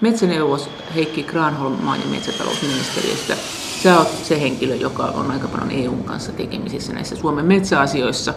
Metsäneuvos 0.00 0.70
Heikki 0.94 1.22
Granholm 1.22 1.84
maa- 1.84 1.96
ja 1.96 2.06
metsätalousministeriöstä. 2.10 3.34
Sä 3.82 3.98
oot 3.98 4.08
se 4.08 4.40
henkilö, 4.40 4.74
joka 4.74 5.02
on 5.04 5.30
aika 5.30 5.48
paljon 5.48 5.70
EUn 5.70 6.04
kanssa 6.04 6.32
tekemisissä 6.32 6.92
näissä 6.92 7.16
Suomen 7.16 7.44
metsäasioissa. 7.44 8.34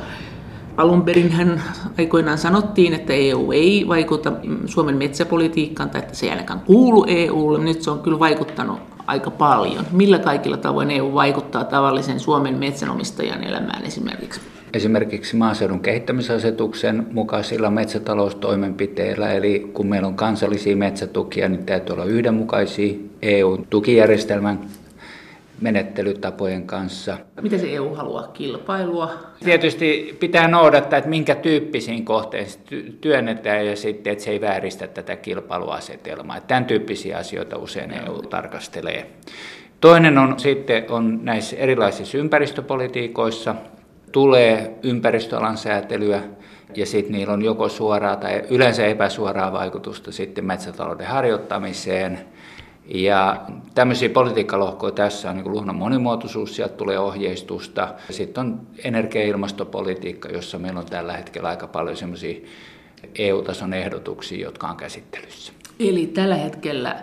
Alun 0.77 1.01
perin 1.01 1.31
hän 1.31 1.63
aikoinaan 1.97 2.37
sanottiin, 2.37 2.93
että 2.93 3.13
EU 3.13 3.51
ei 3.51 3.85
vaikuta 3.87 4.33
Suomen 4.65 4.97
metsäpolitiikkaan 4.97 5.89
tai 5.89 6.01
että 6.01 6.15
se 6.15 6.25
ei 6.25 6.31
ainakaan 6.31 6.59
kuulu 6.59 7.05
EUlle. 7.07 7.59
Nyt 7.59 7.81
se 7.81 7.91
on 7.91 7.99
kyllä 7.99 8.19
vaikuttanut 8.19 8.79
aika 9.07 9.31
paljon. 9.31 9.85
Millä 9.91 10.19
kaikilla 10.19 10.57
tavoin 10.57 10.91
EU 10.91 11.13
vaikuttaa 11.13 11.63
tavallisen 11.63 12.19
Suomen 12.19 12.57
metsänomistajan 12.57 13.43
elämään 13.43 13.85
esimerkiksi? 13.85 14.41
Esimerkiksi 14.73 15.35
maaseudun 15.35 15.79
kehittämisasetuksen 15.79 17.07
mukaisilla 17.11 17.69
metsätaloustoimenpiteillä, 17.69 19.31
eli 19.33 19.71
kun 19.73 19.87
meillä 19.87 20.07
on 20.07 20.15
kansallisia 20.15 20.75
metsätukia, 20.75 21.49
niin 21.49 21.65
täytyy 21.65 21.93
olla 21.93 22.05
yhdenmukaisia 22.05 22.93
EU-tukijärjestelmän 23.21 24.59
menettelytapojen 25.61 26.67
kanssa. 26.67 27.17
Miten 27.41 27.59
se 27.59 27.73
EU 27.75 27.95
haluaa 27.95 28.27
kilpailua? 28.27 29.11
Tietysti 29.43 30.17
pitää 30.19 30.47
noudattaa, 30.47 30.97
että 30.97 31.09
minkä 31.09 31.35
tyyppisiin 31.35 32.05
kohteisiin 32.05 32.97
työnnetään 33.01 33.65
ja 33.65 33.75
sitten, 33.75 34.13
että 34.13 34.23
se 34.23 34.31
ei 34.31 34.41
vääristä 34.41 34.87
tätä 34.87 35.15
kilpailuasetelmaa. 35.15 36.41
Tämän 36.41 36.65
tyyppisiä 36.65 37.17
asioita 37.17 37.57
usein 37.57 37.91
EU 37.91 38.21
tarkastelee. 38.21 39.09
Toinen 39.81 40.17
on 40.17 40.39
sitten 40.39 40.85
on 40.89 41.19
näissä 41.23 41.55
erilaisissa 41.55 42.17
ympäristöpolitiikoissa, 42.17 43.55
tulee 44.11 44.75
ympäristöalan 44.83 45.57
säätelyä 45.57 46.21
ja 46.75 46.85
sitten 46.85 47.11
niillä 47.11 47.33
on 47.33 47.45
joko 47.45 47.69
suoraa 47.69 48.15
tai 48.15 48.41
yleensä 48.49 48.85
epäsuoraa 48.85 49.53
vaikutusta 49.53 50.11
sitten 50.11 50.45
metsätalouden 50.45 51.07
harjoittamiseen– 51.07 52.19
ja 52.87 53.41
tämmöisiä 53.75 54.09
politiikkalohkoja 54.09 54.91
tässä 54.91 55.29
on 55.29 55.35
niin 55.35 55.51
luonnon 55.51 55.75
monimuotoisuus, 55.75 56.55
sieltä 56.55 56.75
tulee 56.75 56.99
ohjeistusta. 56.99 57.87
Sitten 58.09 58.41
on 58.41 58.61
energia- 58.83 59.21
ja 59.21 59.27
ilmastopolitiikka, 59.27 60.29
jossa 60.29 60.59
meillä 60.59 60.79
on 60.79 60.85
tällä 60.85 61.13
hetkellä 61.13 61.49
aika 61.49 61.67
paljon 61.67 61.97
semmoisia 61.97 62.41
EU-tason 63.17 63.73
ehdotuksia, 63.73 64.41
jotka 64.41 64.67
on 64.67 64.77
käsittelyssä. 64.77 65.53
Eli 65.79 66.07
tällä 66.07 66.35
hetkellä 66.35 66.95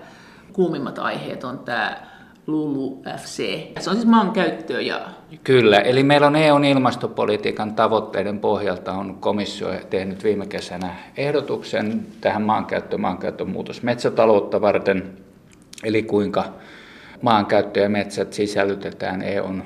kuumimmat 0.52 0.98
aiheet 0.98 1.44
on 1.44 1.58
tämä 1.58 2.10
LULU-FC. 2.46 3.36
Se 3.80 3.90
on 3.90 3.96
siis 3.96 4.06
maankäyttöä 4.06 4.80
ja... 4.80 5.00
Kyllä, 5.44 5.78
eli 5.78 6.02
meillä 6.02 6.26
on 6.26 6.36
EUn 6.36 6.64
ilmastopolitiikan 6.64 7.74
tavoitteiden 7.74 8.40
pohjalta 8.40 8.92
on 8.92 9.14
komissio 9.14 9.68
tehnyt 9.90 10.24
viime 10.24 10.46
kesänä 10.46 10.94
ehdotuksen 11.16 12.06
tähän 12.20 12.42
maankäyttö, 12.42 12.98
maankäytön 12.98 13.50
muutos 13.50 13.82
metsätaloutta 13.82 14.60
varten– 14.60 15.12
eli 15.84 16.02
kuinka 16.02 16.44
maankäyttö 17.22 17.80
ja 17.80 17.88
metsät 17.88 18.32
sisällytetään 18.32 19.22
EUn 19.22 19.62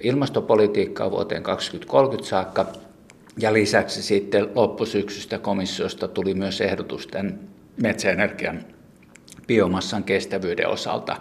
ilmastopolitiikkaa 0.00 1.10
vuoteen 1.10 1.42
2030 1.42 2.28
saakka. 2.28 2.66
Ja 3.38 3.52
lisäksi 3.52 4.02
sitten 4.02 4.48
loppusyksystä 4.54 5.38
komissiosta 5.38 6.08
tuli 6.08 6.34
myös 6.34 6.60
ehdotus 6.60 7.06
tämän 7.06 7.38
metsäenergian 7.82 8.60
biomassan 9.46 10.04
kestävyyden 10.04 10.68
osalta. 10.68 11.16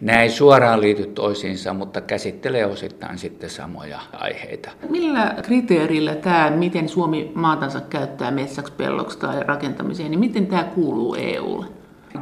Nämä 0.00 0.22
ei 0.22 0.30
suoraan 0.30 0.80
liity 0.80 1.06
toisiinsa, 1.06 1.74
mutta 1.74 2.00
käsittelee 2.00 2.66
osittain 2.66 3.18
sitten 3.18 3.50
samoja 3.50 4.00
aiheita. 4.12 4.70
Millä 4.88 5.34
kriteerillä 5.42 6.14
tämä, 6.14 6.50
miten 6.50 6.88
Suomi 6.88 7.32
maatansa 7.34 7.80
käyttää 7.80 8.30
metsäksi, 8.30 8.72
pelloksi 8.72 9.18
tai 9.18 9.42
rakentamiseen, 9.42 10.10
niin 10.10 10.20
miten 10.20 10.46
tämä 10.46 10.64
kuuluu 10.64 11.14
EUlle? 11.14 11.66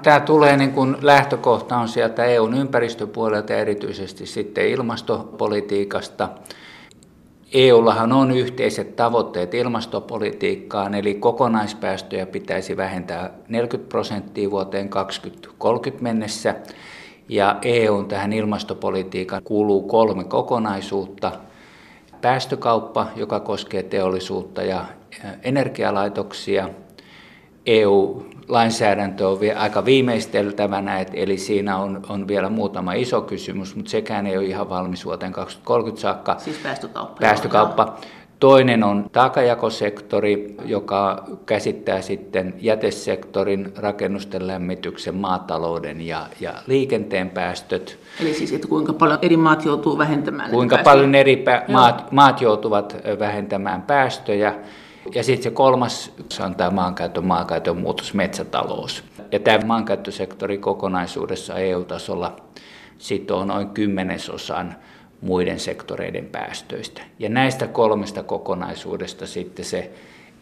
Tämä 0.03 0.21
tulee 0.21 0.57
niin 0.57 0.73
kuin 0.73 0.97
lähtökohta 1.01 1.77
on 1.77 1.89
sieltä 1.89 2.25
EUn 2.25 2.55
ympäristöpuolelta 2.55 3.53
ja 3.53 3.59
erityisesti 3.59 4.27
sitten 4.27 4.69
ilmastopolitiikasta. 4.69 6.29
EUllahan 7.55 8.13
on 8.13 8.31
yhteiset 8.31 8.97
tavoitteet 8.97 9.55
ilmastopolitiikkaan, 9.55 10.95
eli 10.95 11.15
kokonaispäästöjä 11.15 12.27
pitäisi 12.27 12.77
vähentää 12.77 13.31
40 13.49 13.89
prosenttia 13.89 14.51
vuoteen 14.51 14.89
2030 14.89 16.03
mennessä. 16.03 16.55
Ja 17.29 17.57
EUn 17.63 18.09
tähän 18.09 18.33
ilmastopolitiikan 18.33 19.43
kuuluu 19.45 19.83
kolme 19.83 20.25
kokonaisuutta. 20.25 21.33
Päästökauppa, 22.21 23.07
joka 23.17 23.41
koskee 23.41 23.83
teollisuutta 23.83 24.63
ja 24.63 24.85
energialaitoksia. 25.43 26.69
EU 27.67 28.23
lainsäädäntö 28.49 29.29
on 29.29 29.41
vielä 29.41 29.61
aika 29.61 29.85
viimeisteltävänä, 29.85 31.05
eli 31.13 31.39
siinä 31.39 31.77
on, 31.79 32.03
on 32.09 32.29
vielä 32.29 32.49
muutama 32.49 32.93
iso 32.93 33.21
kysymys, 33.21 33.77
mutta 33.77 33.91
sekään 33.91 34.27
ei 34.27 34.37
ole 34.37 34.47
ihan 34.47 34.69
valmis 34.71 35.05
vuoteen 35.05 35.33
2030 35.33 36.03
saakka. 36.03 36.37
Siis 36.39 36.57
päästökauppa. 36.57 37.21
Päästökauppa. 37.21 37.97
Toinen 38.41 38.85
on 38.85 39.07
taakajakosektori, 39.13 40.57
joka 40.65 41.25
käsittää 41.47 42.03
sitten 42.03 42.55
jätesektorin, 42.61 43.73
rakennusten 43.77 44.47
lämmityksen, 44.47 45.15
maatalouden 45.15 46.01
ja, 46.01 46.27
ja 46.41 46.55
liikenteen 46.67 47.31
päästöt. 47.31 47.99
Eli 48.21 48.35
siis, 48.35 48.53
että 48.53 48.69
kuinka 48.69 48.93
paljon 48.93 49.19
eri 49.23 49.37
maat 49.37 49.65
joutuu 49.65 49.99
vähentämään 49.99 50.51
Kuinka 50.51 50.79
paljon 50.85 51.15
eri 51.15 51.45
maat, 51.69 52.13
maat 52.13 52.41
joutuvat 52.41 52.97
vähentämään 53.19 53.83
päästöjä. 53.83 54.55
Ja 55.15 55.25
sitten 55.25 55.43
se 55.43 55.51
kolmas 55.51 56.13
se 56.29 56.43
on 56.43 56.55
tämä 56.55 56.71
maankäytön, 56.71 57.25
maankäytön 57.25 57.77
muutos, 57.77 58.15
metsätalous. 58.15 59.05
Ja 59.33 59.39
tämä 59.39 59.67
maankäyttösektori 59.67 60.59
kokonaisuudessa 60.59 61.55
EU-tasolla 61.55 62.37
sitoo 62.99 63.45
noin 63.45 63.69
kymmenesosan 63.69 64.77
muiden 65.21 65.61
sektoreiden 65.61 66.27
päästöistä. 66.27 67.03
Ja 67.19 67.29
näistä 67.29 67.67
kolmesta 67.67 68.23
kokonaisuudesta 68.23 69.27
sitten 69.27 69.65
se 69.65 69.91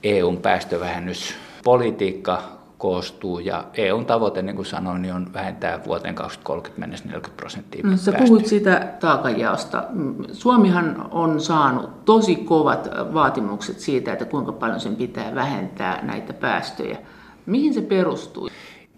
EUn 0.03 0.37
päästövähennyspolitiikka 0.37 2.62
koostuu 2.83 3.39
ja 3.39 3.65
EUn 3.75 4.07
tavoite, 4.07 4.43
niin 4.43 4.57
kuin 4.57 4.67
sanoin, 4.67 5.03
niin 5.03 5.15
on 5.15 5.33
vähentää 5.33 5.81
vuoteen 5.87 6.15
2030 6.15 6.81
mennessä 6.81 7.05
40 7.05 7.37
prosenttia 7.37 7.87
no, 7.87 7.97
Sä 7.97 8.13
puhuit 8.13 8.47
siitä 8.47 8.89
taakanjaosta. 9.01 9.85
Suomihan 10.33 11.09
on 11.11 11.41
saanut 11.41 12.05
tosi 12.05 12.37
kovat 12.37 12.89
vaatimukset 13.15 13.81
siitä, 13.81 14.13
että 14.13 14.25
kuinka 14.25 14.53
paljon 14.53 14.81
sen 14.81 14.97
pitää 14.97 15.35
vähentää 15.35 16.03
näitä 16.03 16.33
päästöjä. 16.33 16.99
Mihin 17.47 17.75
se 17.75 17.81
perustuu? 17.81 18.49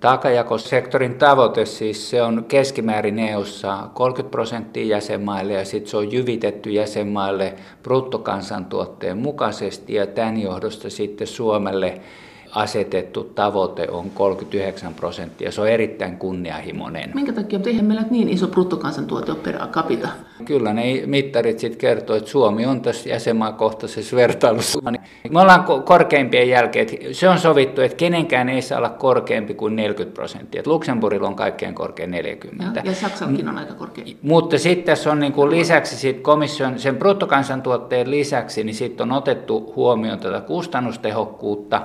Taakajakosektorin 0.01 1.15
tavoite 1.15 1.65
siis 1.65 2.11
se 2.11 2.23
on 2.23 2.45
keskimäärin 2.49 3.19
EU-ssa 3.19 3.89
30 3.95 4.31
prosenttia 4.31 4.87
jäsenmaille 4.87 5.53
ja 5.53 5.65
sitten 5.65 5.91
se 5.91 5.97
on 5.97 6.13
jyvitetty 6.13 6.71
jäsenmaille 6.71 7.55
bruttokansantuotteen 7.83 9.19
mukaisesti 9.19 9.95
ja 9.95 10.07
tämän 10.07 10.41
johdosta 10.41 10.91
sitten 10.91 11.27
Suomelle 11.27 12.01
asetettu 12.55 13.25
tavoite 13.25 13.89
on 13.91 14.11
39 14.11 14.95
prosenttia. 14.95 15.53
Se 15.53 15.61
on 15.61 15.69
erittäin 15.69 16.17
kunnianhimoinen. 16.17 17.11
Minkä 17.15 17.33
takia? 17.33 17.59
Mutta 17.59 17.71
eihän 17.71 17.85
meillä 17.85 18.05
niin 18.11 18.29
iso 18.29 18.49
bruttokansantuote 18.49 19.33
ole 19.33 19.41
per 19.41 19.59
capita. 19.71 20.09
Kyllä 20.45 20.73
ne 20.73 21.03
mittarit 21.07 21.59
sitten 21.59 21.79
kertoo, 21.79 22.17
että 22.17 22.31
Suomi 22.31 22.67
on 22.67 22.81
tässä 22.81 23.09
jäsenmaakohtaisessa 23.09 24.17
vertailussa. 24.17 24.81
Me 25.31 25.41
ollaan 25.41 25.65
korkeimpien 25.85 26.49
jälkeen. 26.49 26.87
Se 27.13 27.29
on 27.29 27.39
sovittu, 27.39 27.81
että 27.81 27.97
kenenkään 27.97 28.49
ei 28.49 28.63
saa 28.63 28.79
olla 28.79 28.89
korkeampi 28.89 29.55
kuin 29.55 29.77
40 29.77 30.15
prosenttia. 30.15 30.61
Et 30.61 30.67
Luxemburgilla 30.67 31.29
on 31.29 31.37
kaikkein 31.37 31.75
korkein 31.75 32.11
40. 32.11 32.81
Ja, 32.81 32.91
ja 32.91 32.95
Saksallakin 32.95 33.49
on 33.49 33.59
aika 33.59 33.75
korkea. 33.75 34.05
Mutta 34.23 34.59
sitten 34.59 34.85
tässä 34.85 35.13
on 35.13 35.21
niin 35.21 35.33
kuin 35.33 35.51
lisäksi 35.51 35.97
sit 35.97 36.21
komission, 36.21 36.79
sen 36.79 36.97
bruttokansantuotteen 36.97 38.11
lisäksi, 38.11 38.65
niin 38.65 38.75
sitten 38.75 39.13
on 39.13 39.17
otettu 39.17 39.73
huomioon 39.77 40.19
tätä 40.19 40.41
kustannustehokkuutta. 40.41 41.83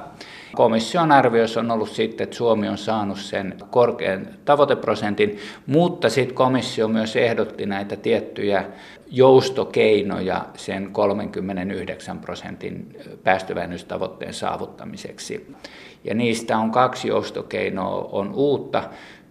Komission 0.55 1.11
arvioissa 1.11 1.59
on 1.59 1.71
ollut 1.71 1.89
sitten, 1.89 2.23
että 2.23 2.35
Suomi 2.35 2.67
on 2.67 2.77
saanut 2.77 3.19
sen 3.19 3.55
korkean 3.69 4.27
tavoiteprosentin, 4.45 5.37
mutta 5.67 6.09
sitten 6.09 6.35
komissio 6.35 6.87
myös 6.87 7.15
ehdotti 7.15 7.65
näitä 7.65 7.95
tiettyjä 7.95 8.65
joustokeinoja 9.11 10.45
sen 10.55 10.89
39 10.91 12.19
prosentin 12.19 12.97
päästövähennystavoitteen 13.23 14.33
saavuttamiseksi. 14.33 15.55
Ja 16.03 16.15
niistä 16.15 16.57
on 16.57 16.71
kaksi 16.71 17.07
joustokeinoa 17.07 18.09
on 18.11 18.33
uutta. 18.33 18.83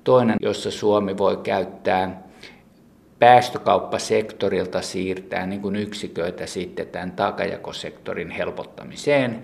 Toinen, 0.04 0.36
jossa 0.42 0.70
Suomi 0.70 1.18
voi 1.18 1.36
käyttää 1.36 2.22
päästökauppasektorilta 3.18 4.82
siirtää 4.82 5.46
niin 5.46 5.60
kuin 5.60 5.76
yksiköitä 5.76 6.46
sitten 6.46 6.86
tämän 6.86 7.12
takajakosektorin 7.12 8.30
helpottamiseen. 8.30 9.42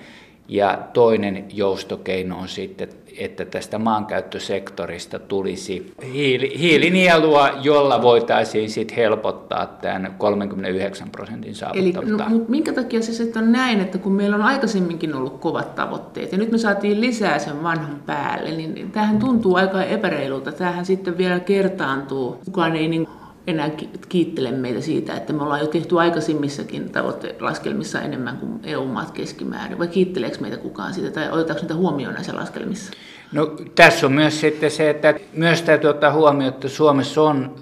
Ja 0.49 0.79
toinen 0.93 1.44
joustokeino 1.52 2.38
on 2.38 2.49
sitten, 2.49 2.88
että 3.19 3.44
tästä 3.44 3.79
maankäyttösektorista 3.79 5.19
tulisi 5.19 5.93
hiili, 6.12 6.58
hiilinielua, 6.58 7.50
jolla 7.62 8.02
voitaisiin 8.02 8.70
sitten 8.70 8.96
helpottaa 8.96 9.67
tämän 9.67 10.14
39 10.19 11.11
prosentin 11.11 11.55
saavuttamista. 11.55 12.26
Eli 12.26 12.38
no, 12.38 12.44
minkä 12.49 12.73
takia 12.73 13.02
se 13.02 13.12
sitten 13.12 13.43
on 13.43 13.52
näin, 13.52 13.81
että 13.81 13.99
kun 13.99 14.12
meillä 14.12 14.37
on 14.37 14.43
aikaisemminkin 14.43 15.14
ollut 15.14 15.41
kovat 15.41 15.75
tavoitteet 15.75 16.32
ja 16.32 16.38
nyt 16.38 16.52
me 16.52 16.58
saatiin 16.58 17.00
lisää 17.00 17.38
sen 17.38 17.62
vanhan 17.62 18.02
päälle, 18.06 18.50
niin 18.50 18.91
tähän 18.93 19.19
tuntuu 19.19 19.55
aika 19.55 19.82
epäreilulta. 19.82 20.52
Tämähän 20.52 20.87
sitten 20.87 21.19
vielä 21.19 21.41
kertaantuu. 21.41 22.38
Kukaan 22.44 22.76
ei 22.76 22.88
niin 22.88 23.08
enää 23.46 23.70
kiittele 24.08 24.50
meitä 24.50 24.81
siitä, 24.81 25.17
että 25.17 25.32
me 25.32 25.43
ollaan 25.43 25.61
jo 25.61 25.67
tehty 25.67 25.99
aikaisemmissakin 26.00 26.91
tavoitelaskelmissa 26.91 28.00
enemmän 28.00 28.37
kuin 28.37 28.61
EU-maat 28.62 29.11
keskimäärin, 29.11 29.79
vai 29.79 29.88
kiitteleekö 29.88 30.38
meitä 30.41 30.56
kukaan 30.56 30.94
siitä, 30.94 31.11
tai 31.11 31.31
otetaanko 31.31 31.62
niitä 31.62 31.75
huomioon 31.75 32.14
näissä 32.14 32.37
laskelmissa? 32.37 32.93
No, 33.32 33.46
tässä 33.75 34.06
on 34.06 34.12
myös 34.12 34.41
sitten 34.41 34.70
se, 34.70 34.91
että 34.91 35.14
myös 35.32 35.62
täytyy 35.62 35.91
ottaa 35.91 36.12
huomioon, 36.12 36.55
että 36.55 36.69
Suomessa 36.69 37.23
on 37.23 37.55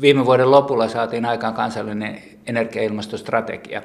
viime 0.00 0.26
vuoden 0.26 0.50
lopulla 0.50 0.88
saatiin 0.88 1.24
aikaan 1.24 1.54
kansallinen 1.54 2.22
energia- 2.46 2.82
ja 2.82 2.88
ilmastostrategia. 2.88 3.82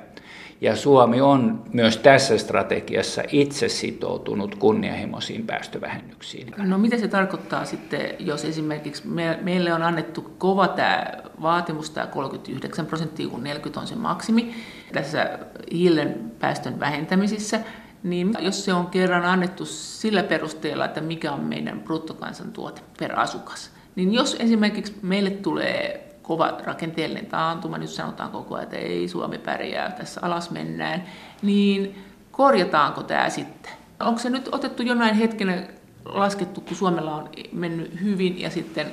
Ja 0.61 0.75
Suomi 0.75 1.21
on 1.21 1.63
myös 1.73 1.97
tässä 1.97 2.37
strategiassa 2.37 3.21
itse 3.31 3.69
sitoutunut 3.69 4.55
kunnianhimoisiin 4.55 5.45
päästövähennyksiin. 5.45 6.53
No 6.57 6.77
mitä 6.77 6.97
se 6.97 7.07
tarkoittaa 7.07 7.65
sitten, 7.65 8.09
jos 8.19 8.45
esimerkiksi 8.45 9.07
me, 9.07 9.39
meille 9.41 9.73
on 9.73 9.83
annettu 9.83 10.35
kova 10.37 10.67
tämä 10.67 11.07
vaatimus, 11.41 11.89
tämä 11.89 12.07
39 12.07 12.85
prosenttia, 12.85 13.27
kun 13.27 13.43
40 13.43 13.79
on 13.79 13.87
se 13.87 13.95
maksimi 13.95 14.55
tässä 14.93 15.39
hiilen 15.71 16.31
päästön 16.39 16.79
vähentämisissä, 16.79 17.59
niin 18.03 18.33
jos 18.39 18.65
se 18.65 18.73
on 18.73 18.87
kerran 18.87 19.25
annettu 19.25 19.65
sillä 19.65 20.23
perusteella, 20.23 20.85
että 20.85 21.01
mikä 21.01 21.31
on 21.31 21.39
meidän 21.39 21.79
bruttokansantuote 21.79 22.81
per 22.99 23.19
asukas, 23.19 23.71
niin 23.95 24.13
jos 24.13 24.35
esimerkiksi 24.39 24.95
meille 25.01 25.29
tulee 25.29 26.10
kova 26.21 26.57
rakenteellinen 26.63 27.25
taantuma, 27.25 27.77
nyt 27.77 27.89
sanotaan 27.89 28.31
koko 28.31 28.55
ajan, 28.55 28.63
että 28.63 28.77
ei 28.77 29.07
Suomi 29.07 29.37
pärjää, 29.37 29.91
tässä 29.91 30.21
alas 30.23 30.51
mennään, 30.51 31.03
niin 31.41 32.05
korjataanko 32.31 33.03
tämä 33.03 33.29
sitten? 33.29 33.71
Onko 33.99 34.19
se 34.19 34.29
nyt 34.29 34.49
otettu 34.51 34.83
jonain 34.83 35.15
hetkenä 35.15 35.63
laskettu, 36.05 36.61
kun 36.61 36.77
Suomella 36.77 37.15
on 37.15 37.29
mennyt 37.51 38.01
hyvin 38.01 38.41
ja 38.41 38.49
sitten 38.49 38.87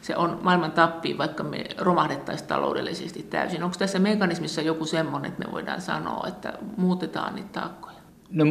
se 0.00 0.16
on 0.16 0.38
maailman 0.42 0.72
tappiin, 0.72 1.18
vaikka 1.18 1.42
me 1.42 1.64
romahdettaisiin 1.78 2.48
taloudellisesti 2.48 3.22
täysin. 3.22 3.62
Onko 3.62 3.76
tässä 3.78 3.98
mekanismissa 3.98 4.62
joku 4.62 4.84
semmoinen, 4.84 5.28
että 5.28 5.46
me 5.46 5.52
voidaan 5.52 5.80
sanoa, 5.80 6.26
että 6.28 6.52
muutetaan 6.76 7.34
niitä 7.34 7.60
taakkoja? 7.60 7.96
No 8.30 8.44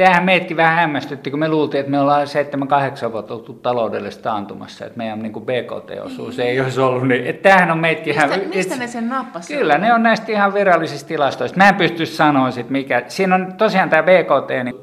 Tämähän 0.00 0.24
meidätkin 0.24 0.56
vähän 0.56 0.76
hämmästytti, 0.76 1.30
kun 1.30 1.40
me 1.40 1.48
luultiin, 1.48 1.80
että 1.80 1.90
me 1.90 2.00
ollaan 2.00 2.26
7-8 3.08 3.12
vuotta 3.12 3.34
oltu 3.34 3.52
taloudellisessa 3.52 4.22
taantumassa, 4.22 4.86
että 4.86 4.98
meidän 4.98 5.22
niin 5.22 5.32
BKT-osuus 5.32 6.36
niin. 6.36 6.48
ei 6.48 6.60
olisi 6.60 6.80
ollut 6.80 7.08
niin. 7.08 7.26
Että 7.26 7.48
tämähän 7.48 7.70
on 7.70 7.78
meidätkin 7.78 8.14
mistä, 8.14 8.34
ihan... 8.34 8.48
Mistä 8.48 8.76
ne 8.76 8.86
sen 8.86 9.08
nappasivat? 9.08 9.60
Kyllä, 9.60 9.78
ne 9.78 9.94
on 9.94 10.02
näistä 10.02 10.32
ihan 10.32 10.54
virallisista 10.54 11.08
tilastoista. 11.08 11.58
Mä 11.58 11.68
en 11.68 11.74
pysty 11.74 12.06
sanoa 12.06 12.50
sit 12.50 12.70
mikä... 12.70 13.02
Siinä 13.08 13.34
on 13.34 13.52
tosiaan 13.58 13.90
tämä 13.90 14.02
BKT 14.02 14.64
niin, 14.64 14.76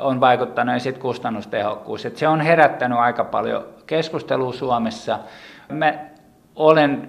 on 0.00 0.20
vaikuttanut 0.20 0.74
ja 0.74 0.80
sitten 0.80 1.02
kustannustehokkuus. 1.02 2.06
Että 2.06 2.18
se 2.18 2.28
on 2.28 2.40
herättänyt 2.40 2.98
aika 2.98 3.24
paljon 3.24 3.64
keskustelua 3.86 4.52
Suomessa. 4.52 5.18
Mä 5.72 5.94
olen 6.56 7.08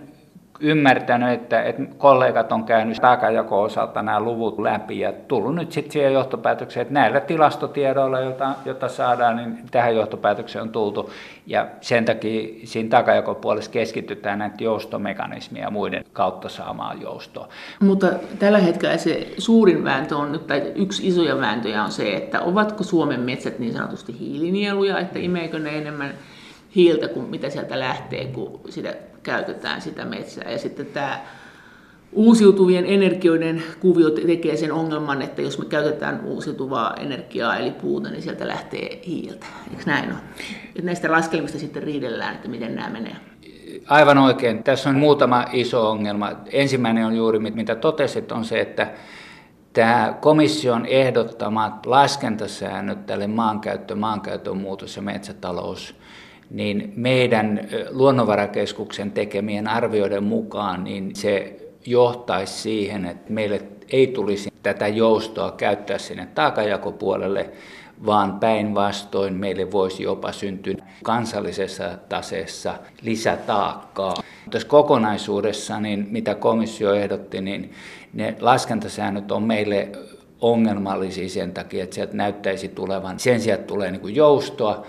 ymmärtänyt, 0.59 1.29
että, 1.29 1.63
että 1.63 1.83
kollegat 1.97 2.51
on 2.51 2.63
käynyt 2.63 2.97
takajako-osalta 3.01 4.01
nämä 4.01 4.19
luvut 4.19 4.59
läpi 4.59 4.99
ja 4.99 5.13
tullut 5.27 5.55
nyt 5.55 5.71
sitten 5.71 5.91
siihen 5.91 6.13
johtopäätökseen, 6.13 6.81
että 6.81 6.93
näillä 6.93 7.19
tilastotiedoilla, 7.19 8.19
joita, 8.19 8.55
joita 8.65 8.87
saadaan, 8.87 9.35
niin 9.35 9.57
tähän 9.71 9.95
johtopäätökseen 9.95 10.61
on 10.61 10.69
tultu. 10.69 11.09
Ja 11.47 11.67
sen 11.81 12.05
takia 12.05 12.49
siinä 12.63 12.89
takajakopuolessa 12.89 13.71
keskitytään 13.71 14.39
näitä 14.39 14.63
joustomekanismia 14.63 15.63
ja 15.63 15.69
muiden 15.69 16.05
kautta 16.13 16.49
saamaan 16.49 17.01
joustoa. 17.01 17.49
Mutta 17.79 18.07
tällä 18.39 18.59
hetkellä 18.59 18.97
se 18.97 19.27
suurin 19.37 19.83
vääntö 19.83 20.17
on 20.17 20.31
nyt, 20.31 20.47
tai 20.47 20.71
yksi 20.75 21.07
isoja 21.07 21.37
vääntöjä 21.37 21.83
on 21.83 21.91
se, 21.91 22.15
että 22.15 22.41
ovatko 22.41 22.83
Suomen 22.83 23.19
metsät 23.19 23.59
niin 23.59 23.73
sanotusti 23.73 24.19
hiilinieluja, 24.19 24.99
että 24.99 25.19
imeekö 25.19 25.59
ne 25.59 25.77
enemmän 25.77 26.11
hiiltä 26.75 27.07
kuin 27.07 27.29
mitä 27.29 27.49
sieltä 27.49 27.79
lähtee, 27.79 28.25
kun 28.25 28.59
sitä 28.69 28.95
käytetään 29.25 29.81
sitä 29.81 30.05
metsää. 30.05 30.51
Ja 30.51 30.57
sitten 30.57 30.85
tämä 30.85 31.19
uusiutuvien 32.11 32.85
energioiden 32.85 33.63
kuvio 33.79 34.09
tekee 34.09 34.57
sen 34.57 34.71
ongelman, 34.71 35.21
että 35.21 35.41
jos 35.41 35.59
me 35.59 35.65
käytetään 35.65 36.21
uusiutuvaa 36.25 36.93
energiaa 36.99 37.57
eli 37.57 37.71
puuta, 37.71 38.09
niin 38.09 38.21
sieltä 38.21 38.47
lähtee 38.47 39.01
hiiltä. 39.07 39.45
Eikö 39.71 39.83
näin 39.85 40.09
ole? 40.09 40.19
Et 40.75 40.83
näistä 40.83 41.11
laskelmista 41.11 41.59
sitten 41.59 41.83
riidellään, 41.83 42.35
että 42.35 42.47
miten 42.47 42.75
nämä 42.75 42.89
menee. 42.89 43.15
Aivan 43.87 44.17
oikein. 44.17 44.63
Tässä 44.63 44.89
on 44.89 44.95
muutama 44.95 45.45
iso 45.51 45.89
ongelma. 45.89 46.31
Ensimmäinen 46.51 47.05
on 47.05 47.15
juuri, 47.15 47.39
mitä 47.39 47.75
totesit, 47.75 48.31
on 48.31 48.45
se, 48.45 48.59
että 48.59 48.91
tämä 49.73 50.17
komission 50.21 50.85
ehdottamat 50.85 51.85
laskentasäännöt 51.85 53.05
tälle 53.05 53.27
maankäyttö, 53.27 53.95
maankäytön 53.95 54.57
muutos 54.57 54.95
ja 54.95 55.01
metsätalous 55.01 55.95
niin 56.49 56.93
meidän 56.95 57.67
luonnonvarakeskuksen 57.89 59.11
tekemien 59.11 59.67
arvioiden 59.67 60.23
mukaan 60.23 60.83
niin 60.83 61.15
se 61.15 61.57
johtaisi 61.85 62.53
siihen, 62.53 63.05
että 63.05 63.33
meille 63.33 63.61
ei 63.89 64.07
tulisi 64.07 64.53
tätä 64.63 64.87
joustoa 64.87 65.51
käyttää 65.51 65.97
sinne 65.97 66.27
taakajakopuolelle, 66.35 67.49
vaan 68.05 68.39
päinvastoin 68.39 69.33
meille 69.33 69.71
voisi 69.71 70.03
jopa 70.03 70.31
syntyä 70.31 70.75
kansallisessa 71.03 71.97
taseessa 72.09 72.75
lisätaakkaa. 73.01 74.15
Tässä 74.51 74.67
kokonaisuudessa, 74.67 75.79
niin 75.79 76.07
mitä 76.11 76.35
komissio 76.35 76.93
ehdotti, 76.93 77.41
niin 77.41 77.71
ne 78.13 78.35
laskentasäännöt 78.39 79.31
on 79.31 79.43
meille 79.43 79.89
ongelmallisia 80.41 81.29
sen 81.29 81.51
takia, 81.51 81.83
että 81.83 81.95
sieltä 81.95 82.17
näyttäisi 82.17 82.67
tulevan, 82.67 83.19
sen 83.19 83.41
sijaan 83.41 83.63
tulee 83.63 83.91
niin 83.91 84.15
joustoa, 84.15 84.85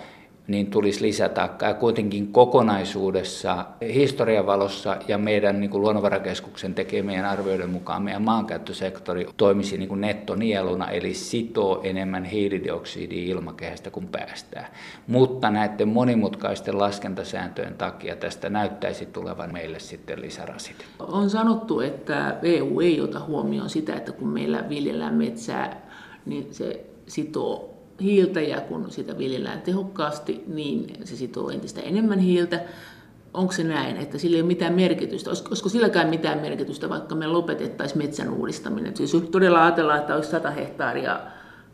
niin 0.49 0.71
tulisi 0.71 1.03
lisätaakkaa. 1.03 1.69
Ja 1.69 1.75
kuitenkin 1.75 2.33
kokonaisuudessa 2.33 3.67
historian 3.95 4.47
valossa 4.47 4.97
ja 5.09 5.19
meidän 5.19 5.61
niin 5.61 5.71
kuin 5.71 5.81
luonnonvarakeskuksen 5.83 6.75
tekemien 6.75 7.25
arvioiden 7.25 7.71
mukaan 7.71 8.03
meidän 8.03 8.23
maankäyttösektori 8.23 9.27
toimisi 9.37 9.79
niin 9.79 9.89
kuin 9.89 10.01
nettonieluna, 10.01 10.91
eli 10.91 11.15
sitoo 11.15 11.81
enemmän 11.83 12.25
hiilidioksidia 12.25 13.35
ilmakehästä 13.35 13.91
kuin 13.91 14.09
päästää. 14.09 14.73
Mutta 15.07 15.51
näiden 15.51 15.89
monimutkaisten 15.89 16.79
laskentasääntöjen 16.79 17.75
takia 17.75 18.17
tästä 18.17 18.51
näyttäisi 18.51 19.07
tulevan 19.07 19.53
meille 19.53 19.79
sitten 19.79 20.21
lisärasite. 20.21 20.85
On 20.99 21.31
sanottu, 21.31 21.81
että 21.81 22.37
EU 22.43 22.81
ei 22.81 23.01
ota 23.01 23.21
huomioon 23.21 23.71
sitä, 23.71 23.95
että 23.95 24.13
kun 24.13 24.29
meillä 24.29 24.69
viljellään 24.69 25.15
metsää, 25.15 25.87
niin 26.27 26.55
se 26.55 26.87
sitoo 27.07 27.76
hiiltä 28.01 28.41
ja 28.41 28.61
kun 28.61 28.91
sitä 28.91 29.19
viljellään 29.19 29.63
tehokkaasti, 29.63 30.45
niin 30.47 30.87
se 31.05 31.17
sitoo 31.17 31.51
entistä 31.51 31.81
enemmän 31.81 32.19
hiiltä. 32.19 32.61
Onko 33.35 33.53
se 33.53 33.65
näin, 33.65 33.97
että 33.97 34.19
sillä 34.19 34.35
ei 34.37 34.41
ole 34.41 34.47
mitään 34.47 34.75
merkitystä? 34.75 35.31
Olisiko 35.31 35.69
silläkään 35.69 36.09
mitään 36.09 36.41
merkitystä, 36.41 36.89
vaikka 36.89 37.15
me 37.15 37.27
lopetettaisiin 37.27 37.99
metsän 37.99 38.31
uudistaminen? 38.31 38.97
Siis 38.97 39.13
todella 39.31 39.63
ajatellaan, 39.65 39.99
että 39.99 40.15
olisi 40.15 40.31
100 40.31 40.51
hehtaaria 40.51 41.21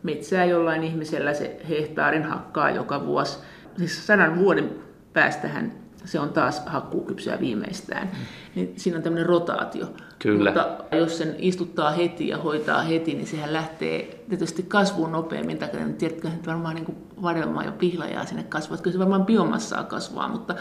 metsää 0.03 0.45
jollain 0.45 0.83
ihmisellä, 0.83 1.33
se 1.33 1.59
hehtaarin 1.69 2.23
hakkaa 2.23 2.71
joka 2.71 3.05
vuosi. 3.05 3.37
Siis 3.77 4.07
sadan 4.07 4.39
vuoden 4.39 4.69
päästähän 5.13 5.82
se 6.05 6.19
on 6.19 6.29
taas 6.29 6.61
hakkuukypsyä 6.65 7.39
viimeistään. 7.39 8.11
Niin 8.55 8.73
siinä 8.77 8.97
on 8.97 9.03
tämmöinen 9.03 9.25
rotaatio. 9.25 9.87
Kyllä. 10.19 10.49
Mutta 10.49 10.95
jos 10.95 11.17
sen 11.17 11.35
istuttaa 11.37 11.91
heti 11.91 12.27
ja 12.27 12.37
hoitaa 12.37 12.81
heti, 12.81 13.13
niin 13.13 13.27
sehän 13.27 13.53
lähtee 13.53 14.23
tietysti 14.29 14.63
kasvuun 14.63 15.11
nopeammin. 15.11 15.57
Tai 15.57 15.69
tiedätkö, 15.97 16.27
että 16.27 16.51
varmaan 16.51 16.75
niin 16.75 16.97
vadelmaa 17.21 17.63
ja 17.63 17.71
pihlajaa 17.71 18.25
sinne 18.25 18.43
kasvaa. 18.43 18.77
Kyllä 18.77 18.93
se 18.93 18.99
varmaan 18.99 19.25
biomassaa 19.25 19.83
kasvaa, 19.83 20.27
mutta 20.27 20.55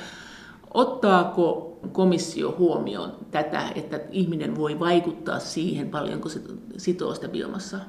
ottaako 0.74 1.78
komissio 1.92 2.54
huomioon 2.58 3.12
tätä, 3.30 3.62
että 3.74 4.00
ihminen 4.10 4.56
voi 4.56 4.80
vaikuttaa 4.80 5.38
siihen, 5.38 5.88
paljonko 5.88 6.28
se 6.28 6.40
sitoo 6.76 7.14
sitä 7.14 7.28
biomassaa? 7.28 7.80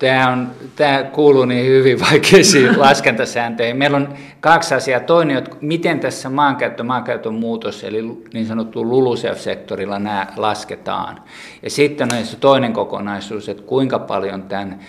Tämä, 0.00 0.32
on, 0.32 0.50
tämä 0.76 1.02
kuuluu 1.02 1.44
niin 1.44 1.66
hyvin 1.66 2.00
vaikeisiin 2.10 2.80
laskentasääntöihin. 2.80 3.76
Meillä 3.76 3.96
on 3.96 4.14
kaksi 4.40 4.74
asiaa. 4.74 5.00
Toinen, 5.00 5.36
että 5.36 5.56
miten 5.60 6.00
tässä 6.00 6.30
maankäyttö, 6.30 6.82
maankäytön 6.82 7.34
muutos, 7.34 7.84
eli 7.84 8.02
niin 8.34 8.46
sanottu 8.46 8.84
LULUSEF-sektorilla 8.84 9.98
nämä 9.98 10.26
lasketaan. 10.36 11.22
Ja 11.62 11.70
sitten 11.70 12.08
on 12.18 12.24
se 12.24 12.36
toinen 12.36 12.72
kokonaisuus, 12.72 13.48
että 13.48 13.62
kuinka 13.62 13.98
paljon 13.98 14.42
tämän 14.42 14.80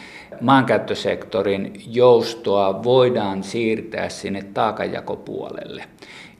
maankäyttösektorin 0.42 1.74
joustoa 1.88 2.84
voidaan 2.84 3.44
siirtää 3.44 4.10
sinne 4.10 4.42
taakanjakopuolelle. 4.54 5.84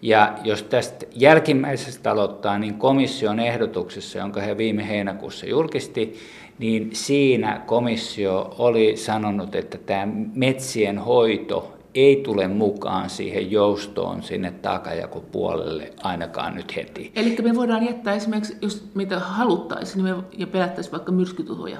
Ja 0.02 0.34
jos 0.44 0.64
tästä 0.64 1.06
jälkimmäisestä 1.16 2.12
aloittaa, 2.12 2.60
niin 2.60 2.74
komission 2.74 3.40
ehdotuksessa, 3.40 4.18
jonka 4.18 4.42
he 4.42 4.58
viime 4.58 4.88
heinäkuussa 4.88 5.46
julkisti, 5.46 6.20
niin 6.62 6.90
siinä 6.94 7.62
komissio 7.66 8.56
oli 8.58 8.98
sanonut, 8.98 9.56
että 9.56 9.78
tämä 9.78 10.08
metsien 10.34 10.98
hoito 11.00 11.78
ei 11.96 12.16
tule 12.16 12.48
mukaan 12.48 13.10
siihen 13.10 13.52
joustoon 13.52 14.24
sinne 14.24 14.52
takajakopuolelle 14.52 15.94
ainakaan 16.04 16.56
nyt 16.56 16.76
heti. 16.76 17.12
Eli 17.16 17.38
me 17.42 17.56
voidaan 17.56 17.86
jättää 17.86 18.14
esimerkiksi, 18.14 18.58
jos 18.62 18.84
mitä 18.94 19.20
haluttaisiin 19.20 20.04
niin 20.04 20.16
me, 20.16 20.24
ja 20.38 20.48
pelättäisiin 20.48 20.92
vaikka 20.92 21.12
myrskytuhoja 21.12 21.78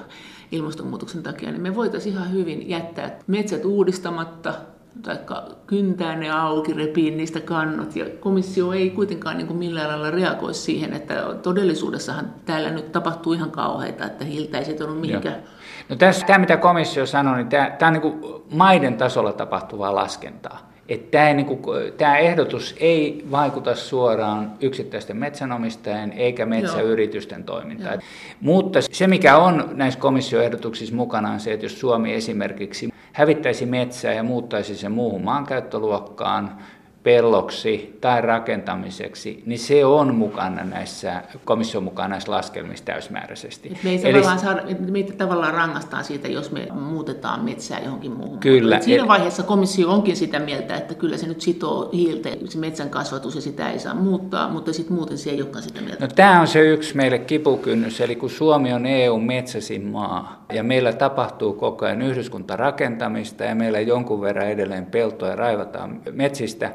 ilmastonmuutoksen 0.52 1.22
takia, 1.22 1.50
niin 1.50 1.62
me 1.62 1.74
voitaisiin 1.74 2.14
ihan 2.14 2.32
hyvin 2.32 2.68
jättää 2.68 3.18
metsät 3.26 3.64
uudistamatta, 3.64 4.54
tai 5.02 5.18
kyntää 5.66 6.16
ne 6.16 6.30
auki, 6.30 6.72
repii 6.72 7.10
niistä 7.10 7.40
kannot. 7.40 7.96
Ja 7.96 8.04
komissio 8.20 8.72
ei 8.72 8.90
kuitenkaan 8.90 9.36
niin 9.36 9.46
kuin 9.46 9.56
millään 9.56 9.88
lailla 9.88 10.10
reagoi 10.10 10.54
siihen, 10.54 10.92
että 10.92 11.14
todellisuudessahan 11.42 12.34
täällä 12.44 12.70
nyt 12.70 12.92
tapahtuu 12.92 13.32
ihan 13.32 13.50
kauheita, 13.50 14.06
että 14.06 14.24
hiiltä 14.24 14.58
ei 14.58 14.76
ole 14.84 14.94
mihinkään. 14.94 15.42
No 15.88 15.96
tässä, 15.96 16.26
tämä 16.26 16.38
mitä 16.38 16.56
komissio 16.56 17.06
sanoi, 17.06 17.36
niin 17.36 17.48
tämä, 17.48 17.70
tämä 17.78 17.86
on 17.86 17.92
niin 17.92 18.02
kuin 18.02 18.42
maiden 18.50 18.96
tasolla 18.96 19.32
tapahtuvaa 19.32 19.94
laskentaa. 19.94 20.72
Että 20.88 21.10
tämä, 21.10 21.32
niin 21.32 21.46
kuin, 21.46 21.92
tämä 21.92 22.18
ehdotus 22.18 22.74
ei 22.80 23.24
vaikuta 23.30 23.74
suoraan 23.74 24.52
yksittäisten 24.60 25.16
metsänomistajien 25.16 26.12
eikä 26.12 26.46
metsäyritysten 26.46 27.44
Joo. 27.46 27.56
toimintaan. 27.56 27.94
Joo. 27.94 28.02
Mutta 28.40 28.78
se, 28.92 29.06
mikä 29.06 29.36
on 29.36 29.70
näissä 29.72 30.00
komissioehdotuksissa 30.00 30.94
mukana, 30.94 31.30
on 31.30 31.40
se, 31.40 31.52
että 31.52 31.66
jos 31.66 31.80
Suomi 31.80 32.14
esimerkiksi 32.14 32.92
hävittäisi 33.12 33.66
metsää 33.66 34.12
ja 34.12 34.22
muuttaisi 34.22 34.76
sen 34.76 34.92
muuhun 34.92 35.24
maankäyttöluokkaan, 35.24 36.58
pelloksi 37.02 37.98
tai 38.00 38.20
rakentamiseksi, 38.20 39.42
niin 39.46 39.58
se 39.58 39.84
on 39.84 40.14
mukana 40.14 40.64
näissä, 40.64 41.22
komission 41.44 41.82
mukana 41.84 42.08
näissä 42.08 42.32
laskelmissa 42.32 42.84
täysmääräisesti. 42.84 43.68
Et 43.72 43.82
me 43.84 43.90
ei 43.90 44.00
Eli, 44.04 44.12
tavallaan 44.12 44.38
saada, 44.38 44.62
meitä 44.90 45.12
tavallaan 45.12 45.54
rangaistaan 45.54 46.04
siitä, 46.04 46.28
jos 46.28 46.52
me 46.52 46.68
muutetaan 46.72 47.44
metsää 47.44 47.80
johonkin 47.80 48.12
muuhun. 48.12 48.38
Kyllä. 48.38 48.76
Et 48.76 48.82
siinä 48.82 49.08
vaiheessa 49.08 49.42
komissio 49.42 49.90
onkin 49.90 50.16
sitä 50.16 50.38
mieltä, 50.38 50.76
että 50.76 50.94
kyllä 50.94 51.16
se 51.16 51.26
nyt 51.26 51.40
sitoo 51.40 51.90
hiiltä, 51.92 52.28
se 52.48 52.58
metsän 52.58 52.90
kasvatus 52.90 53.34
ja 53.34 53.40
sitä 53.40 53.70
ei 53.70 53.78
saa 53.78 53.94
muuttaa, 53.94 54.48
mutta 54.48 54.72
sitten 54.72 54.96
muuten 54.96 55.18
se 55.18 55.30
ei 55.30 55.42
olekaan 55.42 55.62
sitä 55.62 55.80
mieltä. 55.80 56.06
No, 56.06 56.12
tämä 56.14 56.40
on 56.40 56.46
se 56.46 56.60
yksi 56.60 56.96
meille 56.96 57.18
kipukynnys, 57.18 58.00
eli 58.00 58.16
kun 58.16 58.30
Suomi 58.30 58.72
on 58.72 58.86
EU-metsäsin 58.86 59.86
maa 59.86 60.44
ja 60.52 60.62
meillä 60.62 60.92
tapahtuu 60.92 61.52
koko 61.52 61.86
ajan 61.86 62.02
yhdyskuntarakentamista 62.02 63.44
ja 63.44 63.54
meillä 63.54 63.80
jonkun 63.80 64.20
verran 64.20 64.46
edelleen 64.46 64.86
peltoja 64.86 65.36
raivataan 65.36 66.00
metsistä, 66.12 66.72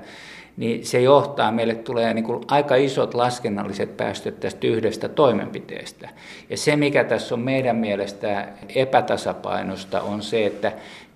niin 0.58 0.86
se 0.86 1.02
johtaa, 1.02 1.52
meille 1.52 1.76
tulee 1.76 2.14
niin 2.14 2.24
kuin 2.24 2.44
aika 2.48 2.76
isot 2.76 3.14
laskennalliset 3.14 3.98
päästöt 3.98 4.40
tästä 4.40 4.68
yhdestä 4.68 5.10
toimenpiteestä. 5.10 6.10
Ja 6.50 6.58
se, 6.58 6.76
mikä 6.76 7.04
tässä 7.04 7.36
on 7.36 7.42
meidän 7.42 7.76
mielestä 7.76 8.48
epätasapainosta, 8.76 10.02
on 10.02 10.22
se, 10.22 10.46
että 10.46 10.72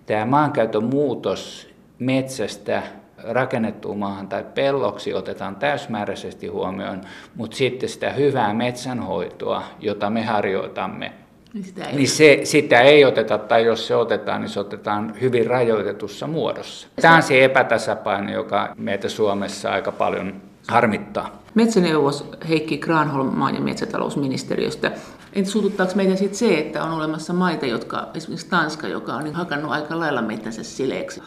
tämä 0.06 0.26
maankäytön 0.26 0.84
muutos 0.84 1.70
metsästä 2.00 2.84
rakennettuun 3.24 3.98
maahan 3.98 4.28
tai 4.28 4.46
pelloksi 4.56 5.14
otetaan 5.14 5.56
täysmääräisesti 5.56 6.48
huomioon, 6.48 7.02
mutta 7.36 7.58
sitten 7.58 7.90
sitä 7.90 8.10
hyvää 8.10 8.54
metsänhoitoa, 8.54 9.64
jota 9.80 10.10
me 10.10 10.24
harjoitamme, 10.24 11.12
niin 11.54 11.64
sitä 11.64 11.86
ei, 11.86 11.96
niin 11.96 12.08
se, 12.08 12.42
sitä 12.44 12.82
ei 12.82 13.06
oteta, 13.06 13.38
tai 13.38 13.66
jos 13.66 13.88
se 13.88 13.96
otetaan, 13.96 14.42
niin 14.42 14.50
se 14.50 14.60
otetaan 14.60 15.14
hyvin 15.22 15.48
rajoitetussa 15.48 16.28
muodossa. 16.28 16.88
Tämä 17.02 17.16
on 17.16 17.24
se 17.24 17.46
epätasapaino, 17.46 18.32
joka 18.32 18.74
meitä 18.78 19.10
Suomessa 19.10 19.72
aika 19.72 19.92
paljon 19.92 20.42
harmittaa. 20.68 21.42
Metsäneuvos 21.56 22.26
Heikki 22.50 22.78
Granholm 22.78 23.28
maa- 23.28 23.52
ja 23.52 23.62
metsätalousministeriöstä. 23.62 24.92
Entä 25.34 25.50
suututtaako 25.50 25.94
meitä 25.96 26.16
sitten 26.16 26.38
se, 26.38 26.58
että 26.58 26.84
on 26.84 26.92
olemassa 26.92 27.34
maita, 27.34 27.66
jotka, 27.66 28.08
esimerkiksi 28.14 28.50
Tanska, 28.50 28.88
joka 28.88 29.14
on 29.14 29.24
niin 29.24 29.36
hakannut 29.36 29.72
aika 29.72 30.00
lailla 30.00 30.22
metsänsä 30.22 30.64
sileeksi. 30.64 31.22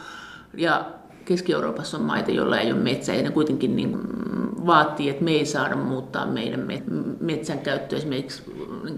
Ja 0.57 0.85
Keski-Euroopassa 1.25 1.97
on 1.97 2.03
maita, 2.03 2.31
joilla 2.31 2.59
ei 2.59 2.71
ole 2.71 2.81
metsää, 2.81 3.15
ja 3.15 3.23
ne 3.23 3.31
kuitenkin 3.31 3.75
niin 3.75 3.97
vaatii, 4.65 5.09
että 5.09 5.23
me 5.23 5.31
ei 5.31 5.45
saada 5.45 5.75
muuttaa 5.75 6.25
meidän 6.25 6.67
metsän 7.19 7.59
käyttöä 7.59 7.97
esimerkiksi 7.97 8.43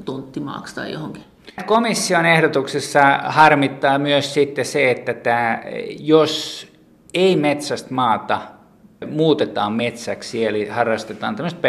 tonttimaaksi 0.05 0.75
tai 0.75 0.91
johonkin. 0.91 1.23
Komission 1.65 2.25
ehdotuksessa 2.25 3.01
harmittaa 3.23 3.99
myös 3.99 4.33
sitten 4.33 4.65
se, 4.65 4.91
että 4.91 5.13
tämä, 5.13 5.61
jos 5.99 6.67
ei 7.13 7.35
metsästä 7.35 7.93
maata 7.93 8.41
muutetaan 9.11 9.73
metsäksi, 9.73 10.45
eli 10.45 10.67
harrastetaan 10.67 11.35
tämmöistä 11.35 11.59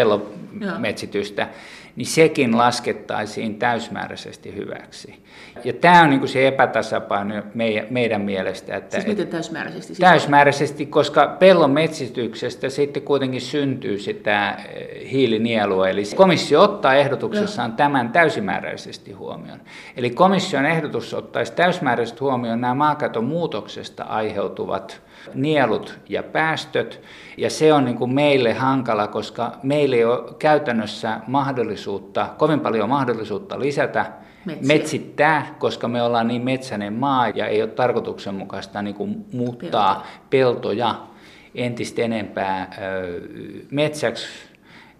pellometsitystä, 0.61 1.49
niin 1.97 2.07
sekin 2.07 2.59
laskettaisiin 2.59 3.59
täysmääräisesti 3.59 4.55
hyväksi. 4.55 5.23
Ja 5.65 5.73
tämä 5.73 6.03
on 6.03 6.11
niin 6.11 6.21
kuin 6.21 6.29
se 6.29 6.49
epätasapaino 6.49 7.43
meidän, 7.55 7.87
meidän 7.91 8.21
mielestä. 8.21 8.77
Että, 8.77 8.97
siis 8.97 9.07
miten 9.07 9.29
täysmääräisesti? 9.29 9.87
Siis 9.87 9.99
täysmääräisesti, 9.99 10.87
koska 10.87 11.37
pellon 11.39 11.71
metsityksestä 11.71 12.69
sitten 12.69 13.03
kuitenkin 13.03 13.41
syntyy 13.41 13.99
sitä 13.99 14.51
eh, 14.51 15.11
hiilinielua. 15.11 15.89
Eli 15.89 16.03
komissio 16.17 16.63
ottaa 16.63 16.95
ehdotuksessaan 16.95 17.73
tämän 17.73 18.09
täysimääräisesti 18.13 19.13
huomioon. 19.13 19.61
Eli 19.97 20.11
komission 20.11 20.67
ehdotus 20.67 21.15
ottaisi 21.15 21.53
täysmääräisesti 21.53 22.21
huomioon 22.21 22.61
nämä 22.61 22.75
maakaton 22.75 23.25
muutoksesta 23.25 24.05
aiheutuvat 24.05 25.08
nielut 25.35 25.99
ja 26.09 26.23
päästöt. 26.23 27.01
Ja 27.37 27.51
se 27.51 27.73
on 27.73 27.85
niin 27.85 27.97
kuin 27.97 28.15
meille 28.15 28.53
hankala, 28.53 29.07
koska 29.07 29.53
meillä 29.63 29.97
ei 29.97 30.05
ole 30.05 30.35
käytännössä 30.39 31.21
mahdollisuutta, 31.27 32.29
kovin 32.39 32.61
paljon 32.61 32.89
mahdollisuutta 32.89 33.61
lisätä 33.61 34.07
Metsiä. 34.45 34.67
metsittää, 34.67 35.55
koska 35.59 35.89
me 35.89 36.03
ollaan 36.03 36.29
niin 36.29 36.43
metsäinen 36.43 36.93
maa 36.93 37.29
ja 37.29 37.47
ei 37.47 37.63
ole 37.63 37.71
tarkoituksenmukaista 37.71 38.83
niin 38.83 38.95
kuin 38.95 39.25
muuttaa 39.33 39.95
Pelto. 39.95 40.19
peltoja 40.31 40.95
entistä 41.55 42.03
enempää 42.03 42.71
metsäksi. 43.71 44.29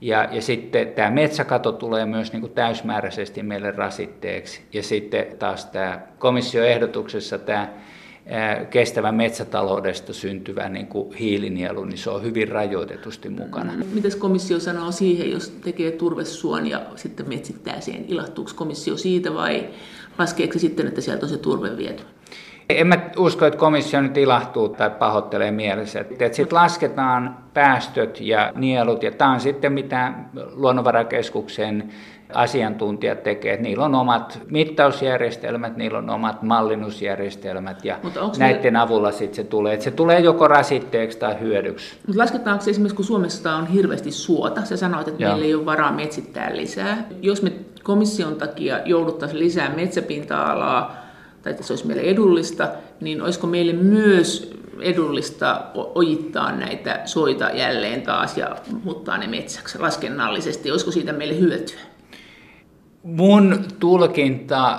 Ja, 0.01 0.29
ja 0.33 0.43
sitten 0.43 0.89
tämä 0.89 1.11
metsäkato 1.11 1.73
tulee 1.73 2.07
myös 2.07 2.33
niin 2.33 2.41
kuin 2.41 2.53
täysmääräisesti 2.53 3.43
meille 3.43 3.71
rasitteeksi. 3.71 4.63
Ja 4.73 4.83
sitten 4.83 5.27
taas 5.39 5.67
tämä 5.67 6.01
komissioehdotuksessa 6.19 7.39
tämä 7.39 7.69
kestävän 8.71 9.15
metsätaloudesta 9.15 10.13
syntyvä 10.13 10.69
niin 10.69 10.87
kuin 10.87 11.15
hiilinielu, 11.15 11.85
niin 11.85 11.99
se 11.99 12.11
on 12.11 12.23
hyvin 12.23 12.49
rajoitetusti 12.49 13.29
mukana. 13.29 13.73
Mm. 13.73 13.85
Mitäs 13.93 14.17
komissio 14.17 14.61
sanoo 14.61 14.93
siihen, 14.93 15.31
jos 15.31 15.49
tekee 15.49 15.91
turvesuon 15.91 16.67
ja 16.67 16.81
sitten 16.97 17.29
metsittää 17.29 17.81
siihen? 17.81 18.05
Ilahtuuko 18.09 18.51
komissio 18.55 18.97
siitä 18.97 19.35
vai 19.35 19.69
laskeeko 20.19 20.53
se 20.53 20.59
sitten, 20.59 20.87
että 20.87 21.01
sieltä 21.01 21.27
on 21.27 21.31
se 21.31 21.39
turve 21.39 21.77
viety? 21.77 22.03
En 22.69 22.87
mä 22.87 23.11
usko, 23.17 23.47
että 23.47 23.59
komissio 23.59 24.01
nyt 24.01 24.17
ilahtuu 24.17 24.69
tai 24.69 24.91
pahoittelee 24.91 25.51
mielessä. 25.51 26.01
Että 26.01 26.33
sitten 26.33 26.57
lasketaan 26.57 27.39
päästöt 27.55 28.21
ja 28.21 28.53
nielut, 28.55 29.03
ja 29.03 29.11
tämä 29.11 29.33
on 29.33 29.41
sitten 29.41 29.73
mitä 29.73 30.13
luonnonvarakeskuksen 30.53 31.93
asiantuntijat 32.35 33.23
tekevät. 33.23 33.55
Että 33.55 33.63
niillä 33.63 33.85
on 33.85 33.95
omat 33.95 34.41
mittausjärjestelmät, 34.51 35.77
niillä 35.77 35.99
on 35.99 36.11
omat 36.11 36.43
mallinnusjärjestelmät 36.43 37.85
ja 37.85 37.99
näiden 38.39 38.73
me... 38.73 38.79
avulla 38.79 39.13
sitten 39.13 39.35
se 39.35 39.45
tulee. 39.45 39.75
Että 39.75 39.85
se 39.85 39.91
tulee 39.91 40.21
joko 40.21 40.49
rasitteeksi 40.49 41.19
tai 41.19 41.41
hyödyksi. 41.41 41.97
Mutta 42.07 42.23
lasketaanko 42.23 42.65
se 42.65 42.71
esimerkiksi, 42.71 42.97
kun 42.97 43.05
Suomessa 43.05 43.55
on 43.55 43.67
hirveästi 43.67 44.11
suota, 44.11 44.65
sä 44.65 44.77
sanoit, 44.77 45.09
että 45.09 45.23
Joo. 45.23 45.31
meillä 45.31 45.47
ei 45.47 45.55
ole 45.55 45.67
varaa 45.67 45.93
metsittää 45.93 46.57
lisää. 46.57 47.09
Jos 47.23 47.43
me 47.43 47.53
komission 47.83 48.35
takia 48.35 48.81
jouduttaisiin 48.85 49.39
lisää 49.39 49.75
metsäpinta-alaa, 49.77 50.97
tai 51.43 51.51
että 51.51 51.63
se 51.63 51.73
olisi 51.73 51.87
meille 51.87 52.03
edullista, 52.03 52.69
niin 53.01 53.23
olisiko 53.23 53.47
meille 53.47 53.73
myös 53.73 54.59
edullista 54.81 55.65
ojittaa 55.75 56.53
näitä 56.53 57.01
soita 57.05 57.51
jälleen 57.51 58.03
taas 58.03 58.37
ja 58.37 58.57
muuttaa 58.85 59.19
ne 59.19 59.27
metsäksi 59.27 59.79
laskennallisesti? 59.79 60.71
Olisiko 60.71 60.91
siitä 60.91 61.13
meille 61.13 61.41
hyötyä? 61.41 61.81
Mun 63.17 63.65
tulkinta 63.79 64.79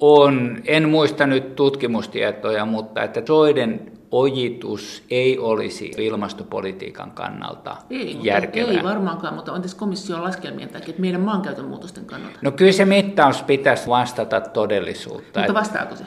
on, 0.00 0.58
en 0.64 0.88
muista 0.88 1.26
nyt 1.26 1.56
tutkimustietoja, 1.56 2.64
mutta 2.64 3.02
että 3.02 3.22
soiden 3.26 3.92
ojitus 4.10 5.04
ei 5.10 5.38
olisi 5.38 5.90
ilmastopolitiikan 5.98 7.10
kannalta 7.10 7.76
ei, 7.90 8.18
järkevää. 8.22 8.72
Ei 8.72 8.82
varmaankaan, 8.82 9.34
mutta 9.34 9.52
on 9.52 9.62
tässä 9.62 9.76
komission 9.76 10.22
laskelmien 10.22 10.68
takia, 10.68 10.88
että 10.88 11.00
meidän 11.00 11.20
maankäytön 11.20 11.64
muutosten 11.64 12.04
kannalta. 12.04 12.38
No 12.42 12.50
kyllä 12.50 12.72
se 12.72 12.84
mittaus 12.84 13.42
pitäisi 13.42 13.86
vastata 13.88 14.40
todellisuutta. 14.40 15.40
Mutta 15.40 15.54
vastaako 15.54 15.96
se? 15.96 16.04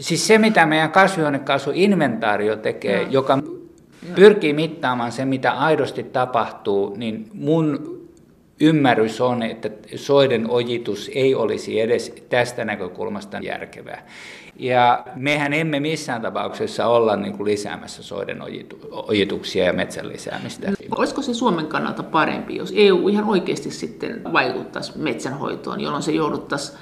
Siis 0.00 0.26
se, 0.26 0.38
mitä 0.38 0.66
meidän 0.66 0.90
kasvihuonekaasuinventaario 0.90 2.56
tekee, 2.56 3.04
no. 3.04 3.10
joka 3.10 3.38
pyrkii 4.14 4.52
mittaamaan 4.52 5.12
se, 5.12 5.24
mitä 5.24 5.52
aidosti 5.52 6.02
tapahtuu, 6.02 6.94
niin 6.96 7.30
mun 7.32 7.93
ymmärrys 8.60 9.20
on, 9.20 9.42
että 9.42 9.70
soiden 9.96 10.50
ojitus 10.50 11.10
ei 11.14 11.34
olisi 11.34 11.80
edes 11.80 12.14
tästä 12.28 12.64
näkökulmasta 12.64 13.38
järkevää. 13.38 14.06
Ja 14.56 15.04
mehän 15.14 15.52
emme 15.52 15.80
missään 15.80 16.22
tapauksessa 16.22 16.86
olla 16.86 17.16
niin 17.16 17.36
kuin 17.36 17.44
lisäämässä 17.44 18.02
soiden 18.02 18.38
ojituksia 18.90 19.64
ja 19.64 19.72
metsän 19.72 20.08
lisäämistä. 20.08 20.72
Olisiko 20.96 21.22
se 21.22 21.34
Suomen 21.34 21.66
kannalta 21.66 22.02
parempi, 22.02 22.56
jos 22.56 22.72
EU 22.76 23.08
ihan 23.08 23.24
oikeasti 23.24 23.70
sitten 23.70 24.32
vaikuttaisi 24.32 24.98
metsänhoitoon, 24.98 25.80
jolloin 25.80 26.02
se 26.02 26.12
jouduttaisiin 26.12 26.78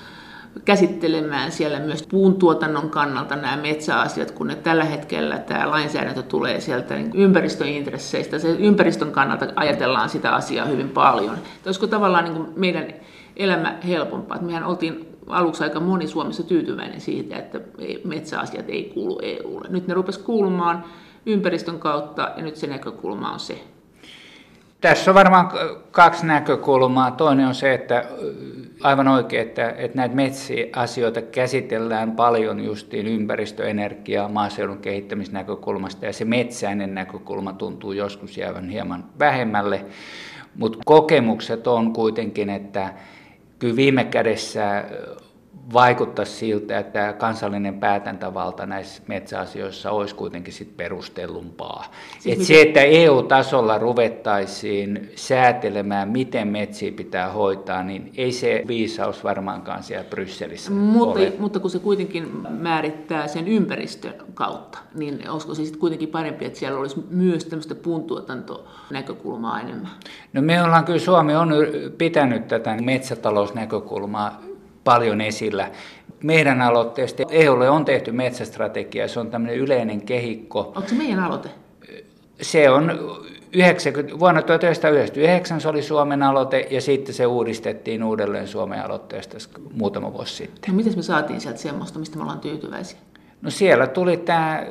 käsittelemään 0.64 1.52
siellä 1.52 1.78
myös 1.80 2.02
puun 2.02 2.34
tuotannon 2.34 2.90
kannalta 2.90 3.36
nämä 3.36 3.56
metsäasiat, 3.56 4.30
kun 4.30 4.46
ne 4.46 4.54
tällä 4.54 4.84
hetkellä 4.84 5.38
tämä 5.38 5.70
lainsäädäntö 5.70 6.22
tulee 6.22 6.60
sieltä 6.60 6.94
niin 6.94 7.10
ympäristöintresseistä. 7.14 8.38
Se 8.38 8.50
ympäristön 8.50 9.12
kannalta 9.12 9.46
ajatellaan 9.56 10.08
sitä 10.08 10.34
asiaa 10.34 10.66
hyvin 10.66 10.88
paljon. 10.88 11.34
Että 11.34 11.68
olisiko 11.68 11.86
tavallaan 11.86 12.24
niin 12.24 12.46
meidän 12.56 12.94
elämä 13.36 13.78
helpompaa. 13.86 14.34
Että 14.34 14.46
mehän 14.46 14.64
oltiin 14.64 15.06
aluksi 15.26 15.64
aika 15.64 15.80
moni 15.80 16.06
Suomessa 16.06 16.42
tyytyväinen 16.42 17.00
siitä, 17.00 17.36
että 17.36 17.60
metsäasiat 18.04 18.68
ei 18.68 18.90
kuulu 18.94 19.20
EUlle. 19.22 19.68
Nyt 19.68 19.86
ne 19.86 19.94
rupes 19.94 20.18
kuulumaan 20.18 20.84
ympäristön 21.26 21.78
kautta 21.78 22.30
ja 22.36 22.42
nyt 22.42 22.56
se 22.56 22.66
näkökulma 22.66 23.32
on 23.32 23.40
se. 23.40 23.64
Tässä 24.82 25.10
on 25.10 25.14
varmaan 25.14 25.50
kaksi 25.90 26.26
näkökulmaa. 26.26 27.10
Toinen 27.10 27.46
on 27.46 27.54
se, 27.54 27.74
että 27.74 28.04
aivan 28.82 29.08
oikein, 29.08 29.48
että, 29.48 29.70
että 29.70 29.96
näitä 29.96 30.14
metsiasioita 30.14 31.22
käsitellään 31.22 32.12
paljon 32.12 32.64
justiin 32.64 33.06
ympäristö, 33.06 33.68
energia, 33.68 34.28
maaseudun 34.28 34.78
kehittämisnäkökulmasta 34.78 36.06
ja 36.06 36.12
se 36.12 36.24
metsäinen 36.24 36.94
näkökulma 36.94 37.52
tuntuu 37.52 37.92
joskus 37.92 38.36
jäävän 38.36 38.68
hieman 38.68 39.04
vähemmälle. 39.18 39.84
Mutta 40.56 40.78
kokemukset 40.84 41.66
on 41.66 41.92
kuitenkin, 41.92 42.50
että 42.50 42.92
kyllä 43.58 43.76
viime 43.76 44.04
kädessä 44.04 44.84
vaikuttaisi 45.72 46.32
siltä, 46.32 46.78
että 46.78 47.12
kansallinen 47.12 47.80
päätäntävalta 47.80 48.66
näissä 48.66 49.02
metsäasioissa 49.06 49.90
olisi 49.90 50.14
kuitenkin 50.14 50.52
sit 50.52 50.76
perustellumpaa. 50.76 51.84
Siis 52.20 52.38
Et 52.38 52.44
se, 52.44 52.60
että 52.60 52.80
EU-tasolla 52.80 53.78
ruvettaisiin 53.78 55.10
säätelemään, 55.14 56.08
miten 56.08 56.48
metsiä 56.48 56.92
pitää 56.92 57.32
hoitaa, 57.32 57.82
niin 57.82 58.12
ei 58.16 58.32
se 58.32 58.64
viisaus 58.66 59.24
varmaankaan 59.24 59.82
siellä 59.82 60.04
Brysselissä 60.10 60.70
mutta, 60.70 61.20
ole. 61.20 61.32
Mutta 61.38 61.60
kun 61.60 61.70
se 61.70 61.78
kuitenkin 61.78 62.30
määrittää 62.50 63.28
sen 63.28 63.48
ympäristön 63.48 64.14
kautta, 64.34 64.78
niin 64.94 65.30
olisiko 65.30 65.54
se 65.54 65.62
sitten 65.62 65.80
kuitenkin 65.80 66.08
parempi, 66.08 66.44
että 66.44 66.58
siellä 66.58 66.80
olisi 66.80 67.04
myös 67.10 67.44
tämmöistä 67.44 67.74
puuntuotantonäkökulmaa 67.74 69.60
enemmän? 69.60 69.90
No 70.32 70.42
me 70.42 70.62
ollaan 70.62 70.84
kyllä, 70.84 70.98
Suomi 70.98 71.34
on 71.34 71.54
pitänyt 71.98 72.48
tätä 72.48 72.76
metsätalousnäkökulmaa 72.82 74.40
paljon 74.84 75.20
esillä. 75.20 75.70
Meidän 76.22 76.62
aloitteesta 76.62 77.22
EUlle 77.30 77.70
on 77.70 77.84
tehty 77.84 78.12
metsästrategia, 78.12 79.08
se 79.08 79.20
on 79.20 79.30
tämmöinen 79.30 79.58
yleinen 79.58 80.00
kehikko. 80.00 80.60
Onko 80.60 80.88
se 80.88 80.94
meidän 80.94 81.20
aloite? 81.20 81.48
Se 82.40 82.70
on 82.70 82.90
90, 83.52 84.18
vuonna 84.18 84.42
1999 84.42 85.60
se 85.60 85.68
oli 85.68 85.82
Suomen 85.82 86.22
aloite 86.22 86.66
ja 86.70 86.80
sitten 86.80 87.14
se 87.14 87.26
uudistettiin 87.26 88.04
uudelleen 88.04 88.48
Suomen 88.48 88.84
aloitteesta 88.84 89.36
muutama 89.72 90.12
vuosi 90.12 90.34
sitten. 90.34 90.70
No 90.70 90.76
miten 90.76 90.96
me 90.96 91.02
saatiin 91.02 91.40
sieltä 91.40 91.58
semmoista, 91.58 91.98
mistä 91.98 92.16
me 92.16 92.22
ollaan 92.22 92.40
tyytyväisiä? 92.40 92.98
No 93.42 93.50
siellä 93.50 93.86
tuli 93.86 94.16
tämä 94.16 94.66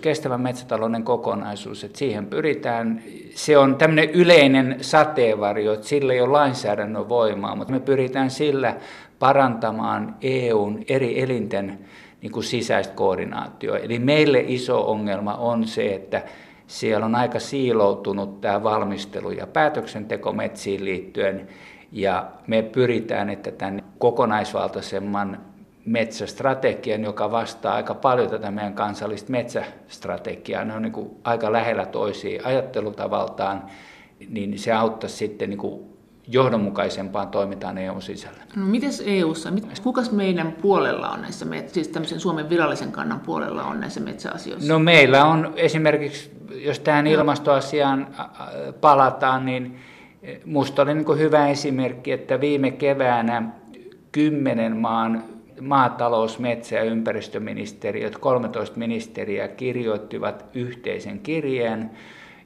kestävän 0.00 0.40
metsätalouden 0.40 1.02
kokonaisuus, 1.02 1.84
että 1.84 1.98
siihen 1.98 2.26
pyritään. 2.26 3.02
Se 3.34 3.58
on 3.58 3.76
tämmöinen 3.76 4.10
yleinen 4.10 4.76
sateenvarjo, 4.80 5.72
että 5.72 5.86
sillä 5.86 6.12
ei 6.12 6.20
ole 6.20 6.30
lainsäädännön 6.30 7.08
voimaa, 7.08 7.56
mutta 7.56 7.72
me 7.72 7.80
pyritään 7.80 8.30
sillä 8.30 8.76
parantamaan 9.20 10.16
EUn 10.20 10.82
eri 10.88 11.22
elinten 11.22 11.78
niin 12.22 12.32
kuin 12.32 12.44
sisäistä 12.44 12.94
koordinaatioa. 12.94 13.78
Eli 13.78 13.98
meille 13.98 14.44
iso 14.46 14.90
ongelma 14.90 15.34
on 15.34 15.66
se, 15.66 15.94
että 15.94 16.22
siellä 16.66 17.06
on 17.06 17.14
aika 17.14 17.38
siiloutunut 17.38 18.40
tämä 18.40 18.62
valmistelu 18.62 19.30
ja 19.30 19.46
päätöksenteko 19.46 20.32
metsiin 20.32 20.84
liittyen, 20.84 21.48
ja 21.92 22.30
me 22.46 22.62
pyritään, 22.62 23.30
että 23.30 23.50
tämän 23.50 23.82
kokonaisvaltaisemman 23.98 25.40
metsästrategian, 25.84 27.04
joka 27.04 27.30
vastaa 27.30 27.74
aika 27.74 27.94
paljon 27.94 28.30
tätä 28.30 28.50
meidän 28.50 28.74
kansallista 28.74 29.30
metsästrategiaa, 29.30 30.64
ne 30.64 30.74
on 30.74 30.82
niin 30.82 30.92
kuin 30.92 31.10
aika 31.24 31.52
lähellä 31.52 31.86
toisiin 31.86 32.46
ajattelutavaltaan, 32.46 33.62
niin 34.28 34.58
se 34.58 34.72
auttaisi 34.72 35.16
sitten 35.16 35.50
niin 35.50 35.58
kuin 35.58 35.99
johdonmukaisempaan 36.30 37.28
toimintaan 37.28 37.78
EU 37.78 38.00
sisällä. 38.00 38.42
No 38.56 38.66
mites 38.66 39.02
EUssa, 39.06 39.52
kukas 39.82 40.12
meidän 40.12 40.52
puolella 40.52 41.08
on 41.08 41.22
näissä, 41.22 41.46
siis 41.66 41.88
tämmöisen 41.88 42.20
Suomen 42.20 42.50
virallisen 42.50 42.92
kannan 42.92 43.20
puolella 43.20 43.64
on 43.64 43.80
näissä 43.80 44.00
metsäasioissa? 44.00 44.72
No 44.72 44.78
meillä 44.78 45.24
on 45.24 45.52
esimerkiksi, 45.56 46.30
jos 46.50 46.80
tähän 46.80 47.06
ilmastoasiaan 47.06 48.06
palataan, 48.80 49.46
niin 49.46 49.76
minusta 50.44 50.82
oli 50.82 50.94
niin 50.94 51.18
hyvä 51.18 51.48
esimerkki, 51.48 52.12
että 52.12 52.40
viime 52.40 52.70
keväänä 52.70 53.42
kymmenen 54.12 54.76
maan 54.76 55.24
maatalous-, 55.60 56.38
metsä- 56.38 56.76
ja 56.76 56.82
ympäristöministeriöt, 56.82 58.18
13 58.18 58.78
ministeriä 58.78 59.48
kirjoittivat 59.48 60.44
yhteisen 60.54 61.18
kirjeen, 61.18 61.90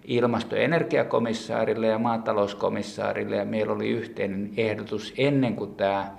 ilmasto- 0.05 0.57
ja 0.57 0.63
energiakomissaarille 0.63 1.87
ja 1.87 1.99
maatalouskomissaarille 1.99 3.37
ja 3.37 3.45
meillä 3.45 3.73
oli 3.73 3.89
yhteinen 3.89 4.51
ehdotus 4.57 5.15
ennen 5.19 5.57
kuin 5.57 5.75
tämä 5.75 6.13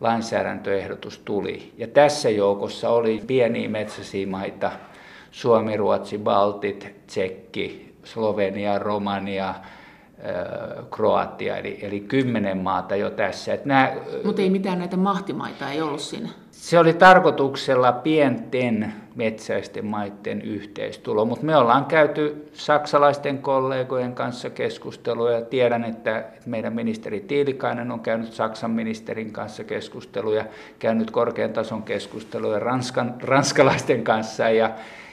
lainsäädäntöehdotus 0.00 1.18
tuli. 1.18 1.72
Ja 1.78 1.86
tässä 1.86 2.30
joukossa 2.30 2.88
oli 2.88 3.22
pieniä 3.26 3.68
metsäisiä 3.68 4.26
maita, 4.26 4.72
Suomi, 5.30 5.76
Ruotsi, 5.76 6.18
Baltit, 6.18 6.94
Tsekki, 7.06 7.94
Slovenia, 8.04 8.78
Romania, 8.78 9.54
Kroatia, 10.90 11.56
eli, 11.56 11.78
eli 11.82 12.00
kymmenen 12.00 12.58
maata 12.58 12.96
jo 12.96 13.10
tässä. 13.10 13.58
Mutta 14.24 14.42
ei 14.42 14.50
mitään 14.50 14.78
näitä 14.78 14.96
mahtimaita 14.96 15.70
ei 15.70 15.82
ollut 15.82 16.00
siinä. 16.00 16.28
Se 16.64 16.78
oli 16.78 16.92
tarkoituksella 16.92 17.92
pienten 17.92 18.92
metsäisten 19.14 19.86
maiden 19.86 20.42
yhteistulo, 20.42 21.24
mutta 21.24 21.46
me 21.46 21.56
ollaan 21.56 21.84
käyty 21.84 22.48
saksalaisten 22.52 23.38
kollegojen 23.38 24.14
kanssa 24.14 24.50
keskustelua 24.50 25.30
ja 25.30 25.40
tiedän, 25.40 25.84
että 25.84 26.24
meidän 26.46 26.72
ministeri 26.72 27.20
Tiilikainen 27.20 27.90
on 27.90 28.00
käynyt 28.00 28.32
Saksan 28.32 28.70
ministerin 28.70 29.32
kanssa 29.32 29.64
keskusteluja, 29.64 30.44
käynyt 30.78 31.10
korkean 31.10 31.52
tason 31.52 31.82
keskusteluja 31.82 32.58
Ranskan, 32.58 33.14
ranskalaisten 33.22 34.04
kanssa 34.04 34.50
ja, 34.50 34.70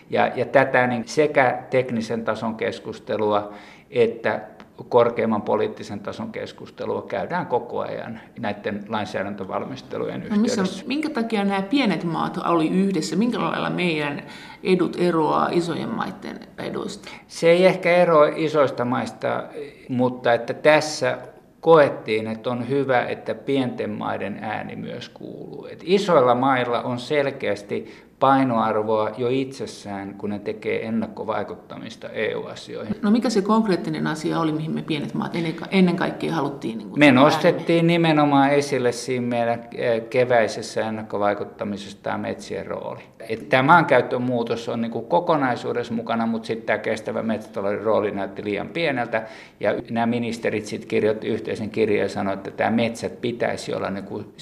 ja, 0.10 0.32
ja 0.36 0.46
tätä 0.46 0.88
niin 0.88 1.08
sekä 1.08 1.64
teknisen 1.70 2.26
tason 2.26 2.56
keskustelua 2.56 3.54
että 3.90 4.42
korkeimman 4.90 5.42
poliittisen 5.42 6.00
tason 6.00 6.32
keskustelua 6.32 7.02
käydään 7.02 7.46
koko 7.46 7.80
ajan 7.80 8.20
näiden 8.40 8.86
lainsäädäntövalmistelujen 8.90 10.24
yhteydessä. 10.24 10.62
No 10.62 10.68
missä, 10.68 10.84
minkä 10.88 11.10
takia 11.10 11.44
nämä 11.44 11.62
pienet 11.62 12.04
maat 12.04 12.38
oli 12.38 12.70
yhdessä? 12.70 13.16
Minkä 13.16 13.40
lailla 13.40 13.70
meidän 13.70 14.24
edut 14.64 14.98
eroaa 15.00 15.50
isojen 15.52 15.90
maiden 15.90 16.40
eduista? 16.58 17.10
Se 17.28 17.50
ei 17.50 17.66
ehkä 17.66 17.96
eroa 17.96 18.28
isoista 18.36 18.86
maista, 18.86 19.44
mutta 19.90 20.34
että 20.34 20.54
tässä 20.54 21.18
koettiin, 21.62 22.28
että 22.28 22.50
on 22.50 22.70
hyvä, 22.70 23.06
että 23.06 23.36
pienten 23.36 23.90
maiden 23.90 24.40
ääni 24.42 24.76
myös 24.76 25.10
kuuluu. 25.10 25.68
Et 25.72 25.82
isoilla 25.84 26.36
mailla 26.36 26.82
on 26.82 27.00
selkeästi 27.00 27.94
painoarvoa 28.22 29.10
jo 29.18 29.28
itsessään, 29.30 30.14
kun 30.14 30.30
ne 30.30 30.40
tekee 30.40 30.86
ennakkovaikuttamista 30.86 32.10
EU-asioihin. 32.10 32.96
No 33.02 33.12
mikä 33.12 33.30
se 33.30 33.42
konkreettinen 33.42 34.08
asia 34.08 34.40
oli, 34.40 34.52
mihin 34.52 34.72
me 34.72 34.82
pienet 34.82 35.14
maat 35.14 35.34
ennen 35.72 35.96
kaikkea 35.96 36.34
haluttiin? 36.34 36.78
Niin 36.78 37.00
me 37.00 37.12
nostettiin 37.12 37.78
ääneen? 37.78 37.88
nimenomaan 37.88 38.52
esille 38.52 38.92
siinä 38.92 39.28
meidän 39.28 39.64
eh, 39.76 40.02
keväisessä 40.10 40.88
ennakkovaikuttamisessa 40.88 41.98
tämä 42.04 42.18
metsien 42.18 42.66
rooli. 42.66 43.02
Että 43.30 43.46
tämä 43.50 43.64
maankäytön 43.64 44.22
muutos 44.22 44.70
on 44.70 44.82
niin 44.82 44.92
kuin 44.92 45.06
kokonaisuudessa 45.06 45.94
mukana, 45.94 46.26
mutta 46.26 46.48
sitten 46.48 46.66
tämä 46.66 46.78
kestävä 46.78 47.24
metsätalouden 47.24 47.82
rooli 47.82 48.12
näytti 48.12 48.44
liian 48.44 48.70
pieneltä. 48.70 49.24
Ja 49.60 49.74
nämä 49.92 50.06
ministerit 50.06 50.66
sitten 50.66 50.90
kirjoitti 50.90 51.28
yhteisen 51.28 51.70
kirjeen 51.70 52.04
ja 52.04 52.10
sanoivat, 52.10 52.48
että 52.48 52.58
tämä 52.58 52.72
metsät 52.72 53.22
pitäisi 53.22 53.74
olla 53.74 53.90
niin 53.90 54.06
kuin 54.06 54.34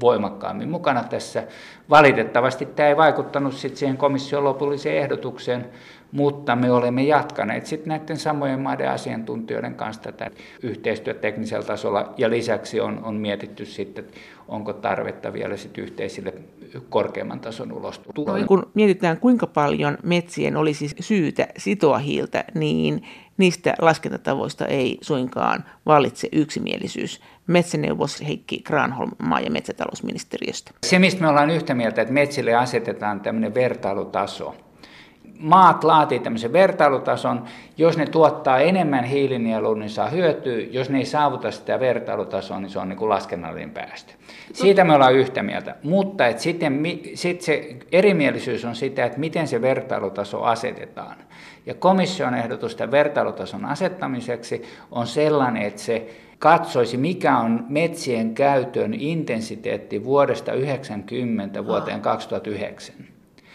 voimakkaammin 0.00 0.68
mukana 0.68 1.04
tässä. 1.04 1.42
Valitettavasti 1.90 2.66
tämä 2.66 2.88
ei 2.88 2.96
vaikuttanut 3.14 3.54
sitten 3.54 3.78
siihen 3.78 3.96
komission 3.96 4.44
lopulliseen 4.44 4.96
ehdotukseen, 4.96 5.66
mutta 6.12 6.56
me 6.56 6.72
olemme 6.72 7.02
jatkaneet 7.02 7.66
sitten 7.66 7.88
näiden 7.88 8.16
samojen 8.16 8.60
maiden 8.60 8.90
asiantuntijoiden 8.90 9.74
kanssa 9.74 10.02
tätä 10.02 10.30
yhteistyötä 10.62 11.20
teknisellä 11.20 11.64
tasolla 11.64 12.14
ja 12.16 12.30
lisäksi 12.30 12.80
on, 12.80 13.04
on 13.04 13.14
mietitty 13.14 13.66
sitten, 13.66 14.04
onko 14.48 14.72
tarvetta 14.72 15.32
vielä 15.32 15.56
sitten 15.56 15.84
yhteisille 15.84 16.34
korkeamman 16.88 17.40
tason 17.40 17.72
ulostuloille. 17.72 18.40
No, 18.40 18.46
kun 18.46 18.70
mietitään, 18.74 19.20
kuinka 19.20 19.46
paljon 19.46 19.98
metsien 20.02 20.56
olisi 20.56 20.90
syytä 21.00 21.48
sitoa 21.56 21.98
hiiltä, 21.98 22.44
niin 22.54 23.02
niistä 23.36 23.74
laskentatavoista 23.80 24.66
ei 24.66 24.98
suinkaan 25.00 25.64
vallitse 25.86 26.28
yksimielisyys. 26.32 27.20
Metsäneuvos 27.46 28.22
Heikki 28.26 28.62
Granholm 28.62 29.10
maa- 29.22 29.40
ja 29.40 29.50
metsätalousministeriöstä. 29.50 30.70
Se, 30.86 30.98
mistä 30.98 31.20
me 31.20 31.28
ollaan 31.28 31.50
yhtä 31.50 31.74
mieltä, 31.74 32.02
että 32.02 32.14
metsille 32.14 32.54
asetetaan 32.54 33.20
tämmöinen 33.20 33.54
vertailutaso. 33.54 34.54
Maat 35.38 35.84
laatii 35.84 36.18
tämmöisen 36.18 36.52
vertailutason, 36.52 37.44
jos 37.76 37.96
ne 37.96 38.06
tuottaa 38.06 38.58
enemmän 38.58 39.04
hiilinielua, 39.04 39.74
niin 39.74 39.90
saa 39.90 40.08
hyötyä, 40.08 40.58
jos 40.70 40.90
ne 40.90 40.98
ei 40.98 41.04
saavuta 41.04 41.50
sitä 41.50 41.80
vertailutasoa, 41.80 42.60
niin 42.60 42.70
se 42.70 42.78
on 42.78 42.88
niin 42.88 42.96
kuin 42.96 43.08
laskennallinen 43.08 43.70
päästö. 43.70 44.12
Siitä 44.52 44.84
me 44.84 44.94
ollaan 44.94 45.14
yhtä 45.14 45.42
mieltä, 45.42 45.76
mutta 45.82 46.26
että 46.26 46.42
sitten 46.42 46.82
sit 47.14 47.40
se 47.40 47.76
erimielisyys 47.92 48.64
on 48.64 48.76
sitä, 48.76 49.04
että 49.04 49.20
miten 49.20 49.48
se 49.48 49.62
vertailutaso 49.62 50.42
asetetaan. 50.42 51.16
Ja 51.66 51.74
komission 51.74 52.34
ehdotus 52.34 52.76
tämän 52.76 52.90
vertailutason 52.90 53.64
asettamiseksi 53.64 54.62
on 54.90 55.06
sellainen, 55.06 55.62
että 55.62 55.82
se 55.82 56.10
katsoisi, 56.38 56.96
mikä 56.96 57.38
on 57.38 57.66
metsien 57.68 58.34
käytön 58.34 58.94
intensiteetti 58.94 60.04
vuodesta 60.04 60.52
1990 60.52 61.66
vuoteen 61.66 62.00
2009. 62.00 62.94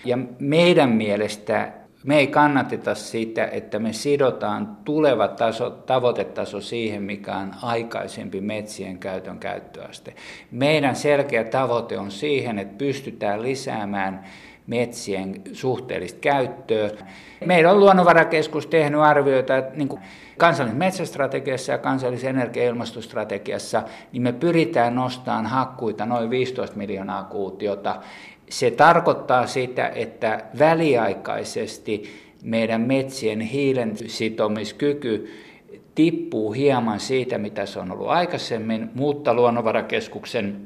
Ja 0.05 0.17
meidän 0.39 0.89
mielestä 0.89 1.71
me 2.03 2.17
ei 2.17 2.27
kannateta 2.27 2.95
sitä, 2.95 3.45
että 3.45 3.79
me 3.79 3.93
sidotaan 3.93 4.77
tuleva 4.85 5.27
taso, 5.27 5.69
tavoitetaso 5.69 6.61
siihen, 6.61 7.03
mikä 7.03 7.37
on 7.37 7.51
aikaisempi 7.61 8.41
metsien 8.41 8.97
käytön 8.97 9.39
käyttöaste. 9.39 10.13
Meidän 10.51 10.95
selkeä 10.95 11.43
tavoite 11.43 11.97
on 11.97 12.11
siihen, 12.11 12.59
että 12.59 12.77
pystytään 12.77 13.41
lisäämään 13.41 14.23
metsien 14.69 15.41
suhteellista 15.53 16.19
käyttöä. 16.19 16.89
Meillä 17.45 17.71
on 17.71 17.79
luonnonvarakeskus 17.79 18.67
tehnyt 18.67 19.01
arvioita, 19.01 19.58
että 19.58 19.77
niin 19.77 19.88
kuin 19.88 20.01
kansallisessa 20.38 20.79
metsästrategiassa 20.79 21.71
ja 21.71 21.77
kansallisessa 21.77 22.29
energia- 22.29 22.63
ja 22.63 22.69
ilmastostrategiassa, 22.69 23.84
niin 24.12 24.21
me 24.21 24.34
pyritään 24.34 24.95
nostamaan 24.95 25.45
hakkuita 25.45 26.05
noin 26.05 26.29
15 26.29 26.77
miljoonaa 26.77 27.23
kuutiota. 27.23 27.95
Se 28.49 28.71
tarkoittaa 28.71 29.47
sitä, 29.47 29.88
että 29.88 30.43
väliaikaisesti 30.60 32.03
meidän 32.43 32.82
metsien 32.82 33.41
hiilen 33.41 33.97
sitomiskyky 34.08 35.34
tippuu 35.95 36.51
hieman 36.51 36.99
siitä, 36.99 37.38
mitä 37.38 37.65
se 37.65 37.79
on 37.79 37.91
ollut 37.91 38.08
aikaisemmin, 38.08 38.89
mutta 38.95 39.34
luonnonvarakeskuksen 39.34 40.62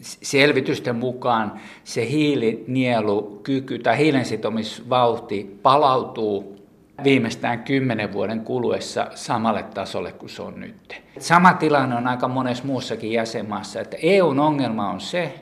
selvitysten 0.00 0.96
mukaan 0.96 1.60
se 1.84 2.08
hiilinielukyky 2.08 3.78
tai 3.78 3.98
hiilensitomisvauhti 3.98 5.58
palautuu 5.62 6.56
viimeistään 7.04 7.64
kymmenen 7.64 8.12
vuoden 8.12 8.40
kuluessa 8.40 9.06
samalle 9.14 9.62
tasolle 9.62 10.12
kuin 10.12 10.30
se 10.30 10.42
on 10.42 10.60
nyt. 10.60 11.02
Sama 11.18 11.52
tilanne 11.52 11.96
on 11.96 12.06
aika 12.06 12.28
monessa 12.28 12.64
muussakin 12.64 13.12
jäsenmaassa, 13.12 13.80
että 13.80 13.96
EUn 14.02 14.40
ongelma 14.40 14.90
on 14.90 15.00
se, 15.00 15.34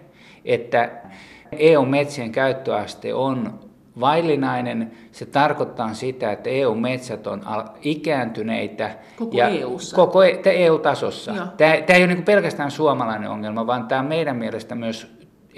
että 0.45 0.91
EU-metsien 1.53 2.33
käyttöaste 2.33 3.15
on 3.15 3.61
vaillinainen. 4.01 4.93
Se 5.13 5.27
tarkoittaa 5.27 5.95
sitä, 5.95 6.33
että 6.33 6.51
EU-metsät 6.51 7.27
on 7.27 7.43
ikääntyneitä. 7.83 8.91
Koko 9.17 9.37
ja 9.37 9.49
EU-ssa. 9.49 9.97
Koko 9.97 10.23
EU-tasossa. 10.45 11.33
E 11.33 11.37
tämä, 11.57 11.77
tämä 11.87 11.97
ei 11.97 12.05
ole 12.05 12.15
niin 12.15 12.25
pelkästään 12.25 12.71
suomalainen 12.71 13.31
ongelma, 13.31 13.67
vaan 13.67 13.89
tämä 13.89 14.03
meidän 14.03 14.37
mielestä 14.37 14.75
myös 14.75 15.17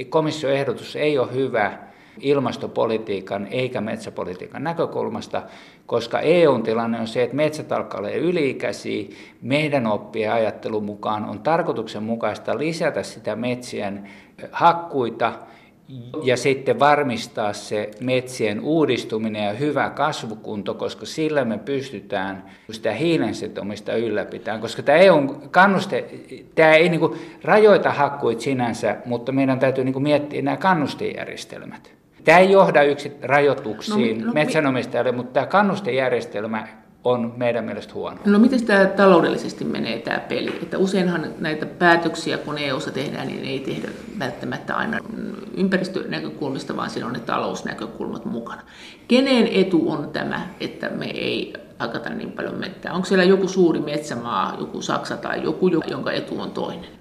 komission 0.08 0.52
ehdotus 0.52 0.96
ei 0.96 1.18
ole 1.18 1.34
hyvä 1.34 1.78
ilmastopolitiikan 2.20 3.46
eikä 3.50 3.80
metsäpolitiikan 3.80 4.64
näkökulmasta, 4.64 5.42
koska 5.86 6.20
EUn 6.20 6.62
tilanne 6.62 7.00
on 7.00 7.06
se, 7.06 7.22
että 7.22 7.36
metsät 7.36 7.72
alkaa 7.72 7.98
olla 7.98 8.10
yliikäisiä. 8.10 9.08
Meidän 9.42 9.86
oppien 9.86 10.32
ajattelun 10.32 10.84
mukaan 10.84 11.24
on 11.24 11.40
tarkoituksenmukaista 11.40 12.58
lisätä 12.58 13.02
sitä 13.02 13.36
metsien 13.36 14.08
hakkuita– 14.52 15.32
ja 16.22 16.36
sitten 16.36 16.78
varmistaa 16.78 17.52
se 17.52 17.90
metsien 18.00 18.60
uudistuminen 18.60 19.44
ja 19.44 19.52
hyvä 19.52 19.90
kasvukunto, 19.90 20.74
koska 20.74 21.06
sillä 21.06 21.44
me 21.44 21.58
pystytään 21.58 22.44
sitä 22.70 22.92
hiilensitomista 22.92 23.94
ylläpitämään, 23.94 24.60
koska 24.60 24.82
tämä 24.82 24.98
EUn 24.98 25.48
kannuste, 25.50 26.04
tämä 26.54 26.74
ei 26.74 26.88
niin 26.88 27.00
rajoita 27.44 27.90
hakkuit 27.90 28.40
sinänsä, 28.40 28.96
mutta 29.04 29.32
meidän 29.32 29.58
täytyy 29.58 29.84
niin 29.84 30.02
miettiä 30.02 30.42
nämä 30.42 30.56
kannustejärjestelmät. 30.56 31.96
Tämä 32.24 32.38
ei 32.38 32.50
johda 32.50 32.82
yksi 32.82 33.12
rajoituksiin 33.22 34.20
no, 34.20 34.26
no, 34.26 34.32
metsänomistajalle, 34.32 35.12
mutta 35.12 35.32
tämä 35.32 35.46
kannustejärjestelmä 35.46 36.68
on 37.06 37.34
meidän 37.36 37.64
mielestä 37.64 37.94
huono. 37.94 38.18
No 38.24 38.38
miten 38.38 38.66
tämä 38.66 38.86
taloudellisesti 38.86 39.64
menee 39.64 39.98
tämä 39.98 40.18
peli? 40.18 40.58
Että 40.62 40.78
useinhan 40.78 41.26
näitä 41.38 41.66
päätöksiä, 41.66 42.38
kun 42.38 42.58
EU-ssa 42.58 42.90
tehdään, 42.90 43.26
niin 43.26 43.44
ei 43.44 43.60
tehdä 43.60 43.88
välttämättä 44.18 44.74
aina 44.74 44.98
ympäristönäkökulmista, 45.56 46.76
vaan 46.76 46.90
siinä 46.90 47.06
on 47.06 47.12
ne 47.12 47.20
talousnäkökulmat 47.20 48.24
mukana. 48.24 48.62
Kenen 49.08 49.46
etu 49.46 49.90
on 49.90 50.10
tämä, 50.12 50.48
että 50.60 50.88
me 50.88 51.06
ei 51.06 51.52
hakata 51.78 52.10
niin 52.10 52.32
paljon 52.32 52.54
mettää? 52.54 52.92
Onko 52.92 53.06
siellä 53.06 53.24
joku 53.24 53.48
suuri 53.48 53.80
metsämaa, 53.80 54.56
joku 54.58 54.82
Saksa 54.82 55.16
tai 55.16 55.42
joku, 55.42 55.68
jonka 55.68 56.12
etu 56.12 56.40
on 56.40 56.50
toinen? 56.50 56.95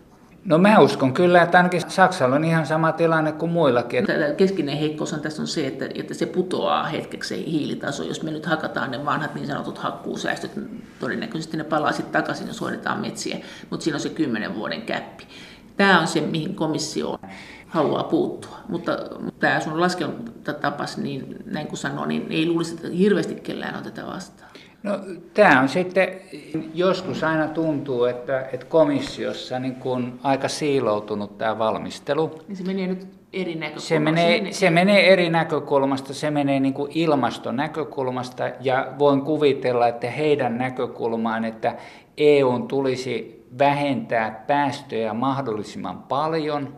No 0.46 0.58
mä 0.58 0.80
uskon 0.80 1.14
kyllä, 1.14 1.42
että 1.42 1.58
ainakin 1.58 1.82
Saksalla 1.88 2.36
on 2.36 2.44
ihan 2.44 2.66
sama 2.66 2.92
tilanne 2.92 3.32
kuin 3.32 3.52
muillakin. 3.52 4.06
Keskinen 4.38 4.78
heikkous 4.78 5.14
on 5.14 5.20
tässä 5.20 5.42
on 5.42 5.48
se, 5.48 5.68
että, 5.68 5.90
että 5.96 6.14
se 6.14 6.26
putoaa 6.26 6.84
hetkeksi 6.84 7.36
se 7.36 7.52
hiilitaso. 7.52 8.04
Jos 8.04 8.24
me 8.24 8.32
nyt 8.32 8.46
hakataan 8.46 8.92
ne 8.92 9.06
vanhat 9.06 9.36
niin 9.36 9.48
sanotut 9.48 9.78
hakkuusäästöt, 9.78 10.52
todennäköisesti 11.00 11.58
ne 11.58 11.64
palaa 11.64 11.92
sitten 11.92 12.22
takaisin, 12.22 12.48
jos 12.48 12.62
hoidetaan 12.62 13.00
metsiä, 13.00 13.38
mutta 13.70 13.84
siinä 13.84 13.96
on 13.96 14.02
se 14.02 14.10
kymmenen 14.10 14.56
vuoden 14.56 14.82
käppi. 14.82 15.28
Tämä 15.78 16.00
on 16.00 16.08
se, 16.08 16.22
mihin 16.22 16.56
komissio 16.56 17.20
haluaa 17.68 18.04
puuttua. 18.04 18.58
Mutta 18.70 18.98
tämä 19.40 19.60
sun 19.60 19.82
laskentatapas, 19.82 20.98
niin 20.98 21.36
näin 21.46 21.68
kuin 21.68 21.78
sanoo, 21.78 22.06
niin 22.06 22.28
ei 22.30 22.48
luulisi, 22.48 22.76
että 22.76 22.88
hirveästi 22.90 23.36
kellään 23.36 23.76
on 23.76 23.84
tätä 23.84 24.06
vastaan. 24.06 24.52
No, 24.86 25.00
tämä 25.34 25.62
on 25.62 25.70
sitten, 25.70 26.08
joskus 26.74 27.24
aina 27.24 27.48
tuntuu, 27.48 28.06
että, 28.06 28.46
että 28.54 28.66
komissiossa 28.66 29.60
niin 29.60 29.76
kun 29.76 30.20
aika 30.24 30.48
siiloutunut 30.48 31.38
tämä 31.38 31.58
valmistelu. 31.58 32.40
Niin 32.48 32.56
se 32.56 32.64
menee 32.64 32.88
nyt 32.88 33.08
eri 33.34 33.56
näkökulmasta. 33.56 33.88
Se 33.88 34.00
menee, 34.00 34.52
se 34.52 34.70
menee 34.70 35.14
eri 35.14 35.30
näkökulmasta, 35.30 36.14
se 36.14 36.32
menee 36.32 36.60
niin 36.60 36.74
kuin 36.74 36.92
ilmastonäkökulmasta 36.96 38.44
ja 38.60 38.94
voin 39.00 39.22
kuvitella, 39.22 39.88
että 39.88 40.10
heidän 40.10 40.58
näkökulmaan, 40.58 41.46
että 41.46 41.76
EUn 42.18 42.68
tulisi 42.68 43.46
vähentää 43.60 44.44
päästöjä 44.48 45.14
mahdollisimman 45.14 46.04
paljon– 46.04 46.70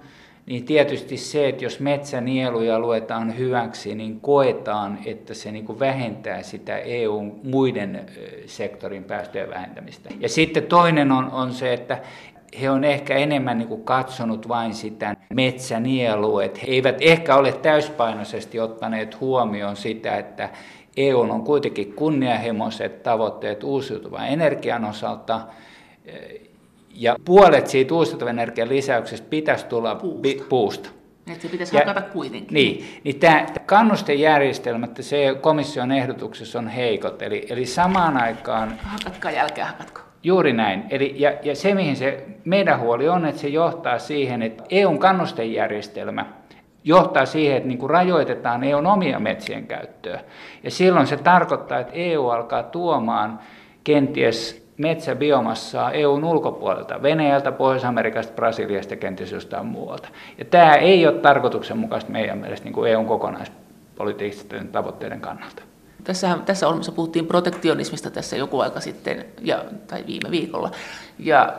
niin 0.47 0.65
tietysti 0.65 1.17
se, 1.17 1.49
että 1.49 1.63
jos 1.63 1.79
metsänieluja 1.79 2.79
luetaan 2.79 3.37
hyväksi, 3.37 3.95
niin 3.95 4.21
koetaan, 4.21 4.99
että 5.05 5.33
se 5.33 5.51
niin 5.51 5.65
kuin 5.65 5.79
vähentää 5.79 6.41
sitä 6.41 6.77
EUn 6.77 7.39
muiden 7.43 8.05
sektorin 8.45 9.03
päästöjen 9.03 9.49
vähentämistä. 9.49 10.09
Ja 10.19 10.29
sitten 10.29 10.63
toinen 10.63 11.11
on, 11.11 11.31
on 11.31 11.53
se, 11.53 11.73
että 11.73 12.01
he 12.61 12.69
on 12.69 12.83
ehkä 12.83 13.15
enemmän 13.15 13.57
niin 13.57 13.67
kuin 13.67 13.83
katsonut 13.83 14.47
vain 14.47 14.73
sitä 14.73 15.15
metsänielua, 15.33 16.43
että 16.43 16.59
he 16.63 16.67
eivät 16.67 16.97
ehkä 16.99 17.35
ole 17.35 17.53
täyspainoisesti 17.53 18.59
ottaneet 18.59 19.21
huomioon 19.21 19.75
sitä, 19.75 20.17
että 20.17 20.49
EU 20.97 21.19
on 21.19 21.43
kuitenkin 21.43 21.93
kunnianhimoiset 21.93 23.03
tavoitteet 23.03 23.63
uusiutuvan 23.63 24.27
energian 24.27 24.85
osalta, 24.85 25.41
ja 26.97 27.15
puolet 27.25 27.67
siitä 27.67 27.93
uusiutuvan 27.93 28.39
energian 28.39 28.69
lisäyksestä 28.69 29.27
pitäisi 29.29 29.65
tulla 29.65 29.95
puusta. 29.95 30.45
puusta. 30.49 30.89
Että 31.31 31.41
se 31.41 31.49
pitäisi 31.49 31.75
ja, 31.75 31.81
hakata 31.85 32.01
kuitenkin. 32.01 32.53
Niin, 32.53 32.85
niin 33.03 33.19
tämä 33.19 33.45
kannustejärjestelmä, 33.65 34.87
se 34.99 35.35
komission 35.41 35.91
ehdotuksessa 35.91 36.59
on 36.59 36.67
heikot. 36.67 37.21
Eli, 37.21 37.45
eli 37.49 37.65
samaan 37.65 38.17
aikaan... 38.17 38.79
Hakatkaa 38.83 39.31
jälkeen, 39.31 39.67
hakatko? 39.67 40.01
Juuri 40.23 40.53
näin. 40.53 40.83
Eli, 40.89 41.15
ja, 41.17 41.33
ja 41.43 41.55
se, 41.55 41.73
mihin 41.73 41.95
se 41.95 42.25
meidän 42.45 42.79
huoli 42.79 43.09
on, 43.09 43.25
että 43.25 43.41
se 43.41 43.47
johtaa 43.47 43.99
siihen, 43.99 44.41
että 44.41 44.63
EUn 44.69 44.99
kannustejärjestelmä 44.99 46.25
johtaa 46.83 47.25
siihen, 47.25 47.57
että 47.57 47.67
niin 47.67 47.79
kuin 47.79 47.89
rajoitetaan 47.89 48.63
EUn 48.63 48.87
omia 48.87 49.19
metsien 49.19 49.67
käyttöä. 49.67 50.19
Ja 50.63 50.71
silloin 50.71 51.07
se 51.07 51.17
tarkoittaa, 51.17 51.79
että 51.79 51.93
EU 51.93 52.27
alkaa 52.27 52.63
tuomaan 52.63 53.39
kenties 53.83 54.66
metsäbiomassaa 54.77 55.91
EUn 55.91 56.23
ulkopuolelta, 56.23 57.01
Venäjältä, 57.01 57.51
Pohjois-Amerikasta, 57.51 58.33
Brasiliasta 58.33 58.95
kenties 58.95 59.31
jostain 59.31 59.65
muualta. 59.65 60.09
Ja 60.37 60.45
tämä 60.45 60.73
ei 60.73 61.07
ole 61.07 61.19
tarkoituksenmukaista 61.19 62.11
meidän 62.11 62.37
mielestä 62.37 62.69
niin 62.69 62.87
EUn 62.87 63.05
kokonaispoliittisten 63.05 64.67
tavoitteiden 64.67 65.21
kannalta. 65.21 65.61
tässä, 66.03 66.37
tässä 66.45 66.67
ohjelmassa 66.67 66.91
puhuttiin 66.91 67.27
protektionismista 67.27 68.09
tässä 68.09 68.35
joku 68.35 68.59
aika 68.59 68.79
sitten, 68.79 69.25
ja, 69.41 69.65
tai 69.87 70.03
viime 70.07 70.31
viikolla, 70.31 70.71
ja 71.19 71.53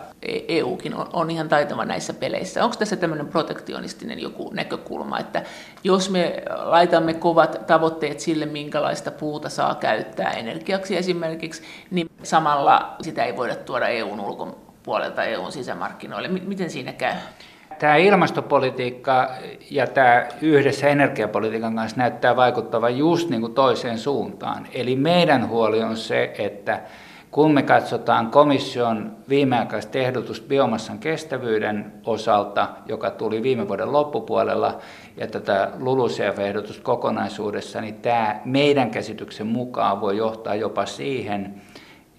EUkin 0.49 0.95
on, 0.95 1.07
on 1.13 1.31
ihan 1.31 1.49
taitava 1.49 1.85
näissä 1.85 2.13
peleissä. 2.13 2.65
Onko 2.65 2.77
tässä 2.77 2.97
tämmöinen 2.97 3.27
protektionistinen 3.27 4.23
joku 4.23 4.51
näkökulma, 4.55 5.19
että 5.19 5.43
jos 5.85 6.11
me 6.11 6.43
laitamme 6.49 7.15
kovat 7.15 7.67
tavoitteet 7.67 8.21
sille, 8.21 8.47
minkälaista 8.47 9.11
puuta 9.11 9.49
saa 9.49 9.75
käyttää 9.75 10.31
energiaksi 10.31 10.97
esimerkiksi, 10.97 11.63
niin 11.91 12.11
samalla 12.23 12.97
sitä 13.03 13.25
ei 13.25 13.37
voida 13.37 13.55
tuoda 13.55 13.89
EUn 13.89 14.21
ulkopuolelta 14.21 15.25
EUn 15.25 15.53
sisämarkkinoille. 15.53 16.29
Miten 16.29 16.71
siinä 16.71 16.93
käy? 16.93 17.15
Tämä 17.79 17.97
ilmastopolitiikka 17.97 19.31
ja 19.71 19.87
tämä 19.87 20.27
yhdessä 20.43 20.89
energiapolitiikan 20.89 21.77
kanssa 21.77 21.97
näyttää 21.97 22.37
vaikuttavan 22.37 22.99
just 22.99 23.31
niin 23.31 23.41
kuin 23.41 23.55
toiseen 23.55 23.99
suuntaan. 23.99 24.67
Eli 24.73 24.97
meidän 24.97 25.49
huoli 25.49 25.83
on 25.83 25.97
se, 25.97 26.35
että 26.39 26.81
kun 27.31 27.55
me 27.55 27.63
katsotaan 27.63 28.31
komission 28.31 29.17
viimeaikaista 29.29 29.99
ehdotusta 29.99 30.49
biomassan 30.49 30.99
kestävyyden 30.99 31.93
osalta, 32.05 32.69
joka 32.87 33.11
tuli 33.11 33.43
viime 33.43 33.69
vuoden 33.69 33.93
loppupuolella, 33.93 34.79
ja 35.17 35.27
tätä 35.27 35.71
LULUCF-ehdotusta 35.79 36.83
kokonaisuudessa, 36.83 37.81
niin 37.81 37.95
tämä 37.95 38.41
meidän 38.45 38.91
käsityksen 38.91 39.47
mukaan 39.47 40.01
voi 40.01 40.17
johtaa 40.17 40.55
jopa 40.55 40.87
siihen, 40.87 41.63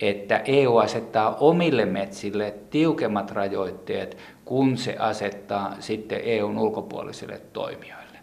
että 0.02 0.42
EU 0.46 0.78
asettaa 0.78 1.36
omille 1.36 1.86
metsille 1.86 2.54
tiukemmat 2.70 3.32
rajoitteet, 3.32 4.18
kun 4.46 4.78
se 4.78 4.96
asettaa 5.00 5.76
sitten 5.80 6.22
EUn 6.24 6.58
ulkopuolisille 6.58 7.42
toimijoille. 7.54 8.20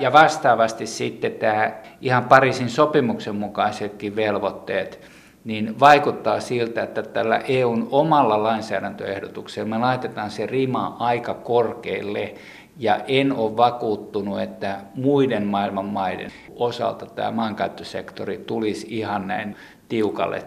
Ja 0.00 0.12
vastaavasti 0.12 0.86
sitten 0.86 1.32
tämä 1.32 1.72
ihan 2.00 2.24
Pariisin 2.24 2.70
sopimuksen 2.70 3.36
mukaisetkin 3.36 4.16
velvoitteet, 4.16 5.00
niin 5.48 5.80
vaikuttaa 5.80 6.40
siltä, 6.40 6.82
että 6.82 7.02
tällä 7.02 7.38
EUn 7.48 7.88
omalla 7.90 8.42
lainsäädäntöehdotuksella 8.42 9.68
me 9.68 9.78
laitetaan 9.78 10.30
se 10.30 10.46
rima 10.46 10.96
aika 10.98 11.34
korkealle, 11.34 12.34
ja 12.78 13.00
en 13.06 13.32
ole 13.32 13.56
vakuuttunut, 13.56 14.40
että 14.40 14.76
muiden 14.94 15.46
maailman 15.46 15.84
maiden 15.84 16.30
osalta 16.56 17.06
tämä 17.06 17.30
maankäyttösektori 17.30 18.38
tulisi 18.38 18.86
ihan 18.90 19.26
näin 19.26 19.56
tiukalle. 19.88 20.42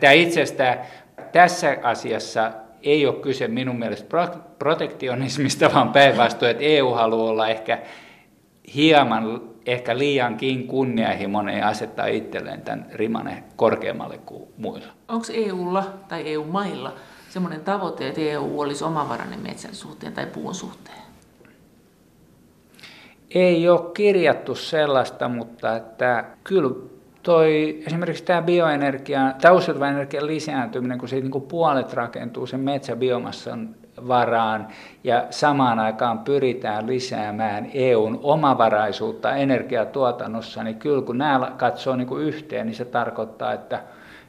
Tämä 0.00 0.12
itse 0.12 0.42
asiassa 0.42 0.76
tässä 1.32 1.76
asiassa 1.82 2.52
ei 2.82 3.06
ole 3.06 3.14
kyse 3.14 3.48
minun 3.48 3.78
mielestä 3.78 4.16
protektionismista, 4.58 5.70
vaan 5.74 5.92
päinvastoin, 5.92 6.50
että 6.50 6.64
EU 6.64 6.90
haluaa 6.90 7.30
olla 7.30 7.48
ehkä 7.48 7.78
hieman, 8.74 9.40
ehkä 9.66 9.98
liiankin 9.98 10.66
kunnianhimoinen 10.66 11.58
ja 11.58 11.68
asettaa 11.68 12.06
itselleen 12.06 12.62
tämän 12.62 12.86
riman 12.92 13.30
korkeammalle 13.56 14.18
kuin 14.18 14.48
muilla. 14.56 14.92
Onko 15.08 15.26
EUlla 15.34 15.84
tai 16.08 16.32
EU-mailla 16.32 16.94
sellainen 17.28 17.60
tavoite, 17.60 18.08
että 18.08 18.20
EU 18.20 18.60
olisi 18.60 18.84
omavarainen 18.84 19.40
metsän 19.40 19.74
suhteen 19.74 20.12
tai 20.12 20.26
puun 20.26 20.54
suhteen? 20.54 21.02
Ei 23.34 23.68
ole 23.68 23.90
kirjattu 23.94 24.54
sellaista, 24.54 25.28
mutta 25.28 25.76
että 25.76 26.24
kyllä 26.44 26.70
toi, 27.22 27.82
esimerkiksi 27.86 28.24
tämä 28.24 28.42
bioenergia, 28.42 29.32
tämä 29.40 29.54
uusiutuvan 29.54 29.88
energian 29.88 30.26
lisääntyminen, 30.26 30.98
kun 30.98 31.08
siitä 31.08 31.24
niin 31.24 31.32
kuin 31.32 31.44
puolet 31.44 31.92
rakentuu 31.92 32.46
sen 32.46 32.60
metsäbiomassan 32.60 33.74
varaan 34.08 34.68
ja 35.04 35.26
samaan 35.30 35.78
aikaan 35.78 36.18
pyritään 36.18 36.86
lisäämään 36.86 37.70
EUn 37.74 38.20
omavaraisuutta 38.22 39.36
energiatuotannossa, 39.36 40.62
niin 40.62 40.78
kyllä 40.78 41.02
kun 41.02 41.18
nämä 41.18 41.52
katsoo 41.56 41.96
niin 41.96 42.08
kuin 42.08 42.24
yhteen, 42.24 42.66
niin 42.66 42.74
se 42.74 42.84
tarkoittaa, 42.84 43.52
että 43.52 43.82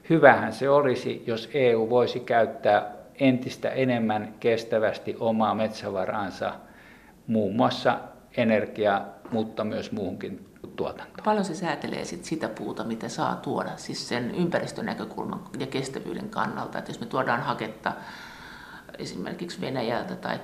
hyvähän 0.10 0.54
se 0.54 0.70
olisi, 0.70 1.24
jos 1.28 1.50
EU 1.54 1.90
voisi 1.90 2.20
käyttää 2.20 2.92
entistä 3.20 3.70
enemmän 3.70 4.34
kestävästi 4.40 5.16
omaa 5.20 5.56
metsävaraansa 5.56 6.54
muun 7.28 7.56
muassa 7.56 8.00
energia, 8.38 9.02
mutta 9.32 9.64
myös 9.64 9.92
muuhunkin 9.92 10.46
tuotantoon. 10.76 11.24
Paljon 11.24 11.46
se 11.46 11.56
säätelee 11.56 12.06
sit 12.06 12.26
sitä 12.26 12.50
puuta, 12.50 12.84
mitä 12.84 13.10
saa 13.10 13.36
tuoda, 13.36 13.70
siis 13.76 14.10
sen 14.10 14.36
ympäristönäkökulman 14.36 15.44
ja 15.60 15.68
kestävyyden 15.68 16.30
kannalta. 16.30 16.78
Että 16.78 16.92
jos 16.92 17.00
me 17.00 17.06
tuodaan 17.06 17.42
haketta 17.42 17.92
esimerkiksi 18.98 19.62
Venäjältä 19.62 20.16
tai 20.16 20.40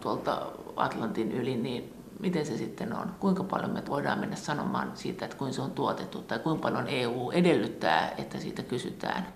tuolta 0.00 0.46
Atlantin 0.76 1.32
yli, 1.32 1.56
niin 1.56 1.92
miten 2.20 2.46
se 2.46 2.56
sitten 2.56 2.92
on? 2.92 3.10
Kuinka 3.20 3.44
paljon 3.44 3.70
me 3.70 3.82
voidaan 3.88 4.18
mennä 4.18 4.36
sanomaan 4.36 4.90
siitä, 4.94 5.24
että 5.24 5.36
kuinka 5.36 5.54
se 5.54 5.62
on 5.62 5.70
tuotettu 5.70 6.22
tai 6.22 6.38
kuinka 6.38 6.62
paljon 6.62 6.88
EU 6.88 7.30
edellyttää, 7.30 8.14
että 8.18 8.38
siitä 8.38 8.62
kysytään? 8.62 9.26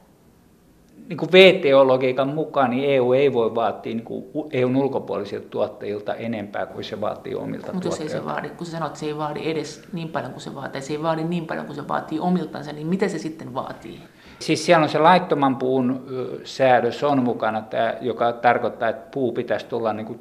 niin 1.08 1.16
kuin 1.16 1.32
VTO-logiikan 1.32 2.28
mukaan 2.28 2.70
niin 2.70 2.90
EU 2.90 3.12
ei 3.12 3.32
voi 3.32 3.54
vaatia 3.54 3.94
niin 3.94 4.04
kuin 4.04 4.24
EUn 4.50 4.76
ulkopuolisilta 4.76 5.48
tuottajilta 5.48 6.14
enempää 6.14 6.66
kuin 6.66 6.84
se 6.84 7.00
vaatii 7.00 7.34
omilta 7.34 7.72
Mutta 7.72 7.88
jos 7.88 8.00
ei 8.00 8.08
se 8.08 8.24
vaadi, 8.24 8.48
kun 8.48 8.66
sä 8.66 8.72
sanot, 8.72 8.86
että 8.86 9.00
se 9.00 9.06
ei 9.06 9.16
vaadi 9.16 9.40
edes 9.50 9.82
niin 9.92 10.08
paljon 10.08 10.32
kuin 10.32 10.42
se 10.42 10.54
vaatii, 10.54 10.82
se 10.82 10.92
ei 10.92 11.02
vaadi 11.02 11.24
niin 11.24 11.46
paljon 11.46 11.66
kuin 11.66 11.76
se 11.76 11.88
vaatii 11.88 12.20
omiltansa, 12.20 12.72
niin 12.72 12.86
mitä 12.86 13.08
se 13.08 13.18
sitten 13.18 13.54
vaatii? 13.54 14.00
Siis 14.42 14.66
siellä 14.66 14.82
on 14.82 14.88
se 14.88 14.98
laittoman 14.98 15.56
puun 15.56 16.06
säädös 16.44 17.04
on 17.04 17.22
mukana, 17.22 17.62
tämä, 17.62 17.94
joka 18.00 18.32
tarkoittaa, 18.32 18.88
että 18.88 19.10
puu 19.10 19.32
pitäisi 19.32 19.66
tulla 19.66 19.92
niin 19.92 20.06
kuin 20.06 20.20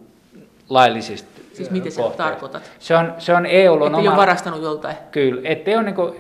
laillisista 0.70 1.42
Siis 1.54 1.72
miten 1.72 1.92
sä 1.92 2.02
tarkoitat? 2.18 2.72
Se 2.80 2.96
on, 2.96 3.14
se 3.18 3.34
on 3.34 3.46
EU 3.46 3.74
on 3.74 3.96
oma... 3.96 4.10
ole 4.10 4.18
varastanut 4.18 4.62
joltain? 4.62 4.96
Kyllä, 5.12 5.42
ettei 5.44 5.76
ole 5.76 5.84
niin 5.84 5.96
kuin 5.96 6.14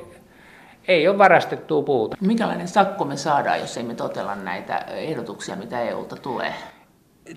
ei 0.87 1.07
ole 1.07 1.17
varastettua 1.17 1.83
puuta. 1.83 2.17
Minkälainen 2.21 2.67
sakko 2.67 3.05
me 3.05 3.17
saadaan, 3.17 3.59
jos 3.59 3.77
emme 3.77 3.93
totella 3.95 4.35
näitä 4.35 4.77
ehdotuksia, 4.77 5.55
mitä 5.55 5.81
EUlta 5.81 6.15
tulee? 6.15 6.53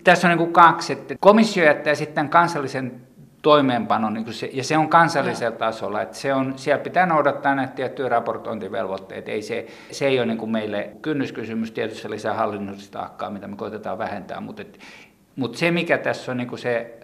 Tässä 0.04 0.28
on 0.28 0.30
niin 0.30 0.38
kuin 0.38 0.52
kaksi. 0.52 0.92
Että 0.92 1.14
komissio 1.20 1.64
jättää 1.64 1.94
sitten 1.94 2.28
kansallisen 2.28 3.00
toimeenpanon, 3.44 4.14
niin 4.14 4.32
se, 4.32 4.50
ja 4.52 4.64
se 4.64 4.78
on 4.78 4.88
kansallisella 4.88 5.56
tasolla, 5.56 6.02
että 6.02 6.16
se 6.16 6.34
on, 6.34 6.52
siellä 6.56 6.82
pitää 6.82 7.06
noudattaa 7.06 7.54
näitä 7.54 7.72
tiettyjä 7.72 8.08
raportointivelvoitteita, 8.08 9.30
ei 9.30 9.42
se, 9.42 9.66
se 9.90 10.06
ei 10.06 10.18
ole 10.18 10.26
niin 10.26 10.38
kuin 10.38 10.50
meille 10.50 10.90
kynnyskysymys, 11.02 11.70
tietysti 11.70 12.10
lisää 12.10 12.34
hallinnollista 12.34 13.02
akkaa, 13.02 13.30
mitä 13.30 13.48
me 13.48 13.56
koitetaan 13.56 13.98
vähentää, 13.98 14.40
mutta, 14.40 14.62
et, 14.62 14.78
mutta 15.36 15.58
se 15.58 15.70
mikä 15.70 15.98
tässä 15.98 16.32
on 16.32 16.36
niin 16.36 16.48
kuin 16.48 16.58
se 16.58 16.98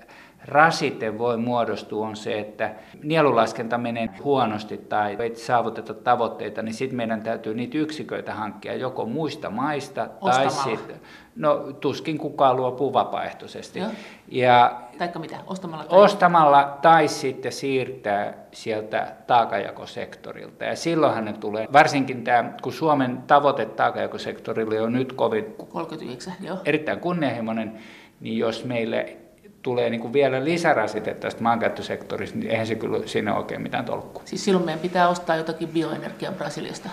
rasite 0.45 1.19
voi 1.19 1.37
muodostua 1.37 2.07
on 2.07 2.17
se, 2.17 2.39
että 2.39 2.75
nielulaskenta 3.03 3.79
menee 3.79 4.09
huonosti 4.25 4.79
tai 4.79 5.17
ei 5.21 5.37
saavuteta 5.37 5.95
tavoitteita, 5.95 6.63
niin 6.63 6.75
sitten 6.75 6.97
meidän 6.97 7.23
täytyy 7.23 7.55
niitä 7.55 7.79
yksiköitä 7.79 8.35
hankkia 8.35 8.75
joko 8.75 9.07
muista 9.07 9.51
maista 9.51 10.09
Ostamalla. 10.21 10.51
tai 10.51 10.51
sitten, 10.51 10.97
no 11.37 11.73
tuskin 11.81 12.19
kukaan 12.19 12.57
luopuu 12.57 12.93
vapaaehtoisesti. 12.93 13.79
Joo. 13.79 13.91
Ja 14.29 14.81
Taikka 14.99 15.19
mitä? 15.19 15.37
Ostamalla 15.47 15.85
tai... 15.85 15.99
Ostamalla 15.99 16.79
tai 16.83 17.09
sitten 17.09 17.53
siirtää 17.53 18.35
sieltä 18.53 19.13
taakajakosektorilta. 19.27 20.65
Ja 20.65 20.77
silloinhan 20.77 21.25
ne 21.25 21.33
tulee, 21.33 21.69
varsinkin 21.73 22.25
tämä, 22.25 22.53
kun 22.63 22.73
Suomen 22.73 23.23
tavoite 23.27 23.67
taakajakosektorille 23.67 24.81
on 24.81 24.93
nyt 24.93 25.13
kovin 25.13 25.55
39, 25.69 26.33
joo. 26.41 26.59
erittäin 26.65 27.01
kunnianhimoinen, 27.01 27.79
niin 28.21 28.39
jos 28.39 28.65
meille 28.65 29.17
tulee 29.63 29.91
niin 29.91 30.01
kuin 30.01 30.13
vielä 30.13 30.45
lisärasite 30.45 31.15
tästä 31.15 31.43
maankäyttösektorista, 31.43 32.39
niin 32.39 32.51
eihän 32.51 32.67
se 32.67 32.75
kyllä 32.75 33.07
sinne 33.07 33.33
oikein 33.33 33.63
mitään 33.63 33.85
tolkkua. 33.85 34.23
Siis 34.25 34.45
silloin 34.45 34.65
meidän 34.65 34.81
pitää 34.81 35.09
ostaa 35.09 35.37
jotakin 35.37 35.69
bioenergiaa 35.69 36.33
Brasiliasta? 36.33 36.89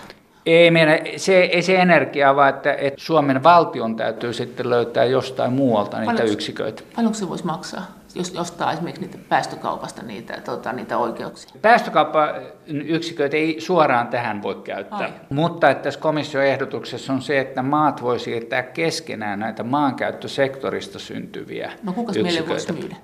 Ei, 0.46 0.70
meidän, 0.70 0.98
se, 1.16 1.40
ei 1.40 1.62
se 1.62 1.76
energiaa, 1.76 2.36
vaan 2.36 2.48
että, 2.48 2.72
että 2.72 3.00
Suomen 3.00 3.42
valtion 3.42 3.96
täytyy 3.96 4.32
sitten 4.32 4.70
löytää 4.70 5.04
jostain 5.04 5.52
muualta 5.52 5.98
niitä 5.98 6.12
paljonko, 6.12 6.32
yksiköitä. 6.32 6.82
Paljonko 6.96 7.18
se 7.18 7.28
voisi 7.28 7.46
maksaa, 7.46 7.86
jos 8.14 8.36
ostaa 8.36 8.72
esimerkiksi 8.72 9.02
niitä 9.02 9.18
päästökaupasta 9.28 10.02
niitä, 10.02 10.40
tota, 10.44 10.72
niitä 10.72 10.98
oikeuksia? 10.98 11.50
Päästökauppayksiköitä 11.62 13.36
ei 13.36 13.60
suoraan 13.60 14.08
tähän 14.08 14.42
voi 14.42 14.54
käyttää, 14.54 14.98
Ai. 14.98 15.12
mutta 15.30 15.70
että 15.70 15.82
tässä 15.82 16.00
komission 16.00 16.44
ehdotuksessa 16.44 17.12
on 17.12 17.22
se, 17.22 17.40
että 17.40 17.62
maat 17.62 18.02
voi 18.02 18.18
siirtää 18.18 18.62
keskenään 18.62 19.38
näitä 19.38 19.62
maankäyttösektorista 19.62 20.98
syntyviä 20.98 21.72
No 21.82 21.92
kuka 21.92 22.12
meille 22.22 22.48
voisi 22.48 22.72
myydä? 22.72 22.96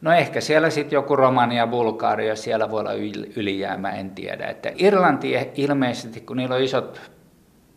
No 0.00 0.12
ehkä 0.12 0.40
siellä 0.40 0.70
sitten 0.70 0.96
joku 0.96 1.16
Romania, 1.16 1.66
Bulgaria, 1.66 2.36
siellä 2.36 2.70
voi 2.70 2.80
olla 2.80 2.92
ylijäämä, 3.36 3.90
en 3.90 4.10
tiedä. 4.10 4.46
Että 4.46 4.72
Irlanti 4.76 5.50
ilmeisesti, 5.54 6.20
kun 6.20 6.36
niillä 6.36 6.54
on 6.54 6.62
isot 6.62 7.00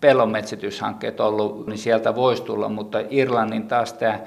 pellonmetsityshankkeet 0.02 1.20
ollut, 1.20 1.68
niin 1.68 1.78
sieltä 1.78 2.16
voisi 2.16 2.44
tulla, 2.44 2.70
mutta 2.70 2.98
Irlannin 3.10 3.68
taas 3.68 3.94
tämä 3.94 4.20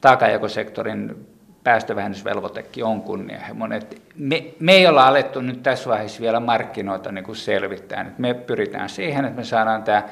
takajakosektorin 0.00 1.26
päästövähennysvelvoitekin 1.64 2.84
on 2.84 3.02
kunnianhimoinen. 3.02 3.82
Me, 4.16 4.44
me 4.60 4.72
ei 4.72 4.86
olla 4.86 5.06
alettu 5.06 5.40
nyt 5.40 5.62
tässä 5.62 5.90
vaiheessa 5.90 6.20
vielä 6.20 6.40
markkinoita 6.40 7.12
niin 7.12 7.24
kuin 7.24 7.36
selvittää. 7.36 8.14
Me 8.18 8.34
pyritään 8.34 8.88
siihen, 8.88 9.24
että 9.24 9.36
me 9.36 9.44
saadaan 9.44 9.82
tämä 9.82 10.02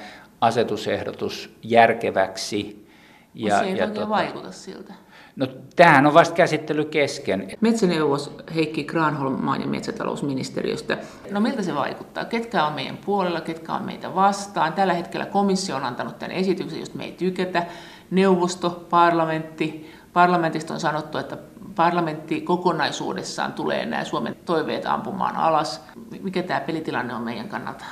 asetusehdotus 0.41 1.57
järkeväksi. 1.63 2.89
Ja, 3.35 3.59
se 3.59 3.65
ei 3.65 3.77
ja 3.77 3.89
tota, 3.89 4.09
vaikuta 4.09 4.53
siltä. 4.53 4.95
No 5.37 5.47
tämähän 5.77 6.07
on 6.07 6.15
vasta 6.15 6.35
käsittely 6.35 6.85
kesken. 6.85 7.49
Metsäneuvos 7.61 8.37
Heikki 8.55 8.85
Granholm 8.85 9.45
maa- 9.45 9.57
ja 9.57 9.67
metsätalousministeriöstä. 9.67 10.99
No 11.31 11.41
miltä 11.41 11.63
se 11.63 11.75
vaikuttaa? 11.75 12.25
Ketkä 12.25 12.65
on 12.65 12.73
meidän 12.73 12.97
puolella, 12.97 13.41
ketkä 13.41 13.73
on 13.73 13.85
meitä 13.85 14.15
vastaan? 14.15 14.73
Tällä 14.73 14.95
hetkellä 14.95 15.27
komissio 15.27 15.77
on 15.77 15.85
antanut 15.85 16.19
tämän 16.19 16.37
esityksen, 16.37 16.81
josta 16.81 16.99
me 16.99 17.05
ei 17.05 17.13
tykätä. 17.13 17.67
Neuvosto, 18.11 18.87
parlamentti. 18.91 19.95
Parlamentista 20.13 20.75
on 20.75 20.81
sanottu, 20.81 21.19
että 21.19 21.37
parlamentti 21.75 22.41
kokonaisuudessaan 22.41 23.53
tulee 23.53 23.87
nämä 23.87 24.05
Suomen 24.05 24.37
toiveet 24.45 24.87
ampumaan 24.87 25.37
alas. 25.37 25.85
Mikä 26.23 26.43
tämä 26.43 26.61
pelitilanne 26.61 27.15
on 27.15 27.23
meidän 27.23 27.49
kannalta? 27.49 27.85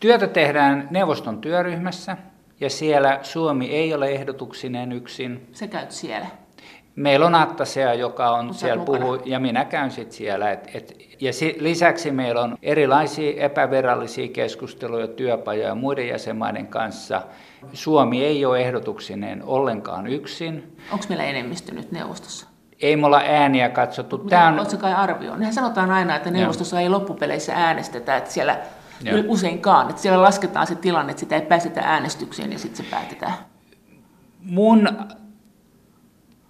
Työtä 0.00 0.26
tehdään 0.26 0.88
neuvoston 0.90 1.40
työryhmässä 1.40 2.16
ja 2.60 2.70
siellä 2.70 3.18
Suomi 3.22 3.66
ei 3.66 3.94
ole 3.94 4.08
ehdotuksineen 4.08 4.92
yksin. 4.92 5.48
Se 5.52 5.68
käyt 5.68 5.90
siellä. 5.90 6.26
Meillä 6.96 7.26
on 7.26 7.34
Attasea, 7.34 7.94
joka 7.94 8.30
on 8.30 8.54
siellä 8.54 8.84
puhu, 8.84 9.14
ja 9.24 9.40
minä 9.40 9.64
käyn 9.64 9.90
sitten 9.90 10.16
siellä. 10.16 10.50
Et, 10.50 10.70
et, 10.74 10.98
ja 11.20 11.32
si, 11.32 11.56
lisäksi 11.60 12.10
meillä 12.10 12.40
on 12.40 12.58
erilaisia 12.62 13.44
epävirallisia 13.44 14.28
keskusteluja, 14.28 15.08
työpajoja 15.08 15.74
muiden 15.74 16.08
jäsenmaiden 16.08 16.66
kanssa. 16.66 17.22
Suomi 17.72 18.24
ei 18.24 18.44
ole 18.44 18.60
ehdotuksineen 18.60 19.42
ollenkaan 19.42 20.06
yksin. 20.06 20.76
Onko 20.92 21.04
meillä 21.08 21.24
enemmistö 21.24 21.74
nyt 21.74 21.92
neuvostossa? 21.92 22.46
Ei 22.80 22.96
me 22.96 23.06
olla 23.06 23.22
ääniä 23.24 23.68
katsottu. 23.68 24.18
Tämä 24.18 24.48
on... 24.48 24.58
Oletko 24.58 24.76
kai 24.76 24.94
arvio? 24.94 25.36
Nehän 25.36 25.54
sanotaan 25.54 25.90
aina, 25.90 26.16
että 26.16 26.30
neuvostossa 26.30 26.76
Joo. 26.76 26.82
ei 26.82 26.88
loppupeleissä 26.88 27.52
äänestetä, 27.54 28.16
että 28.16 28.30
siellä 28.30 28.58
Joo. 29.02 29.22
useinkaan, 29.28 29.90
että 29.90 30.02
siellä 30.02 30.22
lasketaan 30.22 30.66
se 30.66 30.74
tilanne, 30.74 31.10
että 31.10 31.20
sitä 31.20 31.34
ei 31.34 31.42
päästetä 31.42 31.80
äänestykseen 31.80 32.52
ja 32.52 32.58
sitten 32.58 32.84
se 32.84 32.90
päätetään. 32.90 33.34
Mun 34.42 34.88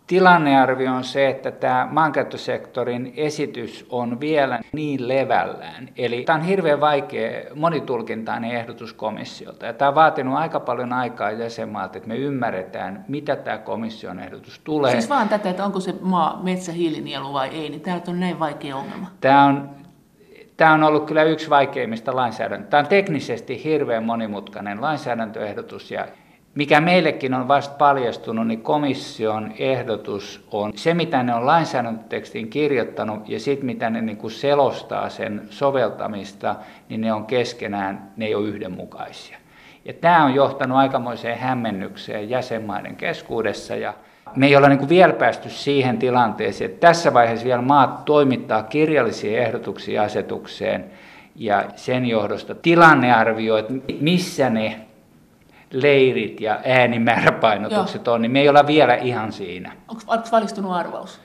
Tilannearvio 0.07 0.93
on 0.93 1.05
se, 1.05 1.29
että 1.29 1.51
tämä 1.51 1.89
maankäyttösektorin 1.91 3.13
esitys 3.17 3.87
on 3.91 4.21
vielä 4.21 4.61
niin 4.73 5.09
levällään. 5.09 5.89
Eli 5.97 6.23
tämä 6.23 6.39
on 6.39 6.45
hirveän 6.45 6.81
vaikea 6.81 7.43
monitulkintainen 7.55 8.51
ehdotus 8.51 8.93
komissiolta. 8.93 9.67
Ja 9.67 9.73
tämä 9.73 9.89
on 9.89 9.95
vaatinut 9.95 10.35
aika 10.35 10.61
paljon 10.61 10.93
aikaa 10.93 11.31
jäsenmaalta, 11.31 11.99
että 11.99 12.09
me 12.09 12.17
ymmärretään, 12.17 13.05
mitä 13.09 13.37
tämä 13.37 13.59
komission 13.59 14.21
ehdotus 14.21 14.59
tulee. 14.65 14.93
Siis 14.93 15.09
vaan 15.09 15.29
tätä, 15.29 15.51
että 15.51 15.65
onko 15.65 15.81
se 15.81 15.95
maa 16.01 16.41
metsä 16.43 16.73
hiilinielu 16.73 17.33
vai 17.33 17.49
ei, 17.49 17.69
niin 17.69 17.81
tämä 17.81 18.01
on 18.09 18.21
näin 18.21 18.39
vaikea 18.39 18.77
ongelma. 18.77 19.07
Tämä 19.21 19.45
on 19.45 19.71
Tämä 20.57 20.73
on 20.73 20.83
ollut 20.83 21.07
kyllä 21.07 21.23
yksi 21.23 21.51
vaikeimmista 21.51 22.17
lainsäädäntöä. 22.17 22.71
Tämä 22.71 22.81
on 22.81 22.87
teknisesti 22.87 23.65
hirveän 23.65 24.05
monimutkainen 24.05 24.81
lainsäädäntöehdotus 24.81 25.91
ja 25.91 26.07
mikä 26.55 26.81
meillekin 26.81 27.35
on 27.35 27.49
vasta 27.49 27.75
paljastunut, 27.79 28.47
niin 28.47 28.63
komission 28.63 29.53
ehdotus 29.59 30.47
on 30.51 30.73
se, 30.75 30.95
mitä 30.95 31.23
ne 31.23 31.35
on 31.35 31.47
lainsäädäntötekstiin 31.47 32.51
kirjoittanut 32.51 33.29
ja 33.29 33.41
sitten 33.41 33.67
mitä 33.67 33.91
ne 33.91 34.01
niin 34.01 34.17
kuin 34.17 34.31
selostaa 34.31 35.09
sen 35.09 35.43
soveltamista, 35.51 36.57
niin 36.89 37.01
ne 37.01 37.13
on 37.13 37.27
keskenään, 37.27 38.11
ne 38.17 38.27
ei 38.27 38.35
ole 38.35 38.49
yhdenmukaisia. 38.49 39.39
Ja 39.85 39.93
tämä 39.93 40.25
on 40.25 40.35
johtanut 40.35 40.79
aikamoiseen 40.79 41.39
hämmennykseen 41.39 42.31
jäsenmaiden 42.31 42.97
keskuudessa 42.97 43.77
ja 43.77 43.95
me 44.37 44.47
ei 44.47 44.57
ole 44.57 44.69
niin 44.69 44.79
kuin 44.79 44.89
vielä 44.89 45.13
päästy 45.13 45.51
siihen 45.51 45.99
tilanteeseen, 45.99 46.71
että 46.71 46.87
tässä 46.87 47.15
vaiheessa 47.15 47.45
vielä 47.45 47.63
maat 47.63 48.05
toimittaa 48.05 48.63
kirjallisia 48.63 49.43
ehdotuksia 49.43 50.03
asetukseen 50.03 50.85
ja 51.37 51.65
sen 51.77 52.07
johdosta 52.07 52.55
tilannearvio, 52.55 53.57
että 53.57 53.73
missä 54.01 54.51
ne 54.51 54.81
leirit 55.75 56.41
ja 56.41 56.61
äänimääräpainotukset 56.65 58.07
Joo. 58.07 58.15
on, 58.15 58.23
niin 58.23 58.33
me 58.33 58.41
ei 58.41 58.49
olla 58.49 58.67
vielä 58.67 58.95
ihan 58.95 59.33
siinä. 59.33 59.73
Onko 59.89 60.25
valistunut 60.33 60.73
arvaus? 60.73 61.21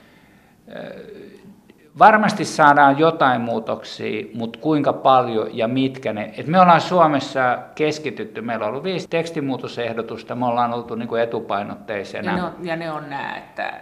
Varmasti 2.00 2.46
saadaan 2.46 3.00
jotain 3.00 3.42
muutoksia, 3.42 4.26
mutta 4.34 4.60
kuinka 4.60 4.94
paljon 4.94 5.58
ja 5.58 5.68
mitkä 5.68 6.14
ne. 6.14 6.34
Et 6.38 6.48
me 6.48 6.62
ollaan 6.62 6.82
Suomessa 6.82 7.60
keskitytty, 7.76 8.42
meillä 8.42 8.66
on 8.66 8.70
ollut 8.70 8.84
viisi 8.84 9.08
tekstimuutosehdotusta, 9.10 10.36
me 10.36 10.46
ollaan 10.46 10.74
oltu 10.74 10.96
niin 10.96 11.08
kuin 11.08 11.22
etupainotteisena. 11.22 12.32
Ja 12.32 12.38
ne 12.38 12.44
on, 12.44 12.54
ja 12.64 12.76
ne 12.76 12.92
on 12.92 13.10
nämä, 13.10 13.38
että 13.38 13.74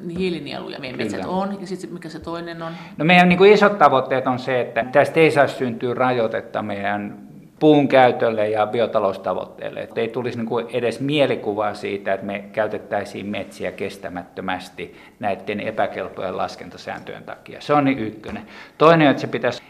mm, 0.00 0.08
hiilinieluja 0.08 0.78
meidän 0.78 0.98
Kyllä. 0.98 1.10
metsät 1.10 1.30
on, 1.30 1.60
ja 1.60 1.66
sitten 1.66 1.92
mikä 1.92 2.08
se 2.08 2.18
toinen 2.18 2.62
on? 2.62 2.72
No 2.96 3.04
meidän 3.04 3.28
niin 3.28 3.38
kuin 3.38 3.52
isot 3.52 3.78
tavoitteet 3.78 4.26
on 4.26 4.38
se, 4.38 4.60
että 4.60 4.84
tästä 4.92 5.20
ei 5.20 5.30
saa 5.30 5.46
syntyä 5.46 5.94
rajoitetta 5.94 6.62
meidän 6.62 7.25
puun 7.58 7.88
käytölle 7.88 8.48
ja 8.48 8.66
biotaloustavoitteille. 8.66 9.80
Että 9.80 10.00
ei 10.00 10.08
tulisi 10.08 10.38
niin 10.38 10.46
kuin 10.46 10.66
edes 10.72 11.00
mielikuvaa 11.00 11.74
siitä, 11.74 12.14
että 12.14 12.26
me 12.26 12.44
käytettäisiin 12.52 13.26
metsiä 13.26 13.72
kestämättömästi 13.72 14.96
näiden 15.20 15.60
epäkelpojen 15.60 16.36
laskentasääntöjen 16.36 17.24
takia. 17.24 17.60
Se 17.60 17.72
on 17.72 17.84
niin 17.84 17.98
ykkönen. 17.98 18.42
Toinen, 18.78 19.08
että 19.08 19.20
se 19.20 19.26
pitäisi 19.26 19.62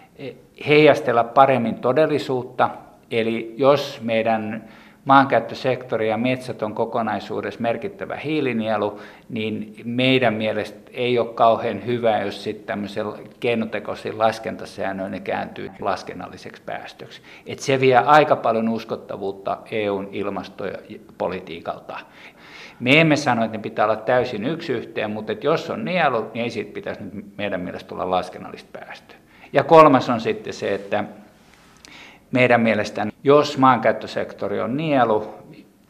heijastella 0.68 1.25
paremmin 1.25 1.75
todellisuutta. 1.75 2.70
Eli 3.11 3.55
jos 3.57 4.01
meidän 4.03 4.68
maankäyttösektori 5.07 6.09
ja 6.09 6.16
metsät 6.16 6.62
on 6.62 6.75
kokonaisuudessa 6.75 7.61
merkittävä 7.61 8.16
hiilinielu, 8.16 9.01
niin 9.29 9.75
meidän 9.85 10.35
mielestä 10.35 10.90
ei 10.92 11.19
ole 11.19 11.35
kauhean 11.35 11.87
hyvä, 11.87 12.19
jos 12.19 12.45
sitten 12.45 12.66
tämmöisen 12.66 13.07
keinotekoisiin 13.40 14.19
laskentasäännöin 14.19 15.12
ne 15.12 15.21
kääntyy 15.21 15.71
laskennalliseksi 15.81 16.62
päästöksi. 16.66 17.23
Et 17.47 17.59
se 17.59 17.81
vie 17.81 17.97
aika 17.97 18.37
paljon 18.37 18.69
uskottavuutta 18.69 19.59
EUn 19.71 20.09
ilmastopolitiikalta. 20.12 21.99
Me 22.81 23.01
emme 23.01 23.16
sano, 23.16 23.45
että 23.45 23.57
ne 23.57 23.62
pitää 23.62 23.85
olla 23.85 23.97
täysin 23.97 24.45
yksi 24.45 24.73
yhteen, 24.73 25.11
mutta 25.11 25.33
että 25.33 25.47
jos 25.47 25.71
on 25.71 25.85
nielu, 25.85 26.31
niin 26.35 26.45
ei 26.45 26.51
siitä 26.51 26.73
pitäisi 26.73 27.03
meidän 27.37 27.61
mielestä 27.61 27.95
olla 27.95 28.11
laskennallista 28.11 28.79
päästöä. 28.81 29.16
Ja 29.53 29.64
kolmas 29.64 30.09
on 30.09 30.21
sitten 30.21 30.53
se, 30.53 30.75
että 30.75 31.05
meidän 32.33 32.61
mielestä, 32.61 33.07
jos 33.25 33.59
maankäyttösektori 33.59 34.61
on 34.61 34.77
nielu, 34.77 35.35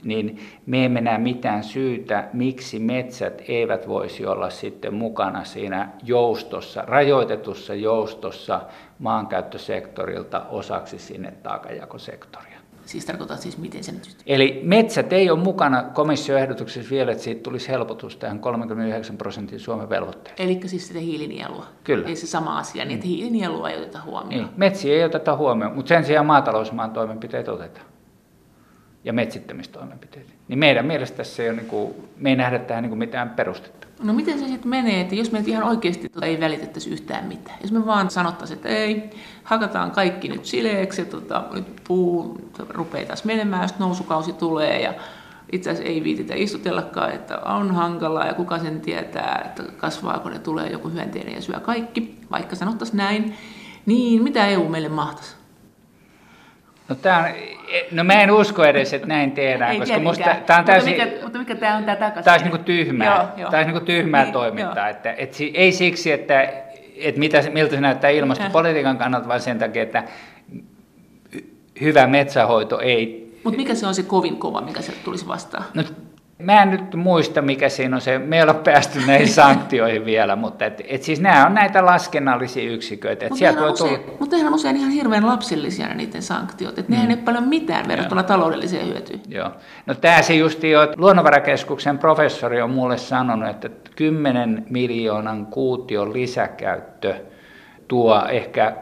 niin 0.04 0.40
me 0.66 0.84
emme 0.84 1.00
näe 1.00 1.18
mitään 1.18 1.64
syytä, 1.64 2.28
miksi 2.32 2.78
metsät 2.78 3.42
eivät 3.48 3.88
voisi 3.88 4.26
olla 4.26 4.50
sitten 4.50 4.94
mukana 4.94 5.44
siinä 5.44 5.88
joustossa, 6.02 6.82
rajoitetussa 6.86 7.74
joustossa 7.74 8.60
maankäyttösektorilta 8.98 10.42
osaksi 10.50 10.98
sinne 10.98 11.32
taakajakosektoria. 11.42 12.55
Siis 12.86 13.04
tarkoittaa 13.04 13.36
siis, 13.36 13.58
miten 13.58 13.84
se 13.84 13.92
nyt... 13.92 14.16
Eli 14.26 14.60
metsät 14.64 15.12
ei 15.12 15.30
ole 15.30 15.38
mukana 15.38 15.82
komissioehdotuksessa 15.82 16.90
vielä, 16.90 17.12
että 17.12 17.24
siitä 17.24 17.42
tulisi 17.42 17.68
helpotus 17.68 18.16
tähän 18.16 18.38
39 18.38 19.18
prosentin 19.18 19.60
Suomen 19.60 19.90
velvoitteeseen. 19.90 20.48
Eli 20.48 20.60
siis 20.68 20.88
sitä 20.88 21.00
hiilinielua. 21.00 21.66
Kyllä. 21.84 22.08
Ei 22.08 22.16
se 22.16 22.26
sama 22.26 22.58
asia, 22.58 22.84
niin 22.84 22.94
että 22.94 23.06
hiilinielua 23.06 23.70
ei 23.70 23.78
oteta 23.78 24.00
huomioon. 24.04 24.44
Niin. 24.44 24.48
Metsiä 24.56 24.94
ei 24.94 25.04
oteta 25.04 25.36
huomioon, 25.36 25.74
mutta 25.74 25.88
sen 25.88 26.04
sijaan 26.04 26.26
maatalousmaan 26.26 26.90
toimenpiteet 26.90 27.48
otetaan. 27.48 27.86
Ja 29.06 29.12
metsittämistoimenpiteet. 29.12 30.26
Niin 30.48 30.58
meidän 30.58 30.86
mielestä 30.86 31.16
tässä 31.16 31.42
ei 31.42 31.48
ole, 31.48 31.56
niin 31.56 31.66
kuin, 31.66 31.94
me 32.16 32.30
ei 32.30 32.36
nähdä 32.36 32.58
tähän 32.58 32.82
niin 32.82 32.88
kuin 32.88 32.98
mitään 32.98 33.30
perustetta. 33.30 33.86
No 34.02 34.12
miten 34.12 34.38
se 34.38 34.48
sitten 34.48 34.68
menee, 34.68 35.00
että 35.00 35.14
jos 35.14 35.32
me 35.32 35.42
ihan 35.46 35.62
oikeasti 35.64 36.08
tuota 36.08 36.26
ei 36.26 36.40
välitettäisi 36.40 36.90
yhtään 36.90 37.24
mitään. 37.24 37.58
Jos 37.62 37.72
me 37.72 37.86
vaan 37.86 38.10
sanottaisiin, 38.10 38.56
että 38.56 38.68
ei, 38.68 39.10
hakataan 39.44 39.90
kaikki 39.90 40.28
nyt 40.28 40.44
sileeksi 40.44 41.02
ja 41.02 41.04
tota, 41.04 41.44
nyt 41.52 41.66
puu 41.88 42.38
rupeaa 42.68 43.06
taas 43.06 43.24
menemään, 43.24 43.62
jos 43.62 43.78
nousukausi 43.78 44.32
tulee 44.32 44.82
ja 44.82 44.94
itse 45.52 45.70
asiassa 45.70 45.88
ei 45.92 46.04
viititä 46.04 46.34
istutellakaan, 46.34 47.12
että 47.12 47.38
on 47.38 47.74
hankalaa 47.74 48.26
ja 48.26 48.34
kuka 48.34 48.58
sen 48.58 48.80
tietää, 48.80 49.42
että 49.44 49.62
kasvaako 49.76 50.30
ne 50.30 50.38
tulee 50.38 50.70
joku 50.70 50.88
hyönteinen 50.88 51.34
ja 51.34 51.42
syö 51.42 51.60
kaikki, 51.60 52.18
vaikka 52.30 52.56
sanottaisiin 52.56 52.96
näin, 52.96 53.34
niin 53.86 54.22
mitä 54.22 54.46
EU 54.46 54.68
meille 54.68 54.88
mahtaisi? 54.88 55.35
No, 56.88 56.94
tää 56.94 57.18
on, 57.18 57.24
no 57.90 58.04
mä 58.04 58.22
en 58.22 58.30
usko 58.30 58.64
edes, 58.64 58.94
että 58.94 59.08
näin 59.08 59.32
tehdään, 59.32 59.72
ei 59.72 59.78
koska 59.78 59.98
musta 59.98 60.36
tämä 60.46 60.58
on 60.58 60.64
täysin... 60.64 60.90
Mutta 60.90 61.04
mikä, 61.06 61.22
mutta 61.22 61.38
mikä 61.38 61.54
tämä 61.54 61.76
on 61.76 61.84
tämä 61.84 61.96
takaisin? 61.96 62.24
Tämä 62.24 62.34
olisi 62.36 62.48
niin 62.48 62.64
tyhmää, 62.64 63.16
joo, 63.16 63.26
joo. 63.36 63.50
Tämä 63.50 63.62
olisi 63.62 63.72
niin 63.72 63.84
tyhmää 63.84 64.22
niin, 64.22 64.32
toimintaa. 64.32 64.88
Että, 64.88 65.12
et, 65.12 65.36
ei 65.54 65.72
siksi, 65.72 66.12
että, 66.12 66.52
että 66.96 67.18
mitä, 67.18 67.42
miltä 67.52 67.74
se 67.74 67.80
näyttää 67.80 68.10
ilmastopolitiikan 68.10 68.98
kannalta, 68.98 69.28
vaan 69.28 69.40
sen 69.40 69.58
takia, 69.58 69.82
että 69.82 70.04
hyvä 71.80 72.06
metsähoito 72.06 72.80
ei... 72.80 73.26
Mutta 73.44 73.56
mikä 73.56 73.74
se 73.74 73.86
on 73.86 73.94
se 73.94 74.02
kovin 74.02 74.36
kova, 74.36 74.60
mikä 74.60 74.82
se 74.82 74.92
tulisi 75.04 75.28
vastaan? 75.28 75.64
No, 75.74 75.82
Mä 76.38 76.62
en 76.62 76.70
nyt 76.70 76.94
muista, 76.94 77.42
mikä 77.42 77.68
siinä 77.68 77.96
on 77.96 78.00
se, 78.00 78.18
me 78.18 78.36
ei 78.36 78.42
ole 78.42 78.54
päästy 78.54 78.98
näihin 79.06 79.28
sanktioihin 79.42 80.04
vielä, 80.04 80.36
mutta 80.36 80.64
et, 80.64 80.82
et 80.88 81.02
siis 81.02 81.20
nämä 81.20 81.46
on 81.46 81.54
näitä 81.54 81.86
laskennallisia 81.86 82.70
yksiköitä. 82.72 83.28
Mutta 83.28 83.44
nehän, 83.44 83.72
usein, 83.72 84.00
tulla... 84.00 84.16
mutta 84.20 84.36
nehän 84.36 84.48
on 84.48 84.54
usein 84.54 84.76
ihan 84.76 84.90
hirveän 84.90 85.26
lapsellisia 85.26 85.94
niiden 85.94 86.22
sanktiot, 86.22 86.78
että 86.78 86.92
mm. 86.92 86.96
nehän 86.96 87.10
ei 87.10 87.16
paljon 87.16 87.48
mitään 87.48 87.88
verrattuna 87.88 88.20
Joo. 88.20 88.28
taloudelliseen 88.28 88.86
hyötyyn. 88.86 89.20
Joo. 89.28 89.50
No 89.86 89.94
tämä 89.94 90.22
se 90.22 90.34
justi 90.34 90.70
jo, 90.70 90.82
että 90.82 90.96
Luonnonvarakeskuksen 90.98 91.98
professori 91.98 92.62
on 92.62 92.70
mulle 92.70 92.98
sanonut, 92.98 93.50
että 93.50 93.70
10 93.96 94.66
miljoonan 94.70 95.46
kuution 95.46 96.12
lisäkäyttö 96.12 97.14
tuo 97.88 98.26
ehkä 98.28 98.76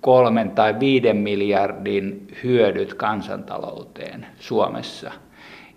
kolmen 0.00 0.50
tai 0.50 0.80
viiden 0.80 1.16
miljardin 1.16 2.26
hyödyt 2.44 2.94
kansantalouteen 2.94 4.26
Suomessa, 4.38 5.12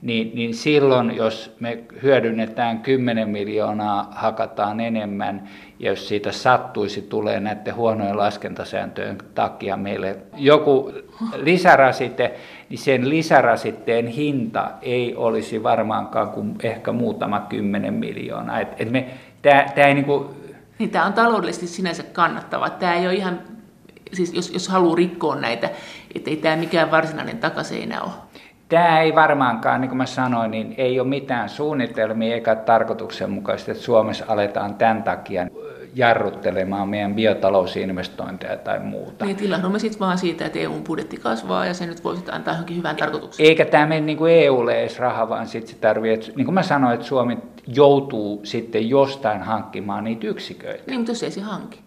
niin, 0.05 0.31
niin 0.33 0.53
silloin, 0.53 1.15
jos 1.15 1.55
me 1.59 1.83
hyödynnetään 2.03 2.79
10 2.79 3.29
miljoonaa, 3.29 4.07
hakataan 4.11 4.79
enemmän, 4.79 5.49
ja 5.79 5.89
jos 5.89 6.07
siitä 6.07 6.31
sattuisi 6.31 7.01
tulee 7.01 7.39
näiden 7.39 7.75
huonojen 7.75 8.17
laskentasääntöjen 8.17 9.17
takia 9.35 9.77
meille 9.77 10.17
joku 10.37 10.91
lisärasite, 11.35 12.33
niin 12.69 12.77
sen 12.77 13.09
lisärasitteen 13.09 14.07
hinta 14.07 14.71
ei 14.81 15.15
olisi 15.15 15.63
varmaankaan 15.63 16.29
kuin 16.29 16.55
ehkä 16.63 16.91
muutama 16.91 17.39
kymmenen 17.39 17.93
miljoonaa. 17.93 18.59
Et, 18.59 18.81
et 18.81 18.91
me, 18.91 19.07
tää, 19.41 19.71
tää 19.75 19.87
ei 19.87 19.93
niinku... 19.93 20.33
niin 20.79 20.89
tämä 20.89 21.05
on 21.05 21.13
taloudellisesti 21.13 21.67
sinänsä 21.67 22.03
kannattava. 22.03 22.69
Tämä 22.69 22.93
ei 22.93 23.07
ole 23.07 23.15
ihan, 23.15 23.39
siis 24.13 24.33
jos, 24.33 24.53
jos 24.53 24.67
haluaa 24.67 24.95
rikkoa 24.95 25.35
näitä, 25.35 25.69
että 26.15 26.29
ei 26.29 26.37
tämä 26.37 26.55
mikään 26.55 26.91
varsinainen 26.91 27.37
takaseinä 27.37 28.01
ole. 28.01 28.11
Tämä 28.69 29.01
ei 29.01 29.15
varmaankaan, 29.15 29.81
niin 29.81 29.89
kuin 29.89 29.97
mä 29.97 30.05
sanoin, 30.05 30.51
niin 30.51 30.75
ei 30.77 30.99
ole 30.99 31.07
mitään 31.07 31.49
suunnitelmia 31.49 32.35
eikä 32.35 32.55
tarkoituksenmukaista, 32.55 33.71
että 33.71 33.83
Suomessa 33.83 34.25
aletaan 34.27 34.75
tämän 34.75 35.03
takia 35.03 35.47
jarruttelemaan 35.95 36.89
meidän 36.89 37.15
biotalousinvestointeja 37.15 38.57
tai 38.57 38.79
muuta. 38.79 39.25
Niin, 39.25 39.43
ilahdumme 39.43 39.79
sitten 39.79 39.99
vaan 39.99 40.17
siitä, 40.17 40.45
että 40.45 40.59
EUn 40.59 40.83
budjetti 40.83 41.17
kasvaa 41.17 41.65
ja 41.65 41.73
se 41.73 41.85
nyt 41.85 42.03
voisi 42.03 42.23
antaa 42.31 42.53
johonkin 42.53 42.77
hyvän 42.77 42.95
tarkoituksen. 42.95 43.45
Eikä 43.45 43.65
tämä 43.65 43.85
mene 43.85 44.01
niin 44.01 44.17
kuin 44.17 44.33
EUlle 44.33 44.79
edes 44.79 44.99
raha, 44.99 45.29
vaan 45.29 45.47
sitten 45.47 45.75
se 45.75 45.81
tarvitsee, 45.81 46.13
että, 46.13 46.37
niin 46.37 46.45
kuin 46.45 46.55
mä 46.55 46.63
sanoin, 46.63 46.93
että 46.93 47.05
Suomi 47.05 47.37
joutuu 47.67 48.41
sitten 48.43 48.89
jostain 48.89 49.41
hankkimaan 49.41 50.03
niitä 50.03 50.27
yksiköitä. 50.27 50.83
Niin, 50.87 50.99
mutta 50.99 51.11
jos 51.11 51.23
ei 51.23 51.31
se 51.31 51.41
hanki. 51.41 51.84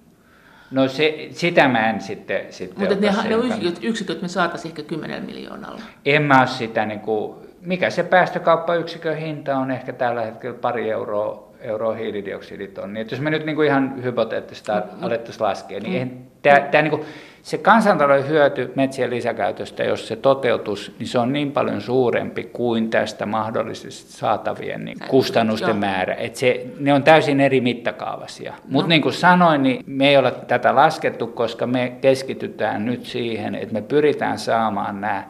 No 0.70 0.88
se, 0.88 1.28
sitä 1.30 1.68
mä 1.68 1.90
en 1.90 2.00
sitten, 2.00 2.46
sitten 2.50 2.80
Mutta 2.80 2.94
ne, 2.94 3.36
ne 3.36 3.46
yksiköt, 3.46 3.78
yksiköt 3.84 4.22
me 4.22 4.28
saataisiin 4.28 4.70
ehkä 4.70 4.82
10 4.82 5.24
miljoonalla. 5.24 5.80
En 6.04 6.22
mä 6.22 6.38
ole 6.38 6.46
sitä, 6.46 6.86
niin 6.86 7.00
kuin, 7.00 7.36
mikä 7.60 7.90
se 7.90 8.02
päästökauppayksikön 8.02 9.16
hinta 9.16 9.56
on 9.56 9.70
ehkä 9.70 9.92
tällä 9.92 10.22
hetkellä 10.22 10.58
pari 10.58 10.90
euroa 10.90 11.47
euroa 11.60 11.94
hiilidioksiditonni. 11.94 13.00
Että 13.00 13.14
jos 13.14 13.20
me 13.20 13.30
nyt 13.30 13.46
niin 13.46 13.56
kuin 13.56 13.68
ihan 13.68 14.02
hypoteettista 14.02 14.72
mm. 14.74 15.02
alettaisiin 15.02 15.46
laskea, 15.46 15.80
niin 15.80 16.08
mm. 16.08 16.18
tämä, 16.42 16.60
tämä 16.60 16.82
niin 16.82 16.90
kuin, 16.90 17.04
se 17.42 17.58
kansantalouden 17.58 18.28
hyöty 18.28 18.72
metsien 18.74 19.10
lisäkäytöstä, 19.10 19.84
jos 19.84 20.08
se 20.08 20.16
toteutus, 20.16 20.94
niin 20.98 21.06
se 21.06 21.18
on 21.18 21.32
niin 21.32 21.52
paljon 21.52 21.80
suurempi 21.80 22.44
kuin 22.44 22.90
tästä 22.90 23.26
mahdollisesti 23.26 24.12
saatavien 24.12 24.84
niin 24.84 24.98
kustannusten 25.08 25.68
Joo. 25.68 25.78
määrä. 25.78 26.14
Että 26.14 26.38
se, 26.38 26.66
ne 26.80 26.92
on 26.92 27.02
täysin 27.02 27.40
eri 27.40 27.60
mittakaavasia. 27.60 28.50
No. 28.50 28.58
Mutta 28.68 28.88
niin 28.88 29.02
kuin 29.02 29.12
sanoin, 29.12 29.62
niin 29.62 29.84
me 29.86 30.08
ei 30.08 30.16
ole 30.16 30.30
tätä 30.30 30.74
laskettu, 30.74 31.26
koska 31.26 31.66
me 31.66 31.92
keskitytään 32.00 32.86
nyt 32.86 33.06
siihen, 33.06 33.54
että 33.54 33.74
me 33.74 33.82
pyritään 33.82 34.38
saamaan 34.38 35.00
nämä 35.00 35.24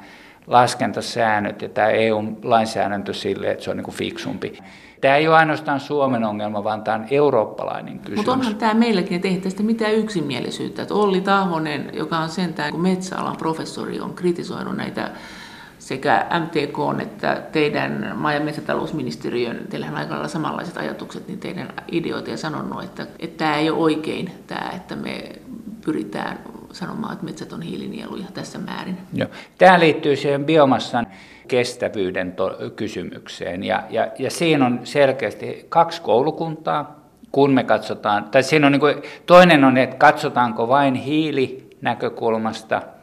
laskentasäännöt 0.47 1.63
ja 1.63 1.69
tämä 1.69 1.89
EU-lainsäädäntö 1.89 3.15
sille, 3.15 3.51
että 3.51 3.65
se 3.65 3.71
on 3.71 3.77
niin 3.77 3.85
kuin 3.85 3.97
fiksumpi. 3.97 4.59
Tämä 5.01 5.17
ei 5.17 5.29
ole 5.29 5.37
ainoastaan 5.37 5.81
Suomen 5.81 6.25
ongelma, 6.25 6.65
vaan 6.65 6.83
tämä 6.83 6.95
on 6.95 7.07
eurooppalainen 7.11 7.99
kysymys. 7.99 8.17
Mutta 8.17 8.33
onhan 8.33 8.57
tämä 8.57 8.75
meilläkin, 8.75 9.17
että 9.17 9.29
ei 9.29 9.37
tästä 9.37 9.63
mitään 9.63 9.95
yksimielisyyttä. 9.95 10.83
Että 10.83 10.95
Olli 10.95 11.21
Tahonen, 11.21 11.91
joka 11.93 12.19
on 12.19 12.29
sentään 12.29 12.73
kun 12.73 12.81
metsäalan 12.81 13.37
professori, 13.37 14.01
on 14.01 14.15
kritisoinut 14.15 14.77
näitä 14.77 15.11
sekä 15.79 16.27
MTK 16.41 17.03
että 17.03 17.43
teidän 17.53 18.13
maa- 18.17 18.33
ja 18.33 18.41
metsätalousministeriön, 18.41 19.67
teillähän 19.71 19.95
on 19.95 20.01
aika 20.01 20.15
lailla 20.15 20.29
samanlaiset 20.29 20.77
ajatukset, 20.77 21.29
niin 21.29 21.41
teidän 21.41 21.73
ideoita 21.93 22.31
ja 22.31 22.37
sanonut, 22.37 22.85
että, 22.85 23.07
että 23.19 23.39
tämä 23.39 23.57
ei 23.57 23.71
ole 23.71 23.79
oikein, 23.79 24.31
tämä, 24.47 24.71
että 24.77 24.97
me 24.97 25.33
pyritään 25.85 26.39
sanomaan, 26.73 27.13
että 27.13 27.25
metsät 27.25 27.53
on 27.53 27.63
hiilinieluja 27.63 28.25
tässä 28.35 28.59
määrin. 28.59 28.99
Joo. 29.13 29.29
Tämä 29.59 29.81
liittyy 29.81 30.17
siihen 30.17 30.45
biomassan 30.45 31.07
kestävyyden 31.49 32.33
to- 32.33 32.57
kysymykseen. 32.77 33.65
Ja, 33.65 33.83
ja, 33.91 34.09
ja 34.19 34.31
siinä 34.31 34.67
on 34.67 34.81
selkeästi 34.85 35.67
kaksi 35.69 36.03
koulukuntaa, 36.03 37.01
kun 37.33 37.55
me 37.55 37.65
katsotaan, 37.65 38.25
tai 38.25 38.43
siinä 38.43 38.67
on 38.67 38.73
niin 38.73 38.81
kuin, 38.81 38.95
toinen 39.27 39.65
on, 39.65 39.77
että 39.77 39.97
katsotaanko 39.97 40.69
vain 40.69 40.95
hiilinäkökulmasta– 40.95 42.83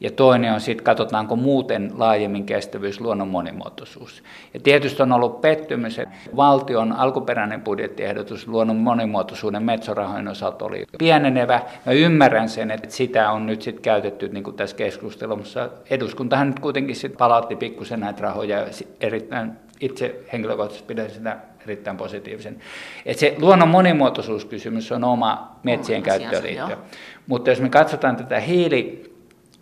ja 0.00 0.10
toinen 0.10 0.52
on 0.52 0.60
sitten, 0.60 0.84
katsotaanko 0.84 1.36
muuten 1.36 1.92
laajemmin 1.96 2.46
kestävyys, 2.46 3.00
luonnon 3.00 3.28
monimuotoisuus. 3.28 4.22
Ja 4.54 4.60
tietysti 4.60 5.02
on 5.02 5.12
ollut 5.12 5.40
pettymys, 5.40 5.98
että 5.98 6.14
valtion 6.36 6.92
alkuperäinen 6.92 7.62
budjettiehdotus 7.62 8.48
luonnon 8.48 8.76
monimuotoisuuden 8.76 9.62
metsorahojen 9.62 10.28
osalta 10.28 10.64
oli 10.64 10.84
pienenevä. 10.98 11.60
Mä 11.86 11.92
ymmärrän 11.92 12.48
sen, 12.48 12.70
että 12.70 12.90
sitä 12.90 13.30
on 13.30 13.46
nyt 13.46 13.62
sitten 13.62 13.82
käytetty 13.82 14.28
niin 14.28 14.44
kuin 14.44 14.56
tässä 14.56 14.76
keskustelussa. 14.76 15.70
Eduskuntahan 15.90 16.46
nyt 16.46 16.60
kuitenkin 16.60 16.96
sitten 16.96 17.18
palautti 17.18 17.56
pikkusen 17.56 18.00
näitä 18.00 18.22
rahoja 18.22 18.66
erittäin 19.00 19.52
itse 19.80 20.20
henkilökohtaisesti 20.32 20.86
pidän 20.86 21.10
sitä 21.10 21.36
erittäin 21.64 21.96
positiivisen. 21.96 22.60
Että 23.06 23.20
se 23.20 23.34
luonnon 23.38 23.68
monimuotoisuuskysymys 23.68 24.92
on 24.92 25.04
oma 25.04 25.58
metsien 25.62 26.02
käyttöön 26.02 26.42
liittyen. 26.42 26.78
Mutta 27.26 27.50
jos 27.50 27.60
me 27.60 27.68
katsotaan 27.68 28.16
tätä 28.16 28.40
hiili 28.40 29.13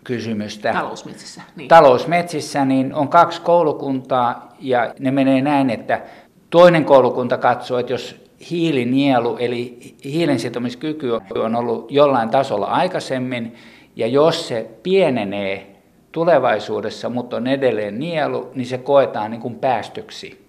kysymystä. 0.03 0.73
Talousmetsissä. 0.73 1.41
Niin. 1.55 1.67
Talousmetsissä 1.67 2.65
niin 2.65 2.93
on 2.93 3.07
kaksi 3.07 3.41
koulukuntaa 3.41 4.55
ja 4.59 4.93
ne 4.99 5.11
menee 5.11 5.41
näin, 5.41 5.69
että 5.69 6.01
toinen 6.49 6.85
koulukunta 6.85 7.37
katsoo, 7.37 7.79
että 7.79 7.93
jos 7.93 8.23
hiilinielu 8.49 9.37
eli 9.37 9.95
hiilen 10.03 10.39
sitomiskyky 10.39 11.11
on 11.35 11.55
ollut 11.55 11.91
jollain 11.91 12.29
tasolla 12.29 12.65
aikaisemmin 12.65 13.55
ja 13.95 14.07
jos 14.07 14.47
se 14.47 14.69
pienenee 14.83 15.75
tulevaisuudessa, 16.11 17.09
mutta 17.09 17.35
on 17.35 17.47
edelleen 17.47 17.99
nielu, 17.99 18.51
niin 18.55 18.65
se 18.65 18.77
koetaan 18.77 19.31
niin 19.31 19.41
kuin 19.41 19.55
päästöksi. 19.55 20.42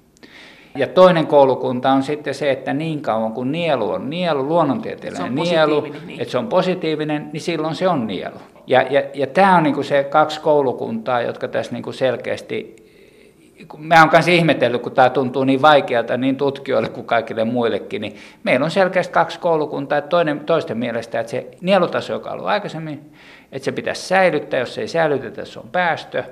Ja 0.77 0.87
toinen 0.87 1.27
koulukunta 1.27 1.93
on 1.93 2.03
sitten 2.03 2.35
se, 2.35 2.51
että 2.51 2.75
niin 2.75 3.03
kauan 3.03 3.33
kuin 3.33 3.53
nielu 3.53 3.91
on 3.91 4.11
nielu, 4.11 4.49
luonnontieteellinen 4.49 5.35
nielu, 5.35 5.81
niin. 5.81 6.21
että 6.21 6.33
se 6.33 6.39
on 6.39 6.47
positiivinen, 6.47 7.31
niin 7.33 7.41
silloin 7.41 7.75
se 7.75 7.89
on 7.89 8.07
nielu. 8.07 8.37
Ja, 8.67 8.83
ja, 8.83 9.03
ja 9.15 9.27
tämä 9.27 9.57
on 9.57 9.63
niinku 9.63 9.83
se 9.83 10.05
kaksi 10.05 10.41
koulukuntaa, 10.41 11.23
jotka 11.23 11.49
tässä 11.49 11.73
niinku 11.73 11.93
selkeästi, 11.93 12.77
mä 13.79 14.01
oon 14.01 14.11
kanssa 14.11 14.31
ihmetellyt, 14.31 14.83
kun 14.83 14.93
tämä 14.93 15.11
tuntuu 15.11 15.45
niin 15.45 15.63
vaikealta 15.63 16.17
niin 16.17 16.37
tutkijoille 16.37 16.89
kuin 16.89 17.07
kaikille 17.07 17.45
muillekin, 17.45 18.03
niin 18.03 18.17
meillä 18.45 18.65
on 18.65 18.71
selkeästi 18.71 19.13
kaksi 19.13 19.41
koulukuntaa, 19.41 19.99
että 19.99 20.09
toinen, 20.09 20.41
toisten 20.41 20.79
mielestä, 20.79 21.21
että 21.21 21.31
se 21.31 21.47
nielutaso, 21.61 22.13
joka 22.13 22.31
on 22.31 22.35
ollut 22.35 22.49
aikaisemmin, 22.49 23.13
että 23.53 23.65
se 23.65 23.73
pitäisi 23.73 24.03
säilyttää, 24.03 24.61
jos 24.61 24.75
se 24.75 24.81
ei 24.81 24.89
säilytetä, 24.89 25.45
se 25.45 25.59
on 25.59 25.69
päästö, 25.73 26.25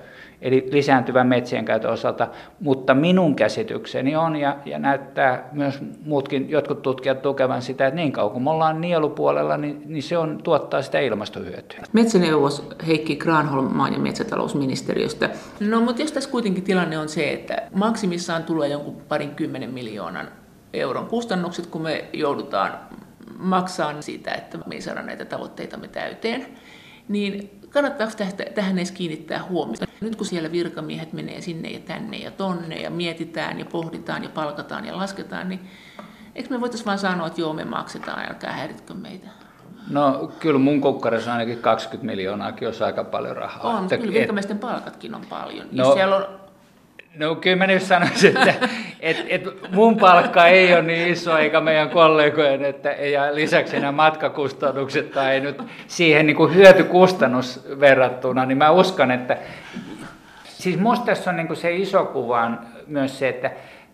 eli 0.43 0.69
lisääntyvän 0.73 1.27
metsien 1.27 1.65
käytön 1.65 1.91
osalta, 1.91 2.29
mutta 2.61 2.95
minun 2.95 3.37
käsitykseni 3.37 4.17
on, 4.17 4.37
ja, 4.37 4.57
ja 4.65 4.79
näyttää 4.79 5.49
myös 5.53 5.81
muutkin, 6.05 6.51
jotkut 6.51 6.83
tutkijat 6.83 7.23
tukevan 7.23 7.63
sitä, 7.63 7.87
että 7.87 7.97
niin 7.97 8.13
kauan 8.13 8.33
kuin 8.33 8.43
me 8.43 8.51
ollaan 8.51 8.81
nielupuolella, 8.81 9.57
niin, 9.57 9.83
niin 9.87 10.03
se 10.03 10.19
on, 10.19 10.41
tuottaa 10.45 10.83
sitä 10.83 11.01
ilmastohyötyä. 11.01 11.83
Metsäneuvos 11.93 12.69
Heikki 12.87 13.17
Granholm 13.17 13.77
maa- 13.77 13.89
ja 13.89 13.99
metsätalousministeriöstä. 13.99 15.31
No, 15.61 15.81
mutta 15.81 16.03
jos 16.03 16.13
tässä 16.13 16.31
kuitenkin 16.31 16.65
tilanne 16.65 16.99
on 16.99 17.09
se, 17.09 17.33
että 17.33 17.63
maksimissaan 17.75 18.43
tulee 18.43 18.69
jonkun 18.69 18.97
parin 19.09 19.31
kymmenen 19.31 19.71
miljoonan 19.71 20.29
euron 20.73 21.07
kustannukset, 21.07 21.67
kun 21.67 21.83
me 21.83 22.05
joudutaan 22.13 22.73
maksaa 23.39 24.03
siitä, 24.03 24.35
että 24.35 24.59
me 24.59 24.75
ei 24.75 24.81
saada 24.81 25.03
näitä 25.03 25.25
tavoitteitamme 25.25 25.89
täyteen, 25.89 26.47
niin 27.09 27.62
kannattaako 27.73 28.13
tähän 28.55 28.79
edes 28.79 28.93
kiinnittää 28.93 29.43
huomiota? 29.43 29.87
Nyt 30.01 30.17
kun 30.17 30.27
siellä 30.27 30.53
virkamiehet 30.53 31.13
menee 31.13 31.41
sinne 31.41 31.71
ja 31.71 31.81
tänne 31.81 32.17
ja 32.17 32.31
tonne 32.31 32.77
ja 32.77 32.91
mietitään 32.91 33.59
ja 33.59 33.65
pohditaan 33.65 34.23
ja 34.23 34.29
palkataan 34.29 34.85
ja 34.85 34.97
lasketaan, 34.97 35.49
niin 35.49 35.61
eikö 36.35 36.49
me 36.51 36.61
voitaisiin 36.61 36.87
vaan 36.87 36.99
sanoa, 36.99 37.27
että 37.27 37.41
joo 37.41 37.53
me 37.53 37.65
maksetaan, 37.65 38.29
älkää 38.29 38.53
häiritkö 38.53 38.95
meitä? 38.95 39.29
No 39.91 40.33
kyllä 40.41 40.59
mun 40.59 40.81
kukkarissa 40.81 41.33
ainakin 41.33 41.59
20 41.59 42.07
miljoonaakin 42.07 42.69
olisi 42.69 42.85
aika 42.85 43.05
paljon 43.05 43.37
rahaa. 43.37 43.79
On, 43.79 43.83
että, 43.83 43.99
kyllä 43.99 44.13
virkamiesten 44.13 44.59
palkatkin 44.59 45.15
on 45.15 45.23
paljon. 45.29 45.67
No, 45.73 45.95
siellä 45.95 46.17
on 46.17 46.43
No 47.17 47.35
kyllä 47.35 47.57
mä 47.57 47.67
nyt 47.67 47.83
sanoisin, 47.83 48.37
että 48.37 48.69
et, 49.03 49.27
et 49.29 49.43
mun 49.71 49.97
palkka 49.97 50.47
ei 50.47 50.75
ole 50.75 50.83
niin 50.83 51.09
iso 51.09 51.39
eikä 51.39 51.61
meidän 51.61 51.91
kollegojen, 51.91 52.65
että, 52.65 52.91
ja 52.91 53.35
lisäksi 53.35 53.81
nämä 53.81 53.93
matkakustannukset 53.93 55.11
tai 55.11 55.41
nyt 55.41 55.63
siihen 55.87 56.27
niin 56.27 56.37
kuin 56.37 56.55
hyötykustannus 56.55 57.67
verrattuna, 57.81 58.47
niin 58.47 58.59
mä 58.59 58.71
uskon, 58.71 59.11
että 59.11 59.37
siis 60.45 60.79
musta 60.79 61.07
tässä 61.07 61.31
on 61.31 61.37
niin 61.37 61.47
kuin 61.47 61.57
se 61.57 61.77
iso 61.77 62.05
kuva 62.05 62.41
on 62.43 62.59
myös 62.87 63.19
se, 63.19 63.29
että 63.29 63.51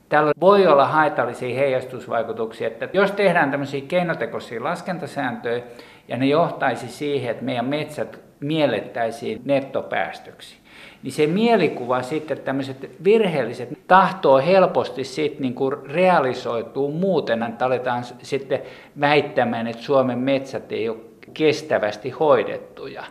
Tällä 0.08 0.32
voi 0.40 0.66
olla 0.66 0.86
haitallisia 0.86 1.58
heijastusvaikutuksia, 1.58 2.66
että 2.66 2.88
jos 2.92 3.12
tehdään 3.12 3.50
tämmöisiä 3.50 3.80
keinotekoisia 3.88 4.64
laskentasääntöjä 4.64 5.62
ja 6.08 6.16
ne 6.16 6.26
johtaisi 6.26 6.88
siihen, 6.88 7.30
että 7.30 7.44
meidän 7.44 7.64
metsät 7.64 8.20
miellettäisiin 8.40 9.40
nettopäästöksi, 9.44 10.56
niin 11.02 11.12
se 11.12 11.26
mielikuva 11.26 12.02
sitten, 12.02 12.38
tämmöiset 12.38 12.90
virheelliset 13.04 13.68
tahtoo 13.86 14.38
helposti 14.38 15.04
sitten 15.04 15.42
niin 15.42 15.54
kuin 15.54 15.76
realisoituu 15.86 16.92
muuten, 16.92 17.42
että 17.42 17.66
aletaan 17.66 18.04
sitten 18.22 18.62
väittämään, 19.00 19.66
että 19.66 19.82
Suomen 19.82 20.18
metsät 20.18 20.72
ei 20.72 20.88
ole 20.88 20.98
kestävästi 21.34 22.10
hoidettuja. 22.10 23.04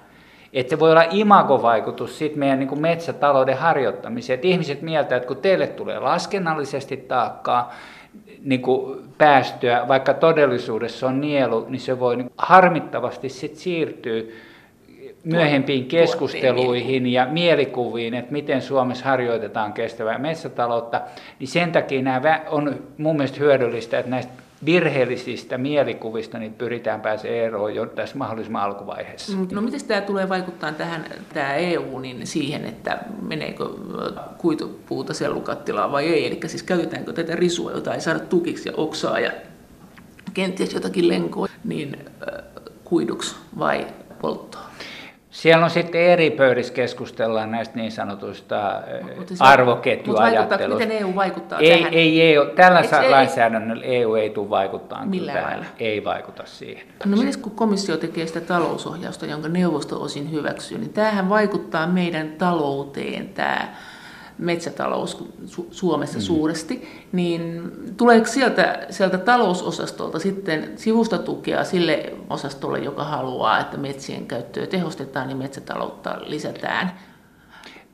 Että 0.54 0.70
se 0.70 0.80
voi 0.80 0.92
olla 0.92 1.06
imagovaikutus 1.12 2.18
sit 2.18 2.36
meidän 2.36 2.60
niin 2.60 2.70
kuin 2.70 2.82
metsätalouden 2.82 3.58
harjoittamiseen. 3.58 4.36
Että 4.36 4.48
ihmiset 4.48 4.82
mieltä, 4.82 5.16
että 5.16 5.28
kun 5.28 5.38
teille 5.38 5.68
tulee 5.68 6.00
laskennallisesti 6.00 6.98
taakkaa, 6.98 7.74
niin 8.44 8.62
kuin 8.62 9.00
päästöä, 9.18 9.88
vaikka 9.88 10.14
todellisuudessa 10.14 11.08
on 11.08 11.22
nielu, 11.22 11.66
niin 11.70 11.80
se 11.80 12.00
voi 12.00 12.16
niin 12.16 12.32
harmittavasti 12.38 13.30
sit 13.30 13.56
siirtyä 13.56 14.22
myöhempiin 15.28 15.86
keskusteluihin 15.86 17.08
ja 17.08 17.28
mielikuviin, 17.32 18.14
että 18.14 18.32
miten 18.32 18.62
Suomessa 18.62 19.06
harjoitetaan 19.06 19.74
kestävää 19.74 20.18
metsätaloutta, 20.18 21.02
niin 21.40 21.48
sen 21.48 21.72
takia 21.72 22.02
nämä 22.02 22.42
on 22.50 22.80
mun 22.98 23.16
mielestä 23.16 23.40
hyödyllistä, 23.40 24.00
että 24.00 24.12
näistä 24.12 24.34
virheellisistä 24.66 25.58
mielikuvista 25.58 26.40
niin 26.40 26.54
pyritään 26.54 27.02
pääsemään 27.02 27.40
eroon 27.40 27.76
jo 27.76 27.86
tässä 27.86 28.18
mahdollisimman 28.18 28.62
alkuvaiheessa. 28.62 29.38
No 29.52 29.62
miten 29.62 29.86
tämä 29.88 30.02
tulee 30.02 30.30
vaikuttaa 30.30 30.72
tähän 30.72 31.06
tämä 31.34 31.56
EU 31.56 32.00
niin 32.00 32.28
siihen, 32.28 32.66
että 32.66 32.98
meneekö 33.22 33.66
kuitupuuta 34.38 35.14
sellukattilaan 35.14 35.92
vai 35.92 36.08
ei? 36.08 36.28
Eli 36.28 36.40
siis 36.46 36.64
käytetäänkö 36.64 37.14
tätä 37.14 37.36
risua, 37.36 37.72
jota 37.72 37.94
ei 37.94 38.02
saada 38.02 38.20
tukiksi 38.20 38.70
ja 38.70 38.74
oksaa 38.78 39.20
ja 39.20 39.32
kenties 40.34 40.74
jotakin 40.74 41.08
lenkoa, 41.08 41.48
niin 41.64 41.98
äh, 41.98 42.44
kuiduksi 42.84 43.36
vai 43.60 43.88
polttoon? 44.22 44.67
Siellä 45.38 45.66
on 45.66 45.70
sitten 45.70 46.02
eri 46.02 46.32
pöydissä 46.32 46.74
keskustellaan 46.74 47.52
näistä 47.52 47.76
niin 47.76 47.92
sanotuista 47.92 48.82
arvoketjuajatteluista. 49.40 50.86
Miten 50.86 50.98
EU 51.02 51.16
vaikuttaa 51.16 51.60
ei, 51.60 51.78
tähän? 51.78 51.94
Ei, 51.94 52.22
EU, 52.22 52.46
tällä 52.46 52.80
Eikö 52.80 53.12
lainsäädännöllä 53.12 53.84
EU 53.86 54.16
ei 54.16 54.30
tule 54.30 54.50
vaikuttaa 54.50 55.04
tähän. 55.26 55.68
Ei 55.80 56.04
vaikuta 56.04 56.44
siihen. 56.46 56.88
No 57.06 57.18
miten 57.18 57.42
kun 57.42 57.52
komissio 57.52 57.98
tekee 57.98 58.28
sitä 58.28 58.42
talousohjausta, 58.42 59.26
jonka 59.26 59.48
neuvosto 59.48 60.02
osin 60.02 60.32
hyväksyy, 60.32 60.78
niin 60.78 60.94
tämähän 60.94 61.30
vaikuttaa 61.30 61.88
meidän 61.88 62.32
talouteen 62.38 63.30
tämä 63.30 63.76
metsätalous 64.38 65.24
Suomessa 65.72 66.18
mm. 66.18 66.22
suuresti, 66.22 66.88
niin 67.12 67.72
tuleeko 67.98 68.28
sieltä, 68.28 68.80
sieltä 68.90 69.18
talousosastolta 69.18 70.20
sitten 70.20 70.72
sivusta 70.76 71.18
tukea 71.18 71.64
sille 71.64 72.14
osastolle, 72.30 72.80
joka 72.80 73.04
haluaa, 73.04 73.60
että 73.60 73.78
metsien 73.78 74.26
käyttöä 74.26 74.68
tehostetaan 74.68 75.30
ja 75.30 75.36
metsätaloutta 75.36 76.18
lisätään? 76.22 76.92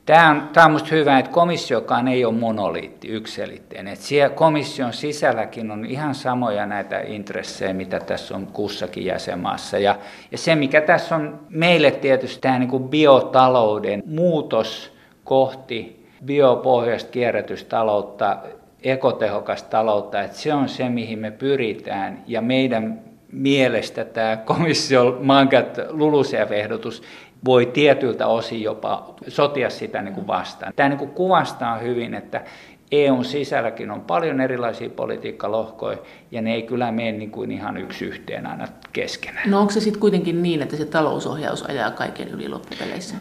Tämä 0.06 0.30
on, 0.30 0.48
tämä 0.52 0.64
on 0.64 0.70
minusta 0.70 0.94
hyvä, 0.94 1.18
että 1.18 1.30
komissiokaan 1.30 2.08
ei 2.08 2.24
ole 2.24 2.34
monoliitti, 2.34 3.08
ykselitteinen. 3.08 3.92
Että 3.92 4.04
siellä 4.04 4.34
komission 4.34 4.92
sisälläkin 4.92 5.70
on 5.70 5.84
ihan 5.84 6.14
samoja 6.14 6.66
näitä 6.66 7.00
intressejä, 7.00 7.72
mitä 7.72 8.00
tässä 8.00 8.34
on 8.34 8.46
kussakin 8.46 9.04
jäsenmaassa. 9.04 9.78
Ja, 9.78 9.98
ja 10.32 10.38
se, 10.38 10.54
mikä 10.54 10.80
tässä 10.80 11.16
on 11.16 11.40
meille 11.48 11.90
tietysti 11.90 12.40
tämä 12.40 12.58
niin 12.58 12.70
kuin 12.70 12.88
biotalouden 12.88 14.02
muutos 14.06 14.92
kohti 15.24 16.03
biopohjaista 16.24 17.10
kierrätystaloutta, 17.10 18.38
ekotehokasta 18.82 19.70
taloutta, 19.70 20.22
että 20.22 20.36
se 20.36 20.54
on 20.54 20.68
se, 20.68 20.88
mihin 20.88 21.18
me 21.18 21.30
pyritään. 21.30 22.22
Ja 22.26 22.40
meidän 22.40 23.00
mielestä 23.32 24.04
tämä 24.04 24.36
komission 24.36 25.18
maankäyttö 25.22 25.86
LULUCF-ehdotus 25.90 27.02
voi 27.44 27.66
tietyltä 27.66 28.26
osin 28.26 28.62
jopa 28.62 29.14
sotia 29.28 29.70
sitä 29.70 30.02
niin 30.02 30.14
kuin 30.14 30.26
vastaan. 30.26 30.72
Tämä 30.76 30.88
niin 30.88 30.98
kuin 30.98 31.10
kuvastaa 31.10 31.78
hyvin, 31.78 32.14
että 32.14 32.44
EUn 32.92 33.24
sisälläkin 33.24 33.90
on 33.90 34.00
paljon 34.00 34.40
erilaisia 34.40 34.90
politiikkalohkoja, 34.90 35.98
ja 36.30 36.42
ne 36.42 36.54
ei 36.54 36.62
kyllä 36.62 36.92
mene 36.92 37.12
niin 37.12 37.30
kuin 37.30 37.50
ihan 37.50 37.76
yksi 37.76 38.04
yhteen 38.04 38.46
aina 38.46 38.68
keskenään. 38.92 39.50
No 39.50 39.60
onko 39.60 39.72
se 39.72 39.80
sitten 39.80 40.00
kuitenkin 40.00 40.42
niin, 40.42 40.62
että 40.62 40.76
se 40.76 40.84
talousohjaus 40.84 41.62
ajaa 41.62 41.90
kaiken 41.90 42.28
yli 42.28 42.48
loppupeleissä? 42.48 43.16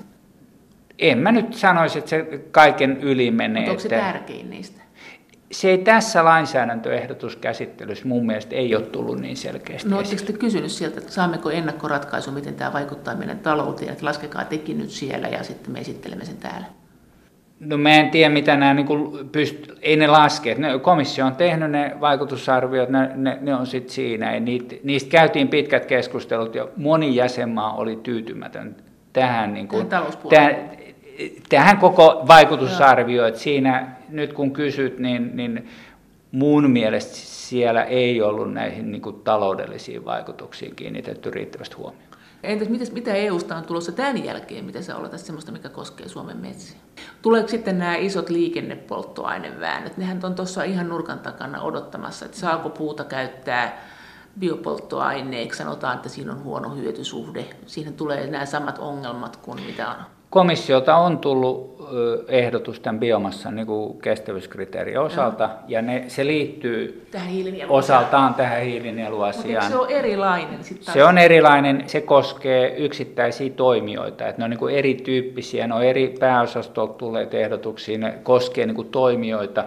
En 1.00 1.18
mä 1.18 1.32
nyt 1.32 1.54
sanoisi, 1.54 2.00
että 2.00 2.10
se 2.10 2.42
kaiken 2.52 2.98
yli 3.02 3.32
menee. 3.32 3.62
Mutta 3.62 3.72
onko 3.72 3.82
se 3.82 3.90
tärkein 3.90 4.50
niistä? 4.50 4.84
Se 5.52 5.70
ei 5.70 5.78
tässä 5.78 6.26
lainsäädäntöehdotuskäsittelyssä 6.26 8.08
mun 8.08 8.26
mielestä 8.26 8.56
ei 8.56 8.76
ole 8.76 8.84
tullut 8.84 9.20
niin 9.20 9.38
selkeästi 9.38 9.90
No 9.90 9.98
oletteko 9.98 10.22
te 10.26 10.34
kysynyt 10.34 10.72
sieltä, 10.72 11.00
että 11.00 11.12
saammeko 11.12 11.50
ennakkoratkaisu, 11.50 12.32
miten 12.32 12.56
tämä 12.56 12.74
vaikuttaa 12.74 13.16
meidän 13.16 13.40
talouteen, 13.40 13.92
että 13.92 14.06
laskekaa 14.06 14.46
tekin 14.46 14.78
nyt 14.78 14.90
siellä 14.90 15.28
ja 15.28 15.44
sitten 15.44 15.72
me 15.72 15.80
esittelemme 15.80 16.26
sen 16.26 16.38
täällä? 16.38 16.66
No 17.60 17.78
mä 17.78 17.90
en 17.90 18.10
tiedä, 18.10 18.34
mitä 18.34 18.56
nämä 18.56 18.74
niin 18.74 18.88
pyst- 19.32 19.78
ei 19.82 19.96
ne 19.96 20.08
laske. 20.08 20.56
Ne, 20.56 20.80
komissio 20.80 21.26
on 21.26 21.36
tehnyt 21.36 21.72
ne 21.72 21.92
vaikutusarviot, 22.02 22.90
ne, 22.90 23.10
ne, 23.16 23.38
ne 23.42 23.56
on 23.56 23.68
sitten 23.68 23.94
siinä. 23.94 24.40
niitä, 24.40 24.76
niistä 24.84 25.10
käytiin 25.10 25.48
pitkät 25.48 25.86
keskustelut 25.86 26.56
ja 26.56 26.68
moni 26.78 27.16
jäsenmaa 27.16 27.76
oli 27.76 28.00
tyytymätön 28.04 28.76
tähän, 29.14 29.54
niin 29.54 29.68
kuin, 29.68 29.88
tähän, 29.88 30.06
tähän 30.30 30.56
koko 31.80 32.24
vaikutusarvioon, 32.28 33.28
että 33.28 33.40
siinä 33.40 33.96
nyt 34.10 34.34
kun 34.34 34.52
kysyt, 34.52 35.00
niin, 35.00 35.32
niin 35.34 35.70
mun 36.32 36.72
mielestä 36.72 37.16
siellä 37.16 37.84
ei 37.84 38.22
ollut 38.22 38.54
näihin 38.54 38.92
niin 38.92 39.02
kuin, 39.02 39.22
taloudellisiin 39.24 40.06
vaikutuksiin 40.06 40.76
kiinnitetty 40.76 41.32
riittävästi 41.32 41.76
huomioon. 41.76 42.14
Entäs 42.44 42.70
mitäs, 42.70 42.92
mitä 42.92 43.14
EUsta 43.14 43.56
on 43.56 43.64
tulossa 43.64 43.92
tämän 43.92 44.26
jälkeen, 44.26 44.66
mitä 44.66 44.82
sä 44.82 44.96
oletat 44.96 45.20
sellaista, 45.20 45.52
mikä 45.52 45.70
koskee 45.70 46.08
Suomen 46.08 46.38
metsiä? 46.38 46.78
Tuleeko 47.22 47.48
sitten 47.48 47.80
nämä 47.80 47.96
isot 47.96 48.30
liikennepolttoaineväännöt? 48.30 49.98
Nehän 49.98 50.20
on 50.24 50.36
tuossa 50.36 50.64
ihan 50.64 50.90
nurkan 50.90 51.20
takana 51.20 51.62
odottamassa, 51.62 52.26
että 52.26 52.38
saako 52.38 52.70
puuta 52.70 53.04
käyttää 53.04 53.86
biopolttoaineeksi. 54.40 55.58
Sanotaan, 55.58 55.96
että 55.96 56.10
siinä 56.10 56.32
on 56.32 56.44
huono 56.44 56.76
hyötysuhde. 56.76 57.46
Siihen 57.66 57.94
tulee 57.94 58.28
nämä 58.28 58.46
samat 58.46 58.80
ongelmat 58.80 59.36
kuin 59.36 59.62
mitä 59.62 59.90
on 59.90 59.96
Komissiota 60.34 60.96
on 60.96 61.18
tullut 61.18 61.74
ehdotus 62.28 62.80
tämän 62.80 63.00
biomassan 63.00 63.56
niin 63.56 63.68
kuin 63.68 64.02
kestävyyskriteerin 64.02 65.00
osalta, 65.00 65.48
no. 65.48 65.54
ja 65.68 65.82
ne, 65.82 66.06
se 66.08 66.28
liittyy 66.28 67.08
tähän 67.12 67.30
osaltaan 67.70 68.34
tähän 68.34 68.62
hiilinieluasiaan. 68.62 69.72
Mutta 69.72 69.88
se 69.88 69.94
on 69.94 70.00
erilainen? 70.00 70.64
Sit 70.64 70.82
taas? 70.82 70.94
Se 70.94 71.04
on 71.04 71.18
erilainen, 71.18 71.84
se 71.88 72.02
koskee 72.02 72.76
yksittäisiä 72.78 73.50
toimijoita, 73.50 74.28
että 74.28 74.42
ne 74.42 74.44
on 74.44 74.50
niin 74.50 74.60
kuin 74.60 74.76
erityyppisiä, 74.76 75.68
ne 75.68 75.74
on 75.74 75.84
eri 75.84 76.16
pääosastolta 76.20 76.94
tulleet 76.94 77.34
ehdotuksia, 77.34 77.98
ne 77.98 78.20
koskee 78.24 78.66
niin 78.66 78.76
kuin 78.76 78.90
toimijoita. 78.90 79.66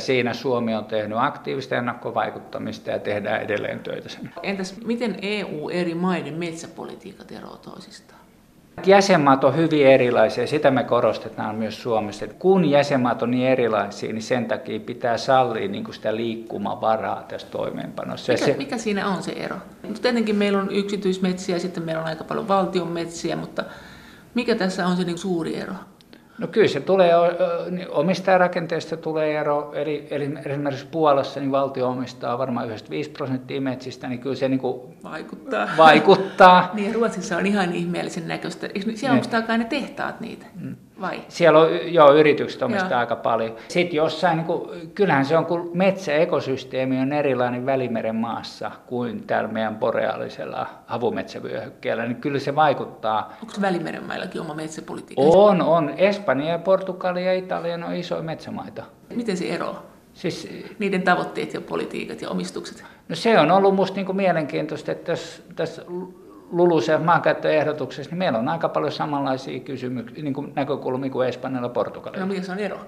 Siinä 0.00 0.34
Suomi 0.34 0.74
on 0.74 0.84
tehnyt 0.84 1.18
aktiivista 1.20 1.76
ennakkovaikuttamista 1.76 2.90
ja 2.90 2.98
tehdään 2.98 3.42
edelleen 3.42 3.80
töitä 3.80 4.08
sen. 4.08 4.30
Entäs 4.42 4.76
miten 4.84 5.16
EU 5.22 5.68
eri 5.68 5.94
maiden 5.94 6.34
metsäpolitiikat 6.34 7.32
eroavat 7.32 7.62
toisistaan? 7.62 8.19
Jäsenmaat 8.86 9.44
on 9.44 9.56
hyvin 9.56 9.86
erilaisia, 9.86 10.46
sitä 10.46 10.70
me 10.70 10.84
korostetaan 10.84 11.54
myös 11.54 11.82
Suomessa. 11.82 12.24
Että 12.24 12.36
kun 12.38 12.64
jäsenmaat 12.64 13.22
on 13.22 13.30
niin 13.30 13.48
erilaisia, 13.48 14.12
niin 14.12 14.22
sen 14.22 14.46
takia 14.46 14.80
pitää 14.80 15.16
sallia 15.16 15.68
niin 15.68 15.84
kuin 15.84 15.94
sitä 15.94 16.16
liikkumavaraa 16.16 17.24
tässä 17.28 17.46
toimeenpanossa. 17.50 18.32
Mikä, 18.32 18.44
se, 18.44 18.54
mikä 18.58 18.78
siinä 18.78 19.08
on 19.08 19.22
se 19.22 19.32
ero? 19.32 19.56
Tietenkin 20.02 20.36
meillä 20.36 20.58
on 20.58 20.70
yksityismetsiä 20.70 21.56
ja 21.56 21.60
sitten 21.60 21.82
meillä 21.82 22.02
on 22.02 22.08
aika 22.08 22.24
paljon 22.24 22.48
valtion 22.48 22.88
metsiä, 22.88 23.36
mutta 23.36 23.64
mikä 24.34 24.54
tässä 24.54 24.86
on 24.86 24.96
se 24.96 25.04
niin 25.04 25.18
suuri 25.18 25.56
ero? 25.56 25.74
No 26.40 26.46
kyllä 26.46 26.68
se 26.68 26.80
tulee, 26.80 27.12
niin 27.70 27.90
omistajarakenteesta 27.90 28.96
tulee 28.96 29.38
ero, 29.38 29.72
eli, 29.74 30.06
eli 30.10 30.28
esimerkiksi 30.46 30.86
Puolassa 30.90 31.40
niin 31.40 31.52
valtio 31.52 31.88
omistaa 31.88 32.38
varmaan 32.38 32.66
95 32.66 33.10
prosenttia 33.10 33.60
metsistä, 33.60 34.08
niin 34.08 34.20
kyllä 34.20 34.36
se 34.36 34.48
niin 34.48 34.60
kuin 34.60 34.80
vaikuttaa. 35.02 35.68
vaikuttaa. 35.76 36.70
niin 36.74 36.94
Ruotsissa 36.94 37.36
on 37.36 37.46
ihan 37.46 37.74
ihmeellisen 37.74 38.28
näköistä. 38.28 38.68
Siellä 38.94 39.14
omistaa 39.14 39.58
ne 39.58 39.64
tehtaat 39.64 40.20
niitä? 40.20 40.46
Mm. 40.60 40.76
Vai? 41.00 41.22
Siellä 41.28 41.58
on 41.58 41.68
jo 41.84 42.14
yritykset 42.14 42.62
omistaa 42.62 42.90
joo. 42.90 42.98
aika 42.98 43.16
paljon. 43.16 43.56
Sitten 43.68 43.96
jossain, 43.96 44.36
niin 44.36 44.46
kuin, 44.46 44.90
kyllähän 44.94 45.24
se 45.24 45.36
on, 45.36 45.46
kun 45.46 45.70
metsäekosysteemi 45.74 47.00
on 47.00 47.12
erilainen 47.12 47.66
Välimeren 47.66 48.16
maassa 48.16 48.70
kuin 48.86 49.26
täällä 49.26 49.48
meidän 49.48 49.76
boreaalisella 49.76 50.66
havumetsävyöhykkeellä, 50.86 52.06
niin 52.06 52.16
kyllä 52.16 52.38
se 52.38 52.54
vaikuttaa. 52.54 53.36
Onko 53.42 53.54
Välimeren 53.60 54.04
maillakin 54.04 54.40
oma 54.40 54.54
metsäpolitiikka? 54.54 55.22
On, 55.22 55.62
on. 55.62 55.94
Espanja, 55.96 56.58
Portugali 56.58 57.26
ja 57.26 57.32
Italia 57.32 57.74
on 57.74 57.94
isoja 57.94 58.22
metsämaita. 58.22 58.82
Miten 59.14 59.36
se 59.36 59.48
eroaa? 59.48 59.82
Siis, 60.14 60.48
Niiden 60.78 61.02
tavoitteet 61.02 61.54
ja 61.54 61.60
politiikat 61.60 62.22
ja 62.22 62.30
omistukset? 62.30 62.84
No 63.08 63.16
se 63.16 63.38
on 63.38 63.50
ollut 63.50 63.74
minusta 63.74 63.96
niin 63.96 64.16
mielenkiintoista, 64.16 64.92
että 64.92 65.04
tässä, 65.04 65.42
tässä 65.56 65.82
LULUCF 66.52 67.04
maankäyttöehdotuksessa, 67.04 68.10
niin 68.10 68.18
meillä 68.18 68.38
on 68.38 68.48
aika 68.48 68.68
paljon 68.68 68.92
samanlaisia 68.92 69.60
kysymyksiä, 69.60 70.22
niin 70.22 70.34
kuin 70.34 70.52
näkökulmia 70.56 71.10
kuin 71.10 71.28
Espanjalla 71.28 71.68
ja 71.68 71.72
Portugalilla. 71.72 72.26
No 72.26 72.32
mikä 72.32 72.42
se 72.42 72.52
on 72.52 72.58
ero? 72.58 72.78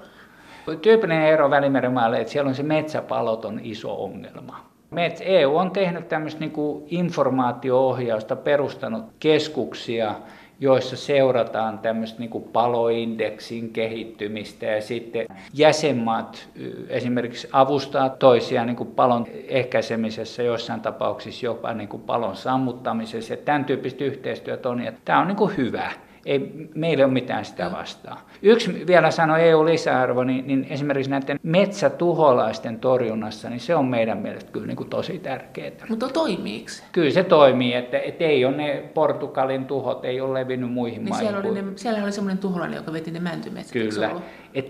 Tyypillinen 0.83 1.29
ero 1.29 1.51
Välimeren 1.51 1.93
maalle, 1.93 2.21
että 2.21 2.33
siellä 2.33 2.49
on 2.49 2.55
se 2.55 2.63
metsäpaloton 2.63 3.61
iso 3.63 4.05
ongelma. 4.05 4.73
EU 5.21 5.57
on 5.57 5.71
tehnyt 5.71 6.09
tämmöistä 6.09 6.41
niin 6.41 6.53
informaatio-ohjausta, 6.87 8.37
perustanut 8.37 9.05
keskuksia, 9.21 10.15
joissa 10.63 10.97
seurataan 10.97 11.79
tämmöistä 11.79 12.19
niin 12.19 12.31
kuin 12.31 12.45
paloindeksin 12.45 13.71
kehittymistä 13.71 14.67
ja 14.67 14.83
sitten 14.83 15.27
jäsenmaat 15.55 16.49
esimerkiksi 16.89 17.49
avustaa 17.53 18.09
toisiaan 18.09 18.67
niin 18.67 18.87
palon 18.97 19.27
ehkäisemisessä, 19.49 20.43
joissain 20.43 20.81
tapauksissa 20.81 21.47
jopa 21.47 21.75
niin 21.75 21.89
kuin 21.89 22.03
palon 22.03 22.37
sammuttamisessa 22.37 23.33
ja 23.33 23.37
tämän 23.37 23.65
tyyppistä 23.65 24.05
yhteistyötä 24.05 24.69
on. 24.69 24.85
Ja 24.85 24.93
tämä 25.05 25.21
on 25.21 25.27
niin 25.27 25.37
kuin 25.37 25.57
hyvä. 25.57 25.93
Ei 26.27 26.69
meillä 26.75 27.05
ole 27.05 27.13
mitään 27.13 27.45
sitä 27.45 27.73
vastaan. 27.73 28.19
Yksi 28.43 28.87
vielä 28.87 29.11
sanoi 29.11 29.43
EU-lisäarvo, 29.43 30.25
niin, 30.25 30.47
niin 30.47 30.67
esimerkiksi 30.71 31.11
näiden 31.11 31.41
metsätuholaisten 31.43 32.81
torjunnassa, 32.81 33.51
niin 33.51 33.61
se 33.61 33.75
on 33.75 33.87
meidän 33.87 34.19
mielestä 34.19 34.53
kyllä 34.53 34.67
niin 34.67 34.77
kuin 34.77 34.89
tosi 34.89 35.19
tärkeää. 35.19 35.87
Mutta 35.89 36.09
toimiiko 36.09 36.69
se? 36.69 36.83
Kyllä 36.93 37.11
se 37.11 37.25
toimii, 37.25 37.75
että, 37.75 37.99
että 37.99 38.25
ei 38.25 38.45
ole 38.45 38.57
ne 38.57 38.91
Portugalin 38.95 39.65
tuhot, 39.65 40.05
ei 40.05 40.21
ole 40.21 40.41
levinnyt 40.41 40.73
muihin 40.73 41.05
niin 41.05 41.09
maihin. 41.09 41.29
Siellä 41.29 41.49
oli, 41.49 41.63
ne, 41.63 41.73
siellä 41.77 42.03
oli 42.03 42.13
semmoinen 42.13 42.39
tuholainen, 42.39 42.77
joka 42.77 42.93
veti 42.93 43.11
ne 43.11 43.21
mäntymetsät. 43.21 43.73
Kyllä. 43.73 44.11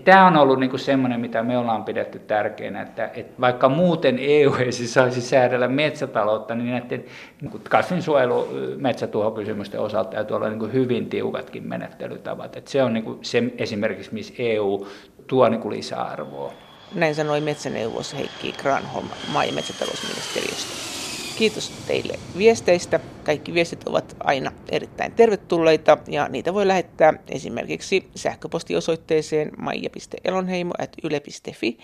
Tämä 0.03 0.27
on 0.27 0.37
ollut 0.37 0.59
niinku 0.59 0.77
semmoinen, 0.77 1.19
mitä 1.19 1.43
me 1.43 1.57
ollaan 1.57 1.83
pidetty 1.83 2.19
tärkeänä, 2.19 2.81
että, 2.81 3.09
että 3.13 3.41
vaikka 3.41 3.69
muuten 3.69 4.17
EU 4.19 4.55
ei 4.55 4.71
siis 4.71 4.93
saisi 4.93 5.21
säädellä 5.21 5.67
metsätaloutta, 5.67 6.55
niin 6.55 6.71
näiden 6.71 7.05
niin 7.41 7.61
kasvinsuojelu 7.69 8.47
metsätuhokysymysten 8.77 9.79
osalta 9.79 10.09
täytyy 10.09 10.35
olla 10.35 10.49
niin 10.49 10.73
hyvin 10.73 11.09
tiukatkin 11.09 11.67
menettelytavat. 11.67 12.55
Että 12.55 12.71
se 12.71 12.83
on 12.83 12.93
niin 12.93 13.19
se 13.21 13.43
esimerkiksi, 13.57 14.13
missä 14.13 14.33
EU 14.37 14.87
tuo 15.27 15.49
niin 15.49 15.69
lisäarvoa. 15.69 16.53
Näin 16.95 17.15
sanoi 17.15 17.41
metsäneuvos 17.41 18.13
Heikki 18.13 18.55
Granholm 18.61 19.07
maa- 19.33 19.45
ja 19.45 19.53
metsätalousministeriöstä. 19.53 21.02
Kiitos 21.37 21.71
teille 21.87 22.19
viesteistä. 22.37 22.99
Kaikki 23.23 23.53
viestit 23.53 23.87
ovat 23.87 24.15
aina 24.19 24.51
erittäin 24.69 25.11
tervetulleita 25.11 25.97
ja 26.07 26.27
niitä 26.27 26.53
voi 26.53 26.67
lähettää 26.67 27.13
esimerkiksi 27.29 28.09
sähköpostiosoitteeseen 28.15 29.51
maija.elonheimo.yle.fi 29.57 31.77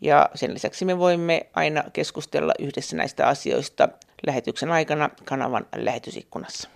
ja 0.00 0.30
sen 0.34 0.54
lisäksi 0.54 0.84
me 0.84 0.98
voimme 0.98 1.46
aina 1.54 1.84
keskustella 1.92 2.52
yhdessä 2.58 2.96
näistä 2.96 3.26
asioista 3.26 3.88
lähetyksen 4.26 4.70
aikana 4.70 5.10
kanavan 5.24 5.66
lähetysikkunassa. 5.76 6.68